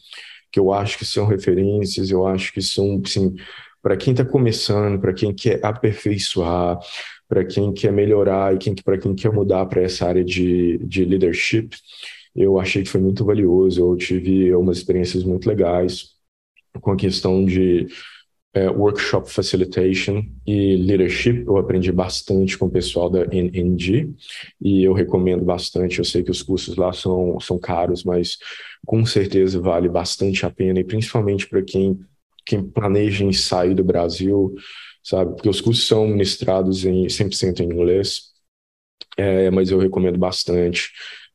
que 0.51 0.59
eu 0.59 0.73
acho 0.73 0.99
que 0.99 1.05
são 1.05 1.27
referências, 1.27 2.11
eu 2.11 2.27
acho 2.27 2.53
que 2.53 2.61
são, 2.61 3.01
assim, 3.05 3.35
para 3.81 3.97
quem 3.97 4.13
está 4.13 4.25
começando, 4.25 5.01
para 5.01 5.13
quem 5.13 5.33
quer 5.33 5.65
aperfeiçoar, 5.65 6.79
para 7.29 7.45
quem 7.45 7.73
quer 7.73 7.93
melhorar 7.93 8.55
e 8.55 8.59
quem, 8.59 8.75
para 8.75 8.99
quem 8.99 9.15
quer 9.15 9.33
mudar 9.33 9.67
para 9.67 9.83
essa 9.83 10.07
área 10.07 10.25
de, 10.25 10.79
de 10.79 11.05
leadership, 11.05 11.71
eu 12.35 12.59
achei 12.59 12.83
que 12.83 12.89
foi 12.89 13.01
muito 13.01 13.25
valioso. 13.25 13.81
Eu 13.81 13.97
tive 13.97 14.55
umas 14.55 14.79
experiências 14.79 15.25
muito 15.25 15.49
legais 15.49 16.13
com 16.81 16.93
a 16.93 16.97
questão 16.97 17.45
de 17.45 17.87
é, 18.55 18.69
workshop 18.69 19.31
facilitation 19.31 20.23
e 20.47 20.77
leadership. 20.77 21.45
Eu 21.47 21.57
aprendi 21.57 21.91
bastante 21.91 22.57
com 22.59 22.67
o 22.67 22.71
pessoal 22.71 23.09
da 23.09 23.25
NNG 23.25 24.11
e 24.61 24.85
eu 24.85 24.93
recomendo 24.93 25.45
bastante. 25.45 25.99
Eu 25.99 26.05
sei 26.05 26.23
que 26.23 26.31
os 26.31 26.43
cursos 26.43 26.77
lá 26.77 26.93
são, 26.93 27.39
são 27.41 27.59
caros, 27.59 28.05
mas 28.05 28.39
com 28.87 29.05
certeza 29.07 29.61
vale 29.61 29.89
bastante 29.89 30.45
a 30.45 30.51
pena 30.51 30.81
e 30.81 30.85
principalmente 30.85 31.49
para 31.49 31.63
quem, 31.63 31.99
quem 32.45 32.63
planeja 32.63 33.25
em 33.25 33.33
sair 33.33 33.75
do 33.75 33.85
Brasil, 33.85 34.55
sabe? 35.03 35.35
Porque 35.35 35.49
os 35.49 35.61
cursos 35.61 35.87
são 35.87 36.07
ministrados 36.07 36.85
em 36.85 37.07
100% 37.09 37.61
em 37.61 37.65
inglês, 37.65 38.33
é, 39.17 39.51
mas 39.51 39.71
eu 39.71 39.79
recomendo 39.79 40.19
bastante. 40.19 40.91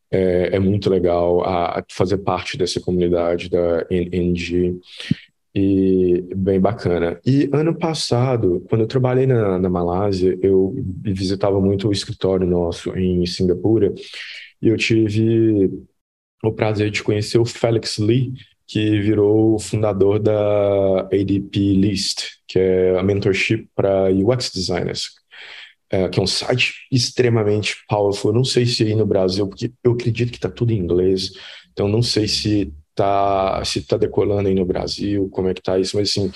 É, 0.09 0.55
é 0.55 0.59
muito 0.59 0.89
legal 0.89 1.43
a, 1.43 1.79
a, 1.79 1.85
fazer 1.91 2.19
parte 2.19 2.57
dessa 2.57 2.79
comunidade 2.79 3.49
da 3.49 3.85
NG 3.89 4.79
e 5.53 6.23
bem 6.35 6.59
bacana. 6.59 7.19
E 7.25 7.49
ano 7.51 7.77
passado, 7.77 8.63
quando 8.69 8.81
eu 8.81 8.87
trabalhei 8.87 9.25
na, 9.25 9.59
na 9.59 9.69
Malásia, 9.69 10.37
eu 10.41 10.75
visitava 11.03 11.59
muito 11.59 11.89
o 11.89 11.91
escritório 11.91 12.47
nosso 12.47 12.95
em 12.97 13.25
Singapura 13.25 13.93
e 14.61 14.67
eu 14.69 14.77
tive 14.77 15.71
o 16.43 16.53
prazer 16.53 16.91
de 16.91 17.03
conhecer 17.03 17.39
o 17.39 17.45
Felix 17.45 17.97
Lee, 17.97 18.33
que 18.67 18.99
virou 18.99 19.55
o 19.55 19.59
fundador 19.59 20.19
da 20.19 21.01
ADP 21.01 21.73
List, 21.73 22.37
que 22.47 22.59
é 22.59 22.99
a 22.99 23.03
mentorship 23.03 23.67
para 23.75 24.11
UX 24.11 24.51
designers 24.51 25.09
é, 25.89 26.09
que 26.09 26.19
é 26.19 26.23
um 26.23 26.27
site 26.27 26.73
extremamente 26.91 27.75
powerful. 27.87 28.33
Não 28.33 28.43
sei 28.43 28.65
se 28.65 28.83
aí 28.83 28.95
no 28.95 29.05
Brasil, 29.05 29.47
porque 29.47 29.71
eu 29.83 29.93
acredito 29.93 30.31
que 30.31 30.37
está 30.37 30.49
tudo 30.49 30.71
em 30.71 30.77
inglês, 30.77 31.31
então 31.71 31.87
não 31.87 32.01
sei 32.01 32.27
se 32.27 32.73
está 32.89 33.63
se 33.63 33.81
tá 33.83 33.97
decolando 33.97 34.49
aí 34.49 34.55
no 34.55 34.65
Brasil, 34.65 35.29
como 35.29 35.47
é 35.49 35.53
que 35.53 35.59
está 35.59 35.77
isso, 35.77 35.95
mas 35.95 36.09
assim, 36.09 36.31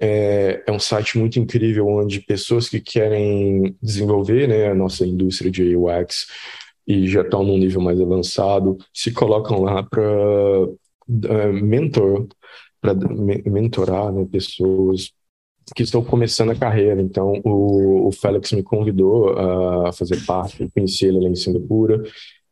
é, 0.00 0.62
é, 0.66 0.72
um 0.72 0.78
site 0.78 1.18
muito 1.18 1.38
incrível 1.38 1.86
onde 1.86 2.20
pessoas 2.20 2.68
que 2.68 2.80
querem 2.80 3.76
desenvolver 3.82 4.48
né, 4.48 4.68
a 4.68 4.74
nossa 4.74 5.06
indústria 5.06 5.50
de 5.50 5.76
UX 5.76 6.26
e 6.86 7.06
já 7.06 7.20
estão 7.20 7.44
num 7.44 7.58
nível 7.58 7.80
mais 7.80 8.00
avançado 8.00 8.78
se 8.92 9.12
colocam 9.12 9.62
lá 9.62 9.82
para 9.82 10.02
uh, 10.02 10.78
é, 11.28 11.52
mentor, 11.52 12.26
para 12.80 12.94
mentorar 13.44 14.10
né, 14.12 14.26
pessoas 14.30 15.12
que 15.74 15.82
estão 15.82 16.02
começando 16.02 16.50
a 16.50 16.56
carreira. 16.56 17.00
Então, 17.00 17.40
o, 17.44 18.08
o 18.08 18.12
Félix 18.12 18.52
me 18.52 18.62
convidou 18.62 19.30
a 19.38 19.92
fazer 19.92 20.24
parte, 20.24 20.62
eu 20.62 20.70
conheci 20.70 21.06
ele 21.06 21.20
lá 21.20 21.28
em 21.28 21.34
Singapura, 21.34 22.02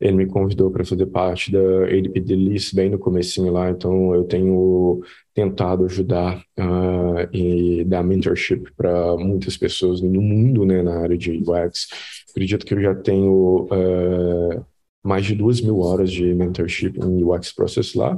ele 0.01 0.17
me 0.17 0.27
convidou 0.27 0.71
para 0.71 0.85
fazer 0.85 1.07
parte 1.07 1.51
da 1.51 1.85
ADP 1.85 2.21
Delist 2.21 2.75
bem 2.75 2.89
no 2.89 2.99
comecinho 2.99 3.53
lá, 3.53 3.69
então 3.69 4.15
eu 4.15 4.25
tenho 4.25 5.03
tentado 5.35 5.85
ajudar 5.87 6.41
uh, 6.59 7.37
e 7.37 7.85
dar 7.85 8.05
mentorship 8.05 8.73
para 8.77 9.17
muitas 9.17 9.57
pessoas 9.57 10.01
no 10.01 10.23
mundo, 10.23 10.65
né, 10.65 10.83
na 10.83 11.01
área 11.01 11.19
de 11.19 11.33
UX. 11.33 11.89
Acredito 12.31 12.65
que 12.65 12.75
eu 12.75 12.81
já 12.81 12.95
tenho 12.95 13.67
uh, 13.73 14.65
mais 15.03 15.27
de 15.27 15.35
duas 15.35 15.61
mil 15.61 15.81
horas 15.81 16.13
de 16.13 16.33
mentorship 16.33 16.97
em 16.97 17.25
UX 17.25 17.53
Process 17.53 17.95
lá. 17.95 18.17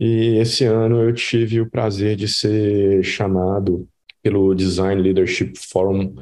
E 0.00 0.38
esse 0.38 0.64
ano 0.64 1.02
eu 1.02 1.12
tive 1.12 1.60
o 1.60 1.70
prazer 1.70 2.16
de 2.16 2.26
ser 2.28 3.04
chamado 3.04 3.88
pelo 4.28 4.54
Design 4.54 5.00
Leadership 5.00 5.54
Forum 5.56 6.14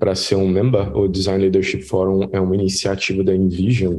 para 0.00 0.16
ser 0.16 0.34
um 0.34 0.48
member. 0.48 0.96
O 0.96 1.06
Design 1.06 1.44
Leadership 1.44 1.82
Forum 1.82 2.28
é 2.32 2.40
uma 2.40 2.56
iniciativa 2.56 3.22
da 3.22 3.32
Envision 3.32 3.98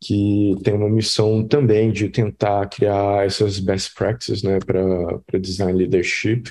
que 0.00 0.54
tem 0.62 0.74
uma 0.74 0.88
missão 0.88 1.46
também 1.46 1.90
de 1.90 2.08
tentar 2.08 2.66
criar 2.68 3.26
essas 3.26 3.58
best 3.58 3.94
practices 3.94 4.42
né, 4.42 4.58
para 4.58 5.38
design 5.38 5.72
leadership 5.72 6.50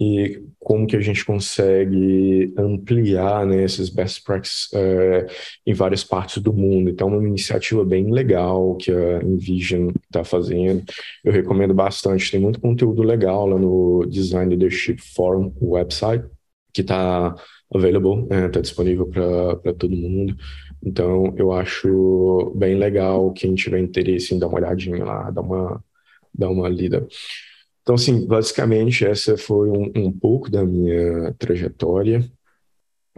e 0.00 0.42
como 0.58 0.86
que 0.86 0.96
a 0.96 1.00
gente 1.00 1.24
consegue 1.24 2.52
ampliar 2.56 3.46
né, 3.46 3.64
esses 3.64 3.88
best 3.88 4.24
practices 4.24 4.70
uh, 4.72 5.26
em 5.66 5.74
várias 5.74 6.02
partes 6.02 6.42
do 6.42 6.52
mundo. 6.52 6.90
Então, 6.90 7.12
é 7.12 7.16
uma 7.16 7.28
iniciativa 7.28 7.84
bem 7.84 8.10
legal 8.10 8.76
que 8.76 8.90
a 8.90 9.22
Envision 9.22 9.90
está 10.04 10.24
fazendo. 10.24 10.82
Eu 11.24 11.32
recomendo 11.32 11.74
bastante, 11.74 12.30
tem 12.30 12.40
muito 12.40 12.60
conteúdo 12.60 13.02
legal 13.02 13.46
lá 13.46 13.58
no 13.58 14.04
Design 14.08 14.50
Leadership 14.50 14.98
Forum, 15.14 15.52
website, 15.60 16.24
que 16.72 16.80
está 16.80 17.34
available, 17.74 18.22
está 18.24 18.36
né, 18.36 18.48
disponível 18.48 19.06
para 19.06 19.74
todo 19.74 19.96
mundo. 19.96 20.36
Então, 20.84 21.32
eu 21.36 21.52
acho 21.52 22.52
bem 22.56 22.76
legal 22.76 23.32
quem 23.32 23.54
tiver 23.54 23.78
interesse 23.78 24.34
em 24.34 24.38
dar 24.38 24.48
uma 24.48 24.58
olhadinha 24.58 25.04
lá, 25.04 25.30
dar 25.30 25.42
uma, 25.42 25.84
dar 26.34 26.50
uma 26.50 26.68
lida. 26.68 27.06
Então, 27.82 27.96
assim, 27.96 28.26
basicamente, 28.26 29.04
essa 29.04 29.36
foi 29.36 29.68
um, 29.68 29.90
um 29.96 30.12
pouco 30.12 30.50
da 30.50 30.64
minha 30.64 31.32
trajetória, 31.34 32.24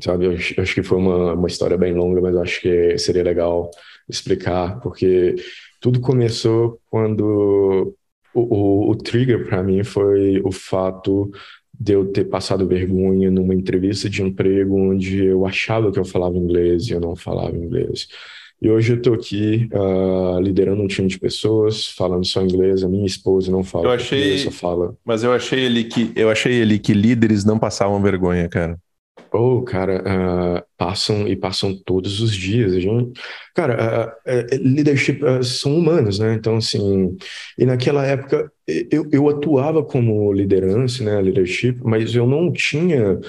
sabe? 0.03 0.27
Eu 0.27 0.33
acho, 0.33 0.75
que 0.75 0.83
foi 0.83 0.99
uma, 0.99 1.35
uma 1.35 1.49
história 1.49 1.77
bem 1.77 1.93
longa, 1.95 2.21
mas 2.21 2.37
acho 2.37 2.61
que 2.63 2.99
seria 2.99 3.23
legal 3.23 3.71
explicar, 4.09 4.81
porque 4.81 5.35
tudo 5.81 6.01
começou 6.01 6.81
quando 6.91 7.97
o, 8.35 8.89
o, 8.89 8.91
o 8.91 8.97
trigger 8.97 9.47
para 9.47 9.63
mim 9.63 9.85
foi 9.85 10.41
o 10.43 10.51
fato 10.51 11.31
de 11.79 11.93
eu 11.93 12.11
ter 12.13 12.25
passado 12.25 12.67
vergonha 12.67 13.31
numa 13.31 13.55
entrevista 13.55 14.09
de 14.09 14.23
emprego 14.23 14.77
onde 14.77 15.25
eu 15.25 15.45
achava 15.45 15.91
que 15.93 15.99
eu 15.99 16.05
falava 16.05 16.37
inglês 16.37 16.89
e 16.89 16.93
eu 16.93 17.01
não 17.01 17.17
falava 17.17 17.57
inglês. 17.57 18.09
E 18.65 18.71
hoje 18.71 18.95
eu 18.95 18.97
estou 18.97 19.13
aqui 19.13 19.69
uh, 19.75 20.41
liderando 20.41 20.81
um 20.81 20.87
time 20.87 21.07
de 21.07 21.19
pessoas, 21.19 21.89
falando 21.89 22.25
só 22.25 22.41
inglês. 22.41 22.83
A 22.83 22.89
minha 22.89 23.05
esposa 23.05 23.53
não 23.53 23.63
fala, 23.63 23.85
eu 23.85 23.91
achei, 23.91 24.39
só 24.39 24.51
fala. 24.51 24.97
Mas 25.05 25.23
eu 25.23 25.35
achei 25.35 25.61
ele 25.61 25.85
que 25.85 26.11
eu 26.17 26.31
achei 26.31 26.55
ele 26.55 26.79
que 26.79 26.95
líderes 26.95 27.45
não 27.45 27.59
passavam 27.59 28.01
vergonha, 28.01 28.49
cara. 28.49 28.79
Oh, 29.31 29.61
cara, 29.63 30.03
uh, 30.03 30.63
passam 30.79 31.29
e 31.29 31.37
passam 31.37 31.77
todos 31.85 32.23
os 32.23 32.35
dias. 32.35 32.73
A 32.73 32.81
gente, 32.81 33.21
cara, 33.55 34.17
uh, 34.27 34.57
leadership 34.63 35.21
são 35.43 35.77
humanos, 35.77 36.19
né? 36.19 36.33
Então, 36.33 36.57
assim, 36.57 37.15
e 37.59 37.67
naquela 37.67 38.07
época 38.07 38.51
eu, 38.67 39.07
eu 39.13 39.29
atuava 39.29 39.85
como 39.85 40.33
liderança, 40.33 41.05
né, 41.05 41.21
leadership, 41.21 41.79
mas 41.85 42.15
eu 42.15 42.27
não 42.27 42.51
tinha 42.51 43.21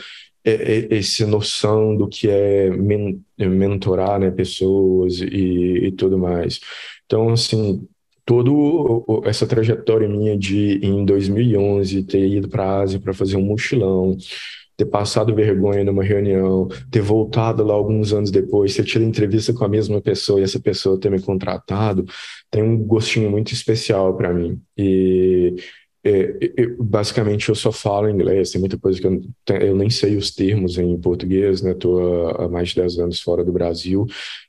essa 0.46 1.26
noção 1.26 1.96
do 1.98 2.08
que 2.08 2.30
é 2.30 2.70
men 2.70 3.22
mentorar 3.38 4.20
né, 4.20 4.30
pessoas 4.32 5.20
e, 5.20 5.88
e 5.88 5.92
tudo 5.92 6.18
mais. 6.18 6.60
Então, 7.06 7.30
assim, 7.30 7.88
toda 8.26 8.52
essa 9.30 9.48
trajetória 9.48 10.08
minha 10.08 10.38
de, 10.38 10.80
em 10.84 11.06
2011, 11.06 12.04
ter 12.04 12.28
ido 12.28 12.50
para 12.50 12.64
a 12.64 12.82
Ásia 12.82 13.00
para 13.00 13.14
fazer 13.14 13.38
um 13.38 13.42
mochilão, 13.46 14.18
ter 14.78 14.86
passado 14.86 15.34
vergonha 15.34 15.84
numa 15.84 16.04
reunião, 16.04 16.68
ter 16.92 17.02
voltado 17.02 17.64
lá 17.64 17.74
alguns 17.74 18.12
anos 18.14 18.30
depois, 18.32 18.76
ter 18.76 18.84
tido 18.84 19.06
entrevista 19.06 19.54
com 19.54 19.64
a 19.64 19.70
mesma 19.70 20.02
pessoa 20.02 20.40
e 20.40 20.44
essa 20.44 20.60
pessoa 20.60 21.00
ter 21.00 21.10
me 21.10 21.22
contratado, 21.22 22.06
tem 22.52 22.62
um 22.62 22.78
gostinho 22.78 23.32
muito 23.32 23.54
especial 23.54 24.16
para 24.18 24.34
mim. 24.34 24.60
E 24.78 25.56
é, 26.08 26.38
eu, 26.56 26.76
basicamente 26.84 27.50
eu 27.50 27.56
só 27.56 27.72
falo 27.72 28.08
inglês, 28.08 28.52
tem 28.52 28.62
muita 28.62 28.78
coisa 28.78 29.02
que 29.02 29.08
eu, 29.08 29.22
eu 29.60 29.76
nem 29.76 29.90
sei 29.90 30.16
os 30.16 30.30
termos 30.30 30.78
em 30.78 30.96
português, 31.00 31.64
né? 31.64 31.72
Estou 31.72 32.28
há, 32.28 32.46
há 32.46 32.48
mais 32.48 32.70
de 32.70 32.76
10 32.76 33.00
anos 33.00 33.22
fora 33.22 33.44
do 33.44 33.52
Brasil. 33.52 34.06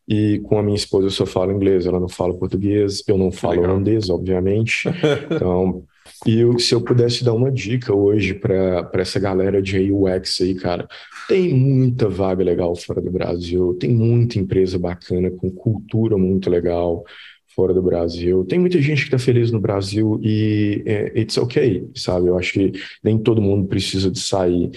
E 0.06 0.38
com 0.44 0.58
a 0.58 0.62
minha 0.62 0.76
esposa 0.76 1.06
eu 1.06 1.10
só 1.10 1.24
falo 1.24 1.50
inglês, 1.50 1.86
ela 1.86 1.98
não 1.98 2.10
fala 2.10 2.38
português, 2.38 3.02
eu 3.08 3.16
não 3.16 3.32
falo 3.32 3.62
holandês, 3.62 4.10
obviamente. 4.10 4.84
Então, 5.30 5.84
e 6.26 6.40
eu, 6.40 6.58
se 6.58 6.74
eu 6.74 6.80
pudesse 6.80 7.24
dar 7.24 7.32
uma 7.32 7.50
dica 7.50 7.94
hoje 7.94 8.34
para 8.34 8.90
essa 8.94 9.18
galera 9.18 9.60
de 9.60 9.90
UX 9.90 10.40
aí, 10.40 10.54
cara, 10.54 10.86
tem 11.28 11.52
muita 11.54 12.08
vaga 12.08 12.44
legal 12.44 12.76
fora 12.76 13.00
do 13.00 13.10
Brasil, 13.10 13.74
tem 13.80 13.90
muita 13.90 14.38
empresa 14.38 14.78
bacana 14.78 15.30
com 15.30 15.50
cultura 15.50 16.16
muito 16.16 16.48
legal 16.48 17.04
fora 17.56 17.72
do 17.72 17.82
Brasil. 17.82 18.44
Tem 18.44 18.58
muita 18.58 18.80
gente 18.82 19.00
que 19.00 19.06
está 19.06 19.18
feliz 19.18 19.50
no 19.50 19.58
Brasil 19.58 20.20
e 20.22 20.82
é, 20.86 21.20
it's 21.20 21.38
okay, 21.38 21.90
sabe? 21.96 22.28
Eu 22.28 22.38
acho 22.38 22.52
que 22.52 22.72
nem 23.02 23.18
todo 23.18 23.40
mundo 23.40 23.66
precisa 23.66 24.10
de 24.10 24.20
sair. 24.20 24.70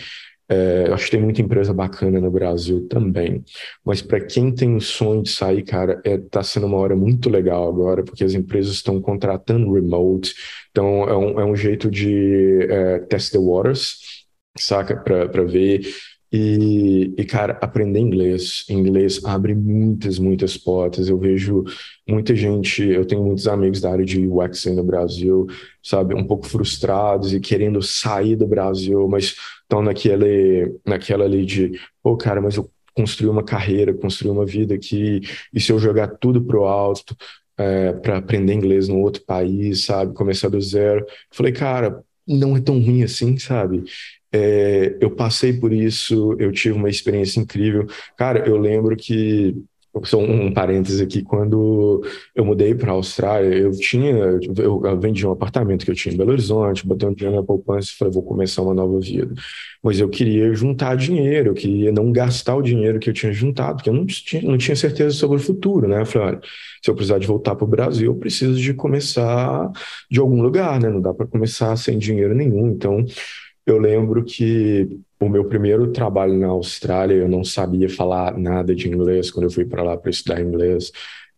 É, 0.52 0.86
eu 0.88 0.94
acho 0.96 1.06
que 1.06 1.12
tem 1.12 1.22
muita 1.22 1.42
empresa 1.42 1.72
bacana 1.72 2.20
no 2.20 2.32
Brasil 2.32 2.88
também. 2.88 3.44
Mas 3.86 4.02
para 4.02 4.20
quem 4.20 4.52
tem 4.52 4.76
o 4.76 4.82
sonho 4.82 5.22
de 5.22 5.30
sair, 5.30 5.62
cara, 5.64 6.02
é, 6.04 6.18
tá 6.18 6.42
sendo 6.42 6.66
uma 6.66 6.78
hora 6.78 6.96
muito 6.96 7.30
legal 7.30 7.68
agora, 7.68 8.04
porque 8.04 8.24
as 8.24 8.34
empresas 8.34 8.74
estão 8.74 9.00
contratando 9.00 9.72
remote. 9.74 10.34
Então 10.72 11.04
é 11.04 11.16
um, 11.16 11.40
é 11.42 11.46
um 11.46 11.56
jeito 11.56 11.92
de 11.92 12.64
é, 12.64 13.00
test 13.00 13.32
the 13.32 13.38
waters, 13.38 13.98
saca? 14.58 14.96
Para 14.98 15.44
ver 15.44 15.82
e, 16.32 17.14
e, 17.18 17.26
cara, 17.26 17.58
aprender 17.62 18.00
inglês. 18.00 18.66
Inglês 18.70 19.24
abre 19.26 19.56
muitas, 19.56 20.20
muitas 20.20 20.56
portas. 20.58 21.10
Eu 21.10 21.18
vejo 21.18 21.64
muita 22.08 22.36
gente, 22.36 22.84
eu 22.84 23.06
tenho 23.06 23.24
muitos 23.24 23.48
amigos 23.48 23.82
da 23.82 23.92
área 23.92 24.06
de 24.06 24.28
UX 24.28 24.66
no 24.66 24.84
Brasil, 24.84 25.48
sabe, 25.82 26.14
um 26.14 26.26
pouco 26.26 26.46
frustrados 26.46 27.34
e 27.34 27.40
querendo 27.40 27.82
sair 27.82 28.36
do 28.36 28.48
Brasil, 28.48 29.08
mas 29.08 29.36
estão 29.64 29.82
naquele, 29.82 30.76
naquela 30.86 31.26
ali 31.26 31.46
de, 31.46 31.80
pô, 32.04 32.16
cara, 32.16 32.42
mas 32.42 32.56
eu 32.56 32.70
construí 32.96 33.30
uma 33.30 33.44
carreira, 33.44 33.94
construí 33.94 34.32
uma 34.32 34.46
vida 34.46 34.76
aqui, 34.76 35.22
e 35.54 35.60
se 35.60 35.72
eu 35.72 35.80
jogar 35.80 36.08
tudo 36.20 36.42
pro 36.44 36.66
alto 36.66 37.16
é, 37.58 37.94
para 37.94 38.18
aprender 38.18 38.54
inglês 38.54 38.88
num 38.88 39.02
outro 39.02 39.24
país, 39.26 39.86
sabe, 39.86 40.14
começar 40.14 40.50
do 40.50 40.62
zero? 40.62 41.06
Falei, 41.32 41.52
cara, 41.54 42.04
não 42.28 42.56
é 42.56 42.62
tão 42.62 42.76
ruim 42.80 43.04
assim, 43.04 43.38
sabe? 43.38 43.84
É, 44.32 44.98
eu 45.00 45.12
passei 45.12 45.54
por 45.54 45.74
isso, 45.74 46.36
eu 46.40 46.52
tive 46.52 46.76
uma 46.76 46.90
experiência 46.90 47.40
incrível. 47.40 47.88
Cara, 48.18 48.48
eu 48.48 48.58
lembro 48.58 48.96
que 48.96 49.56
só 50.04 50.20
um 50.20 50.54
parêntese 50.54 51.04
aqui, 51.04 51.24
quando 51.24 52.04
eu 52.36 52.46
mudei 52.46 52.76
para 52.76 52.92
a 52.92 52.94
Austrália, 52.94 53.58
eu 53.58 53.72
tinha, 53.72 54.12
eu 54.58 55.00
vendi 55.00 55.26
um 55.26 55.32
apartamento 55.32 55.84
que 55.84 55.92
eu 55.92 55.96
tinha 55.96 56.14
em 56.14 56.18
Belo 56.18 56.32
Horizonte, 56.32 56.86
botei 56.86 57.10
um 57.10 57.14
dinheiro 57.14 57.38
na 57.38 57.44
poupança 57.44 57.90
e 57.92 57.98
falei, 57.98 58.14
vou 58.14 58.24
começar 58.24 58.62
uma 58.62 58.74
nova 58.74 59.00
vida. 59.00 59.34
Mas 59.84 60.00
eu 60.00 60.08
queria 60.08 60.54
juntar 60.54 60.96
dinheiro, 60.96 61.50
eu 61.50 61.54
queria 61.54 61.92
não 61.92 62.12
gastar 62.12 62.56
o 62.56 62.62
dinheiro 62.62 63.00
que 63.00 63.10
eu 63.10 63.14
tinha 63.14 63.34
juntado, 63.34 63.78
porque 63.78 63.90
eu 63.90 63.94
não 63.94 64.06
tinha, 64.06 64.42
não 64.44 64.58
tinha 64.58 64.76
certeza 64.76 65.12
sobre 65.16 65.38
o 65.38 65.40
futuro, 65.42 65.88
né? 65.88 66.02
Eu 66.02 66.06
falei, 66.06 66.28
olha, 66.30 66.42
se 66.82 66.90
eu 66.90 66.96
precisar 66.96 67.18
de 67.20 67.28
voltar 67.28 67.56
para 67.56 67.66
o 67.66 67.68
Brasil, 67.68 68.12
eu 68.12 68.16
preciso 68.16 68.60
de 68.60 68.74
começar 68.74 69.72
de 70.10 70.20
algum 70.20 70.42
lugar, 70.42 70.80
né? 70.80 70.90
Não 70.90 71.02
dá 71.02 71.14
para 71.14 71.26
começar 71.28 71.76
sem 71.76 71.98
dinheiro 71.98 72.36
nenhum, 72.36 72.70
então 72.70 73.04
eu 73.72 73.78
lembro 73.78 74.24
que 74.24 75.00
o 75.20 75.28
meu 75.28 75.46
primeiro 75.46 75.92
trabalho 75.92 76.38
na 76.38 76.48
Austrália, 76.48 77.16
eu 77.16 77.28
não 77.28 77.44
sabia 77.44 77.90
falar 77.90 78.38
nada 78.38 78.74
de 78.74 78.88
inglês 78.88 79.30
quando 79.30 79.46
eu 79.46 79.52
fui 79.52 79.66
para 79.66 79.84
lá 79.84 79.98
para 79.98 80.10
estudar 80.10 80.42
inglês. 80.42 80.92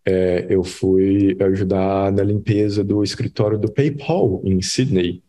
É, 0.06 0.48
eu 0.50 0.64
fui 0.64 1.36
ajudar 1.40 2.12
na 2.12 2.24
limpeza 2.24 2.84
do 2.84 3.04
escritório 3.04 3.58
do 3.58 3.72
PayPal 3.72 4.42
em 4.44 4.62
Sydney. 4.62 5.24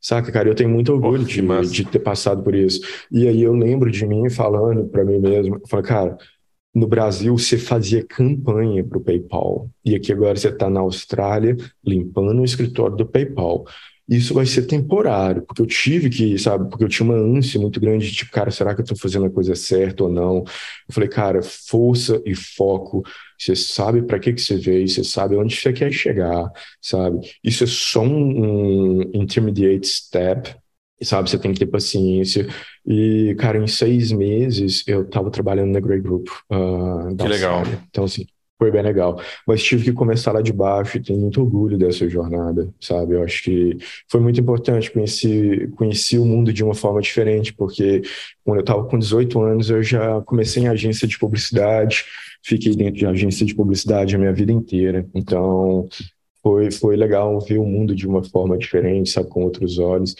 Saca, 0.00 0.32
cara, 0.32 0.48
eu 0.48 0.54
tenho 0.54 0.70
muito 0.70 0.92
orgulho 0.92 1.24
de, 1.24 1.42
de, 1.70 1.84
ter 1.84 1.98
passado 1.98 2.42
por 2.42 2.54
isso. 2.54 2.80
E 3.10 3.28
aí 3.28 3.42
eu 3.42 3.52
lembro 3.52 3.90
de 3.90 4.06
mim 4.06 4.30
falando 4.30 4.86
para 4.88 5.04
mim 5.04 5.18
mesmo, 5.18 5.60
falei, 5.68 5.84
cara, 5.84 6.18
no 6.74 6.86
Brasil 6.86 7.36
você 7.36 7.58
fazia 7.58 8.04
campanha 8.06 8.84
para 8.84 8.96
o 8.96 9.00
PayPal 9.00 9.68
e 9.84 9.94
aqui 9.94 10.12
agora 10.12 10.36
você 10.36 10.48
está 10.48 10.70
na 10.70 10.80
Austrália 10.80 11.56
limpando 11.84 12.40
o 12.40 12.44
escritório 12.44 12.96
do 12.96 13.06
PayPal. 13.06 13.64
Isso 14.10 14.34
vai 14.34 14.44
ser 14.44 14.62
temporário, 14.62 15.42
porque 15.42 15.62
eu 15.62 15.66
tive 15.66 16.10
que, 16.10 16.36
sabe, 16.36 16.68
porque 16.68 16.82
eu 16.82 16.88
tinha 16.88 17.08
uma 17.08 17.14
ânsia 17.16 17.60
muito 17.60 17.78
grande 17.78 18.10
de 18.10 18.16
tipo, 18.16 18.32
cara, 18.32 18.50
será 18.50 18.74
que 18.74 18.80
eu 18.80 18.84
tô 18.84 18.96
fazendo 18.96 19.26
a 19.26 19.30
coisa 19.30 19.54
certa 19.54 20.02
ou 20.02 20.10
não? 20.10 20.38
Eu 20.38 20.92
falei, 20.92 21.08
cara, 21.08 21.40
força 21.42 22.20
e 22.26 22.34
foco, 22.34 23.04
você 23.38 23.54
sabe 23.54 24.02
para 24.02 24.18
que 24.18 24.32
que 24.32 24.40
você 24.40 24.56
veio, 24.56 24.88
você 24.88 25.04
sabe 25.04 25.36
onde 25.36 25.54
você 25.54 25.72
quer 25.72 25.92
chegar, 25.92 26.50
sabe? 26.82 27.20
Isso 27.44 27.62
é 27.62 27.66
só 27.68 28.02
um, 28.02 28.98
um 29.06 29.10
intermediate 29.14 29.86
step, 29.86 30.56
sabe? 31.00 31.30
Você 31.30 31.38
tem 31.38 31.52
que 31.52 31.60
ter 31.60 31.66
paciência. 31.66 32.48
E, 32.84 33.36
cara, 33.38 33.58
em 33.58 33.66
seis 33.68 34.10
meses 34.10 34.82
eu 34.88 35.08
tava 35.08 35.30
trabalhando 35.30 35.70
na 35.72 35.78
Grey 35.78 36.00
Group. 36.00 36.26
Uh, 36.50 37.16
que 37.16 37.28
legal. 37.28 37.62
Então, 37.88 38.04
assim, 38.04 38.26
foi 38.60 38.70
bem 38.70 38.82
legal. 38.82 39.18
Mas 39.46 39.62
tive 39.62 39.84
que 39.84 39.92
começar 39.92 40.32
lá 40.32 40.42
de 40.42 40.52
baixo 40.52 40.98
e 40.98 41.02
tenho 41.02 41.18
muito 41.18 41.40
orgulho 41.40 41.78
dessa 41.78 42.06
jornada, 42.06 42.68
sabe? 42.78 43.14
Eu 43.14 43.24
acho 43.24 43.42
que 43.42 43.78
foi 44.06 44.20
muito 44.20 44.38
importante 44.38 44.90
conhecer, 44.90 45.70
conhecer 45.70 46.18
o 46.18 46.26
mundo 46.26 46.52
de 46.52 46.62
uma 46.62 46.74
forma 46.74 47.00
diferente, 47.00 47.54
porque 47.54 48.02
quando 48.44 48.58
eu 48.58 48.60
estava 48.60 48.84
com 48.84 48.98
18 48.98 49.40
anos, 49.40 49.70
eu 49.70 49.82
já 49.82 50.20
comecei 50.26 50.62
em 50.64 50.68
agência 50.68 51.08
de 51.08 51.18
publicidade, 51.18 52.04
fiquei 52.42 52.76
dentro 52.76 52.96
de 52.96 53.06
agência 53.06 53.46
de 53.46 53.54
publicidade 53.54 54.14
a 54.14 54.18
minha 54.18 54.32
vida 54.32 54.52
inteira. 54.52 55.06
Então, 55.14 55.88
foi, 56.42 56.70
foi 56.70 56.96
legal 56.96 57.40
ver 57.40 57.56
o 57.56 57.64
mundo 57.64 57.94
de 57.94 58.06
uma 58.06 58.22
forma 58.22 58.58
diferente, 58.58 59.10
sabe, 59.10 59.30
com 59.30 59.42
outros 59.42 59.78
olhos. 59.78 60.14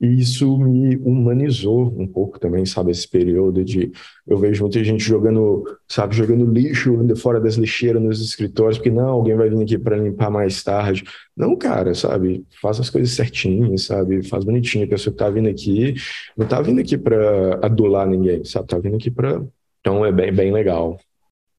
E 0.00 0.20
isso 0.20 0.58
me 0.58 0.96
humanizou 0.96 1.94
um 1.98 2.06
pouco 2.06 2.38
também, 2.38 2.66
sabe, 2.66 2.90
esse 2.90 3.08
período 3.08 3.64
de 3.64 3.90
eu 4.26 4.36
vejo 4.36 4.62
muita 4.62 4.82
gente 4.84 5.02
jogando, 5.02 5.64
sabe, 5.88 6.14
jogando 6.14 6.44
lixo 6.44 6.94
fora 7.16 7.40
das 7.40 7.54
lixeiras 7.54 8.02
nos 8.02 8.20
escritórios, 8.20 8.76
porque 8.76 8.90
não, 8.90 9.08
alguém 9.08 9.34
vai 9.36 9.48
vir 9.48 9.62
aqui 9.62 9.78
para 9.78 9.96
limpar 9.96 10.30
mais 10.30 10.62
tarde. 10.62 11.04
Não, 11.34 11.56
cara, 11.56 11.94
sabe, 11.94 12.44
faz 12.60 12.78
as 12.78 12.90
coisas 12.90 13.10
certinhas, 13.10 13.84
sabe, 13.84 14.22
faz 14.22 14.44
bonitinho. 14.44 14.84
A 14.84 14.88
pessoa 14.88 15.12
que 15.12 15.18
tá 15.18 15.30
vindo 15.30 15.48
aqui 15.48 15.94
não 16.36 16.46
tá 16.46 16.60
vindo 16.60 16.80
aqui 16.80 16.98
para 16.98 17.58
adular 17.62 18.06
ninguém, 18.06 18.44
sabe, 18.44 18.68
tá 18.68 18.78
vindo 18.78 18.96
aqui 18.96 19.10
para 19.10 19.42
então 19.80 20.04
é 20.04 20.10
bem 20.10 20.32
bem 20.32 20.52
legal. 20.52 20.98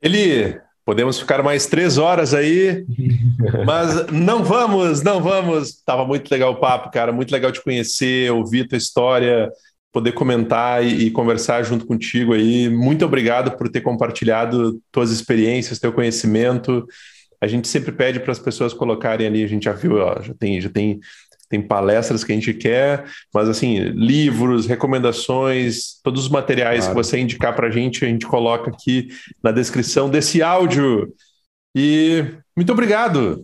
Ele 0.02 0.60
Podemos 0.88 1.20
ficar 1.20 1.44
mais 1.44 1.66
três 1.66 1.98
horas 1.98 2.34
aí, 2.34 2.86
mas 3.68 4.08
não 4.10 4.42
vamos, 4.42 5.04
não 5.04 5.22
vamos. 5.22 5.84
Tava 5.84 6.06
muito 6.06 6.32
legal 6.32 6.54
o 6.54 6.62
papo, 6.62 6.90
cara. 6.90 7.12
Muito 7.12 7.30
legal 7.30 7.52
te 7.52 7.62
conhecer, 7.62 8.32
ouvir 8.32 8.70
tua 8.70 8.78
história, 8.78 9.52
poder 9.92 10.14
comentar 10.14 10.82
e, 10.82 11.08
e, 11.08 11.12
conversar 11.12 11.62
junto 11.64 11.86
contigo 11.86 12.34
aí. 12.34 12.70
Muito 12.70 13.04
obrigado 13.04 13.58
por 13.58 13.68
ter 13.68 13.82
compartilhado 13.82 14.82
tuas 14.90 15.12
experiências, 15.12 15.78
teu 15.78 15.92
conhecimento. 15.92 16.88
A 17.42 17.48
gente 17.48 17.68
sempre 17.68 17.92
pede 17.92 18.22
para 18.22 18.32
as 18.32 18.40
pessoas 18.40 18.74
colocarem 18.74 19.28
ali, 19.28 19.44
a 19.44 19.48
gente 19.48 19.66
já 19.66 19.74
viu, 19.74 19.98
ó, 19.98 20.22
já 20.22 20.34
tem, 20.36 20.62
já 20.62 20.70
tem 20.70 21.02
tem 21.50 21.62
palestras 21.62 22.24
que 22.24 22.32
a 22.32 22.36
gente 22.36 22.54
quer, 22.54 23.06
mas 23.34 23.48
assim, 23.48 23.80
livros, 23.90 24.66
recomendações, 24.66 26.00
todos 26.04 26.24
os 26.26 26.30
materiais 26.30 26.86
claro. 26.86 26.96
que 27.00 27.04
você 27.06 27.20
indicar 27.20 27.56
para 27.56 27.68
a 27.68 27.72
gente, 27.72 28.04
a 28.04 28.08
gente 28.08 28.26
coloca 28.26 28.70
aqui 28.70 29.08
na 29.44 29.52
descrição 29.52 30.10
desse 30.10 30.42
áudio. 30.42 31.14
E 31.76 32.26
muito 32.56 32.72
obrigado. 32.72 33.42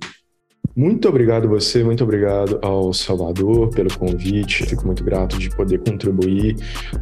Muito 0.75 1.07
obrigado 1.07 1.47
você, 1.47 1.83
muito 1.83 2.03
obrigado 2.03 2.57
ao 2.63 2.91
Salvador 2.93 3.69
pelo 3.69 3.95
convite. 3.95 4.65
Fico 4.65 4.87
muito 4.87 5.03
grato 5.03 5.37
de 5.37 5.47
poder 5.51 5.77
contribuir 5.77 6.55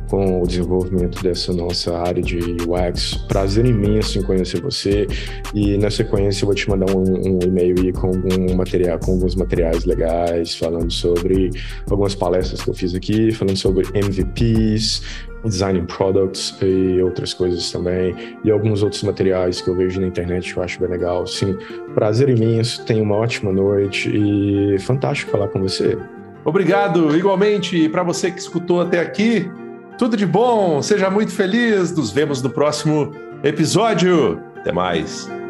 com 0.09 0.41
o 0.41 0.45
desenvolvimento 0.45 1.23
dessa 1.23 1.53
nossa 1.53 1.97
área 1.97 2.21
de 2.21 2.37
UX. 2.37 3.15
Prazer 3.29 3.65
imenso 3.65 4.19
em 4.19 4.23
conhecer 4.23 4.61
você 4.61 5.07
e 5.53 5.77
na 5.77 5.89
sequência 5.89 6.43
eu 6.43 6.47
vou 6.47 6.55
te 6.55 6.69
mandar 6.69 6.93
um, 6.93 7.01
um 7.01 7.39
e-mail 7.41 7.93
com 7.93 8.07
algum 8.07 8.55
material, 8.55 8.99
com 8.99 9.13
alguns 9.13 9.35
materiais 9.35 9.85
legais, 9.85 10.53
falando 10.53 10.91
sobre 10.91 11.49
algumas 11.89 12.13
palestras 12.13 12.61
que 12.61 12.69
eu 12.69 12.73
fiz 12.73 12.93
aqui, 12.93 13.31
falando 13.31 13.55
sobre 13.55 13.87
MVPs, 13.93 15.01
designing 15.43 15.85
products 15.85 16.55
e 16.61 17.01
outras 17.01 17.33
coisas 17.33 17.71
também, 17.71 18.15
e 18.43 18.51
alguns 18.51 18.83
outros 18.83 19.01
materiais 19.03 19.61
que 19.61 19.69
eu 19.69 19.75
vejo 19.75 19.99
na 19.99 20.07
internet 20.07 20.53
que 20.53 20.59
eu 20.59 20.63
acho 20.63 20.79
bem 20.79 20.89
legal. 20.89 21.25
Sim, 21.25 21.57
prazer 21.93 22.29
imenso, 22.29 22.85
tenha 22.85 23.01
uma 23.03 23.15
ótima 23.15 23.51
noite 23.51 24.09
e 24.13 24.77
fantástico 24.79 25.31
falar 25.31 25.47
com 25.47 25.61
você. 25.61 25.97
Obrigado, 26.43 27.15
igualmente, 27.15 27.87
para 27.89 28.03
você 28.03 28.31
que 28.31 28.39
escutou 28.39 28.81
até 28.81 28.99
aqui, 28.99 29.49
tudo 29.97 30.17
de 30.17 30.25
bom, 30.25 30.81
seja 30.81 31.09
muito 31.09 31.31
feliz, 31.31 31.95
nos 31.95 32.11
vemos 32.11 32.41
no 32.41 32.49
próximo 32.49 33.13
episódio. 33.43 34.41
Até 34.57 34.71
mais. 34.71 35.40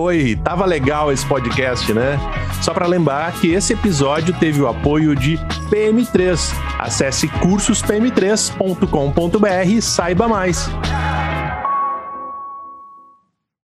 Oi, 0.00 0.38
tava 0.44 0.64
legal 0.64 1.10
esse 1.10 1.26
podcast, 1.26 1.92
né? 1.92 2.16
Só 2.62 2.72
para 2.72 2.86
lembrar 2.86 3.32
que 3.32 3.52
esse 3.52 3.72
episódio 3.72 4.32
teve 4.32 4.62
o 4.62 4.68
apoio 4.68 5.16
de 5.16 5.36
PM3. 5.72 6.38
Acesse 6.78 7.26
cursospm3.com.br 7.26 9.66
e 9.66 9.82
saiba 9.82 10.28
mais. 10.28 10.70